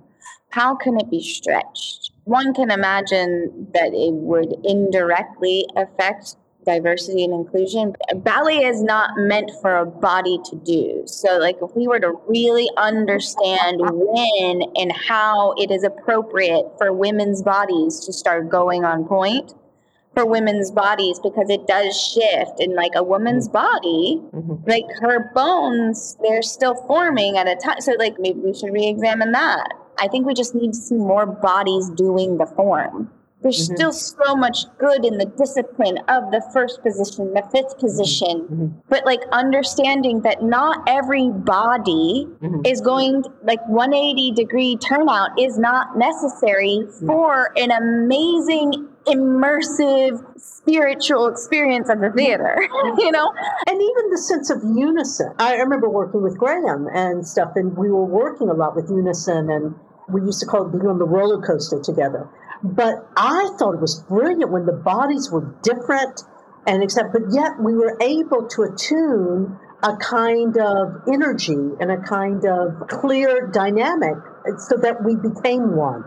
how 0.55 0.77
can 0.77 0.97
it 1.01 1.11
be 1.11 1.21
stretched? 1.21 2.13
One 2.25 2.55
can 2.55 2.71
imagine 2.71 3.67
that 3.75 3.93
it 3.93 4.13
would 4.13 4.55
indirectly 4.63 5.67
affect 5.75 6.37
diversity 6.65 7.25
and 7.25 7.35
inclusion. 7.35 7.95
Ballet 8.15 8.65
is 8.65 8.81
not 8.81 9.11
meant 9.17 9.51
for 9.61 9.77
a 9.77 9.85
body 9.85 10.39
to 10.51 10.57
do. 10.65 11.03
So, 11.07 11.39
like, 11.39 11.57
if 11.61 11.75
we 11.75 11.89
were 11.89 11.99
to 11.99 12.13
really 12.29 12.71
understand 12.77 13.81
when 13.83 14.63
and 14.77 14.93
how 14.93 15.55
it 15.59 15.73
is 15.73 15.83
appropriate 15.83 16.67
for 16.79 16.93
women's 16.93 17.43
bodies 17.43 17.99
to 18.07 18.13
start 18.13 18.49
going 18.49 18.85
on 18.85 19.07
pointe, 19.07 19.55
for 20.15 20.25
women's 20.25 20.71
bodies 20.71 21.19
because 21.19 21.51
it 21.51 21.67
does 21.67 22.01
shift 22.01 22.61
and 22.61 22.75
like 22.75 22.93
a 22.95 23.03
woman's 23.03 23.49
body 23.49 24.23
mm-hmm. 24.33 24.71
like 24.71 24.85
her 25.01 25.29
bones 25.35 26.17
they're 26.23 26.41
still 26.41 26.77
forming 26.87 27.37
at 27.37 27.49
a 27.49 27.57
time 27.57 27.81
so 27.81 27.95
like 27.99 28.15
maybe 28.21 28.39
we 28.39 28.55
should 28.55 28.73
re-examine 28.73 29.33
that 29.33 29.73
I 29.99 30.09
think 30.09 30.27
we 30.27 30.35
just 30.35 30.55
need 30.55 30.73
to 30.73 30.79
see 30.79 30.97
more 30.97 31.27
bodies 31.27 31.91
doing 31.91 32.39
the 32.39 32.47
form. 32.47 33.11
There's 33.45 33.69
mm-hmm. 33.69 33.77
still 33.77 33.93
so 33.93 34.35
much 34.35 34.65
good 34.79 35.05
in 35.05 35.19
the 35.19 35.27
discipline 35.27 35.99
of 36.09 36.31
the 36.33 36.43
first 36.55 36.83
position, 36.83 37.35
the 37.35 37.43
fifth 37.53 37.79
position, 37.79 38.49
mm-hmm. 38.49 38.67
but 38.89 39.05
like 39.05 39.21
understanding 39.33 40.23
that 40.23 40.43
not 40.43 40.83
every 40.89 41.29
body 41.29 42.27
mm-hmm. 42.41 42.65
is 42.65 42.81
going 42.81 43.23
like 43.43 43.61
180 43.69 44.33
degree 44.33 44.77
turnout 44.77 45.39
is 45.39 45.59
not 45.59 45.99
necessary 45.99 46.87
for 47.07 47.53
an 47.59 47.71
amazing 47.71 48.89
immersive 49.07 50.25
spiritual 50.41 51.29
experience 51.29 51.91
of 51.91 52.01
the 52.01 52.11
theater, 52.17 52.57
you 52.99 53.11
know? 53.13 53.31
And 53.69 53.77
even 53.77 54.11
the 54.11 54.17
sense 54.17 54.49
of 54.49 54.63
unison. 54.75 55.35
I 55.39 55.57
remember 55.57 55.91
working 55.91 56.23
with 56.23 56.39
Graham 56.39 56.89
and 56.95 57.29
stuff, 57.29 57.53
and 57.57 57.77
we 57.77 57.91
were 57.91 58.07
working 58.07 58.49
a 58.49 58.55
lot 58.55 58.75
with 58.75 58.89
unison, 58.89 59.51
and 59.51 59.75
we 60.09 60.23
used 60.23 60.41
to 60.41 60.47
call 60.47 60.67
it 60.67 60.73
being 60.73 60.87
on 60.87 60.99
the 60.99 61.05
roller 61.05 61.45
coaster 61.45 61.79
together. 61.81 62.27
But 62.63 63.09
I 63.17 63.51
thought 63.59 63.75
it 63.75 63.81
was 63.81 64.01
brilliant 64.09 64.51
when 64.51 64.67
the 64.67 64.73
bodies 64.73 65.31
were 65.31 65.55
different 65.63 66.23
and 66.67 66.83
except, 66.83 67.13
but 67.13 67.23
yet 67.31 67.61
we 67.61 67.75
were 67.75 67.97
able 68.01 68.49
to 68.49 68.63
attune 68.63 69.59
a 69.83 69.97
kind 69.97 70.57
of 70.57 71.03
energy 71.13 71.73
and 71.79 71.91
a 71.91 71.99
kind 71.99 72.45
of 72.47 72.89
clear 72.89 73.49
dynamic 73.49 74.17
so 74.59 74.77
that 74.79 75.05
we 75.05 75.15
became 75.15 75.77
one 75.77 76.03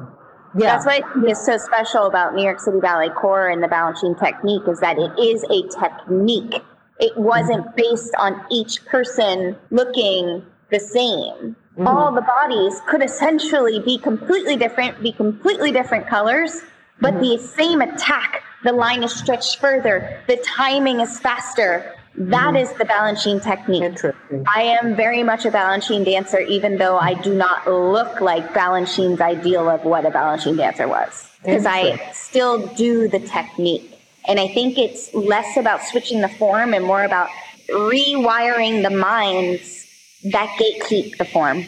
Yeah. 0.55 0.79
That's 0.79 0.85
what 0.85 1.29
is 1.29 1.45
so 1.45 1.57
special 1.57 2.07
about 2.07 2.33
New 2.33 2.43
York 2.43 2.59
City 2.59 2.79
Ballet 2.79 3.09
Corps 3.09 3.49
and 3.49 3.61
the 3.61 3.67
Balanchine 3.67 4.17
technique 4.19 4.63
is 4.67 4.79
that 4.79 4.97
it 4.97 5.11
is 5.19 5.43
a 5.43 5.67
technique. 5.79 6.63
It 6.99 7.15
wasn't 7.15 7.65
mm-hmm. 7.65 7.75
based 7.75 8.13
on 8.17 8.41
each 8.49 8.83
person 8.85 9.57
looking 9.69 10.43
the 10.71 10.79
same. 10.79 11.55
Mm-hmm. 11.77 11.87
All 11.87 12.11
the 12.11 12.21
bodies 12.21 12.81
could 12.87 13.03
essentially 13.03 13.79
be 13.79 13.99
completely 13.99 14.55
different, 14.55 15.01
be 15.03 15.11
completely 15.11 15.71
different 15.71 16.07
colors, 16.07 16.63
but 16.99 17.13
mm-hmm. 17.13 17.21
the 17.21 17.37
same 17.37 17.81
attack. 17.81 18.41
The 18.63 18.73
line 18.73 19.03
is 19.03 19.13
stretched 19.13 19.59
further, 19.59 20.23
the 20.27 20.37
timing 20.37 21.01
is 21.01 21.19
faster, 21.19 21.93
that 22.15 22.47
mm-hmm. 22.47 22.55
is 22.55 22.73
the 22.73 22.85
Balanchine 22.85 23.43
technique. 23.43 24.01
I 24.47 24.63
am 24.63 24.95
very 24.95 25.21
much 25.21 25.45
a 25.45 25.51
Balanchine 25.51 26.03
dancer, 26.03 26.39
even 26.39 26.79
though 26.79 26.97
I 26.97 27.13
do 27.13 27.35
not 27.35 27.67
look 27.67 28.21
like 28.21 28.53
Balanchine's 28.53 29.21
ideal 29.21 29.69
of 29.69 29.85
what 29.85 30.03
a 30.03 30.09
Balanchine 30.09 30.57
dancer 30.57 30.87
was, 30.87 31.29
because 31.43 31.67
I 31.67 32.11
still 32.13 32.65
do 32.69 33.07
the 33.07 33.19
technique. 33.19 33.93
And 34.27 34.39
I 34.39 34.47
think 34.47 34.79
it's 34.79 35.13
less 35.13 35.57
about 35.57 35.83
switching 35.83 36.21
the 36.21 36.27
form 36.27 36.73
and 36.73 36.83
more 36.83 37.03
about 37.03 37.29
rewiring 37.69 38.81
the 38.81 38.89
minds 38.89 39.86
that 40.23 40.57
gatekeep 40.59 41.17
the 41.17 41.25
form. 41.25 41.65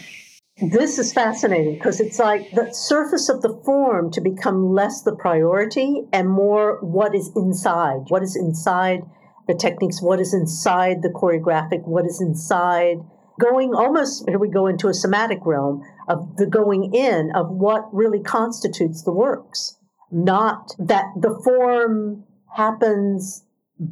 This 0.61 0.99
is 0.99 1.13
fascinating 1.13 1.75
because 1.75 2.01
it's 2.01 2.19
like 2.19 2.51
the 2.51 2.71
surface 2.73 3.29
of 3.29 3.41
the 3.41 3.59
form 3.63 4.11
to 4.11 4.19
become 4.19 4.73
less 4.73 5.03
the 5.03 5.15
priority 5.15 6.03
and 6.11 6.29
more 6.29 6.79
what 6.81 7.15
is 7.15 7.31
inside. 7.35 8.01
What 8.09 8.23
is 8.23 8.35
inside 8.35 9.01
the 9.47 9.55
techniques, 9.55 10.01
what 10.01 10.19
is 10.19 10.33
inside 10.33 11.01
the 11.01 11.09
choreographic, 11.09 11.87
what 11.87 12.05
is 12.05 12.19
inside, 12.21 12.97
going 13.39 13.73
almost, 13.73 14.27
here 14.27 14.37
we 14.37 14.49
go 14.49 14.67
into 14.67 14.89
a 14.89 14.93
somatic 14.93 15.39
realm 15.45 15.81
of 16.07 16.35
the 16.35 16.45
going 16.45 16.93
in 16.93 17.31
of 17.35 17.49
what 17.49 17.87
really 17.93 18.19
constitutes 18.19 19.03
the 19.03 19.13
works, 19.13 19.77
not 20.11 20.71
that 20.77 21.05
the 21.15 21.39
form 21.43 22.25
happens 22.55 23.45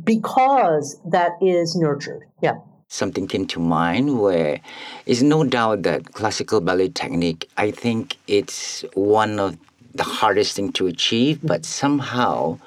because 0.03 0.99
that 1.09 1.31
is 1.41 1.75
nurtured. 1.75 2.23
Yeah. 2.41 2.57
Something 2.89 3.27
came 3.27 3.45
to 3.47 3.59
mind 3.59 4.19
where 4.19 4.61
it's 5.05 5.21
no 5.21 5.43
doubt 5.43 5.83
that 5.83 6.13
classical 6.13 6.61
ballet 6.61 6.89
technique, 6.89 7.49
I 7.57 7.71
think 7.71 8.17
it's 8.27 8.85
one 8.93 9.39
of 9.39 9.57
the 9.93 10.03
hardest 10.03 10.55
thing 10.55 10.71
to 10.73 10.87
achieve, 10.87 11.39
but 11.43 11.65
somehow 11.65 12.59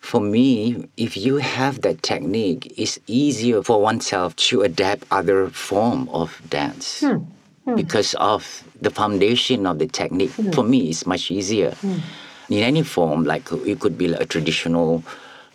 for 0.00 0.20
me, 0.20 0.88
if 0.96 1.16
you 1.16 1.36
have 1.36 1.82
that 1.82 2.02
technique, 2.02 2.72
it's 2.76 2.98
easier 3.06 3.62
for 3.62 3.80
oneself 3.80 4.34
to 4.36 4.62
adapt 4.62 5.04
other 5.10 5.48
form 5.50 6.08
of 6.08 6.40
dance. 6.48 7.00
Hmm. 7.00 7.18
Hmm. 7.64 7.74
Because 7.76 8.14
of 8.14 8.64
the 8.80 8.90
foundation 8.90 9.66
of 9.66 9.78
the 9.78 9.86
technique, 9.86 10.32
hmm. 10.32 10.50
for 10.52 10.64
me, 10.64 10.88
it's 10.88 11.06
much 11.06 11.30
easier. 11.30 11.76
In 12.48 12.64
any 12.64 12.82
form, 12.82 13.24
like 13.24 13.52
it 13.52 13.78
could 13.78 13.98
be 13.98 14.08
like 14.08 14.22
a 14.22 14.26
traditional 14.26 15.04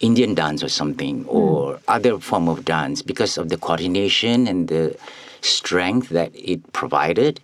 Indian 0.05 0.35
dance 0.35 0.63
or 0.63 0.69
something, 0.69 1.23
hmm. 1.23 1.37
or 1.37 1.79
other 1.87 2.19
form 2.19 2.47
of 2.47 2.63
dance, 2.65 3.01
because 3.01 3.37
of 3.37 3.49
the 3.49 3.57
coordination 3.57 4.47
and 4.47 4.67
the 4.67 4.95
strength 5.41 6.09
that 6.09 6.31
it 6.33 6.61
provided. 6.73 7.39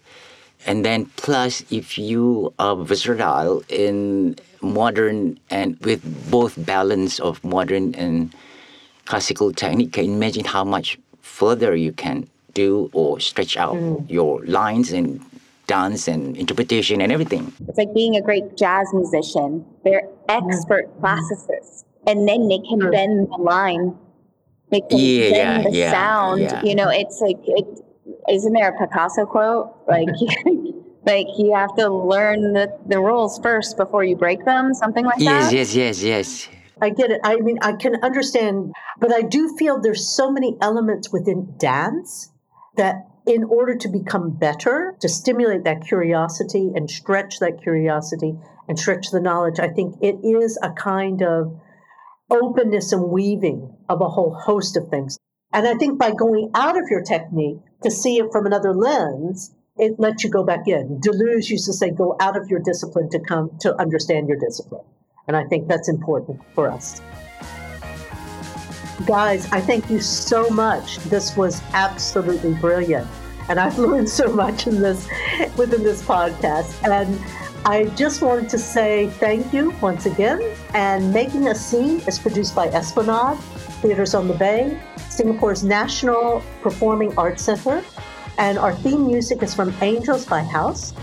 And 0.67 0.85
then 0.85 1.05
plus, 1.17 1.63
if 1.71 1.97
you 1.97 2.53
are 2.59 2.75
versatile 2.75 3.63
in 3.67 4.35
modern 4.61 5.39
and 5.49 5.77
with 5.81 6.01
both 6.29 6.53
balance 6.63 7.19
of 7.19 7.43
modern 7.43 7.95
and 7.95 8.33
classical 9.05 9.51
technique, 9.51 9.93
can 9.93 10.05
imagine 10.05 10.45
how 10.45 10.63
much 10.63 10.99
further 11.21 11.75
you 11.75 11.91
can 11.91 12.27
do 12.53 12.89
or 12.93 13.19
stretch 13.19 13.57
out 13.57 13.75
mm. 13.75 14.09
your 14.09 14.45
lines 14.45 14.91
and 14.91 15.19
dance 15.67 16.07
and 16.07 16.37
interpretation 16.37 17.01
and 17.01 17.11
everything. 17.11 17.51
It's 17.67 17.77
like 17.77 17.93
being 17.93 18.15
a 18.15 18.21
great 18.21 18.57
jazz 18.57 18.87
musician. 18.93 19.65
They're 19.83 20.07
expert 20.29 20.85
mm. 20.87 20.99
classicists, 20.99 21.85
and 22.07 22.27
then 22.27 22.47
they 22.47 22.59
can 22.59 22.79
bend 22.91 23.29
the 23.29 23.37
line. 23.37 23.97
They 24.69 24.81
can 24.81 24.99
yeah, 24.99 25.31
bend 25.31 25.73
the 25.73 25.77
yeah, 25.77 25.91
sound. 25.91 26.41
Yeah. 26.41 26.63
You 26.63 26.75
know, 26.75 26.89
it's 26.89 27.19
like 27.21 27.37
it, 27.45 27.81
isn't 28.29 28.53
there 28.53 28.69
a 28.69 28.77
Picasso 28.77 29.25
quote? 29.25 29.75
Like 29.87 30.07
like 31.05 31.27
you 31.37 31.53
have 31.53 31.75
to 31.75 31.89
learn 31.89 32.53
the, 32.53 32.77
the 32.85 32.99
rules 32.99 33.39
first 33.39 33.77
before 33.77 34.03
you 34.03 34.15
break 34.15 34.45
them, 34.45 34.73
something 34.73 35.05
like 35.05 35.19
yes, 35.19 35.49
that? 35.49 35.55
Yes, 35.55 35.75
yes, 35.75 36.03
yes, 36.03 36.47
yes. 36.49 36.57
I 36.81 36.89
get 36.89 37.11
it. 37.11 37.21
I 37.23 37.35
mean, 37.35 37.59
I 37.61 37.73
can 37.73 37.95
understand, 38.03 38.73
but 38.99 39.13
I 39.13 39.21
do 39.21 39.55
feel 39.57 39.79
there's 39.79 40.07
so 40.07 40.31
many 40.31 40.57
elements 40.61 41.11
within 41.11 41.53
dance 41.59 42.31
that 42.75 43.07
in 43.27 43.43
order 43.43 43.75
to 43.75 43.87
become 43.87 44.31
better, 44.31 44.95
to 44.99 45.07
stimulate 45.07 45.63
that 45.63 45.85
curiosity 45.85 46.71
and 46.73 46.89
stretch 46.89 47.39
that 47.39 47.61
curiosity 47.61 48.33
and 48.67 48.79
stretch 48.79 49.11
the 49.11 49.19
knowledge, 49.19 49.59
I 49.59 49.67
think 49.67 49.95
it 50.01 50.15
is 50.23 50.57
a 50.63 50.71
kind 50.71 51.21
of 51.21 51.59
openness 52.31 52.91
and 52.91 53.09
weaving 53.09 53.75
of 53.89 54.01
a 54.01 54.09
whole 54.09 54.33
host 54.33 54.77
of 54.77 54.87
things. 54.89 55.19
And 55.53 55.67
I 55.67 55.75
think 55.75 55.99
by 55.99 56.11
going 56.11 56.49
out 56.55 56.77
of 56.77 56.85
your 56.89 57.03
technique 57.03 57.57
to 57.83 57.91
see 57.91 58.17
it 58.17 58.31
from 58.31 58.45
another 58.45 58.73
lens, 58.73 59.53
it 59.77 59.99
lets 59.99 60.23
you 60.23 60.29
go 60.29 60.43
back 60.43 60.67
in. 60.67 60.99
Deleuze 61.01 61.49
used 61.49 61.65
to 61.65 61.73
say, 61.73 61.91
go 61.91 62.15
out 62.19 62.37
of 62.37 62.47
your 62.49 62.59
discipline 62.59 63.09
to 63.09 63.19
come 63.19 63.51
to 63.59 63.75
understand 63.79 64.27
your 64.27 64.37
discipline. 64.37 64.85
And 65.27 65.35
I 65.35 65.43
think 65.45 65.67
that's 65.67 65.89
important 65.89 66.41
for 66.55 66.69
us. 66.69 67.01
Guys, 69.05 69.51
I 69.51 69.59
thank 69.59 69.89
you 69.89 69.99
so 69.99 70.49
much. 70.49 70.97
This 70.97 71.35
was 71.35 71.61
absolutely 71.73 72.53
brilliant. 72.55 73.07
And 73.49 73.59
I've 73.59 73.77
learned 73.79 74.09
so 74.09 74.31
much 74.33 74.67
in 74.67 74.79
this 74.81 75.07
within 75.57 75.83
this 75.83 76.01
podcast. 76.03 76.81
And 76.83 76.91
I 77.63 77.85
just 77.95 78.23
wanted 78.23 78.49
to 78.49 78.57
say 78.57 79.07
thank 79.19 79.53
you 79.53 79.69
once 79.81 80.07
again. 80.07 80.41
And 80.73 81.13
Making 81.13 81.47
a 81.49 81.55
Scene 81.55 81.99
is 82.07 82.17
produced 82.17 82.55
by 82.55 82.67
Esplanade, 82.69 83.37
Theaters 83.81 84.15
on 84.15 84.27
the 84.27 84.33
Bay, 84.33 84.81
Singapore's 85.09 85.63
National 85.63 86.41
Performing 86.61 87.15
Arts 87.17 87.43
Center, 87.43 87.83
and 88.39 88.57
our 88.57 88.73
theme 88.73 89.05
music 89.05 89.43
is 89.43 89.53
from 89.53 89.73
Angels 89.81 90.25
by 90.25 90.41
House. 90.41 90.93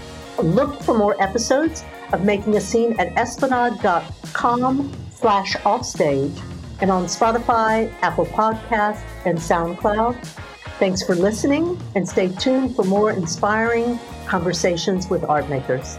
Look 0.42 0.82
for 0.82 0.98
more 0.98 1.20
episodes 1.22 1.84
of 2.12 2.24
Making 2.24 2.56
a 2.56 2.60
Scene 2.60 2.98
at 2.98 3.16
esplanade.com 3.16 4.92
slash 5.12 5.56
offstage 5.64 6.40
and 6.80 6.90
on 6.90 7.04
Spotify, 7.04 7.92
Apple 8.02 8.26
Podcasts, 8.26 9.02
and 9.24 9.38
SoundCloud. 9.38 10.24
Thanks 10.78 11.02
for 11.02 11.14
listening 11.14 11.80
and 11.94 12.08
stay 12.08 12.28
tuned 12.28 12.74
for 12.74 12.84
more 12.84 13.12
inspiring 13.12 13.98
conversations 14.26 15.08
with 15.08 15.22
art 15.24 15.48
makers. 15.48 15.98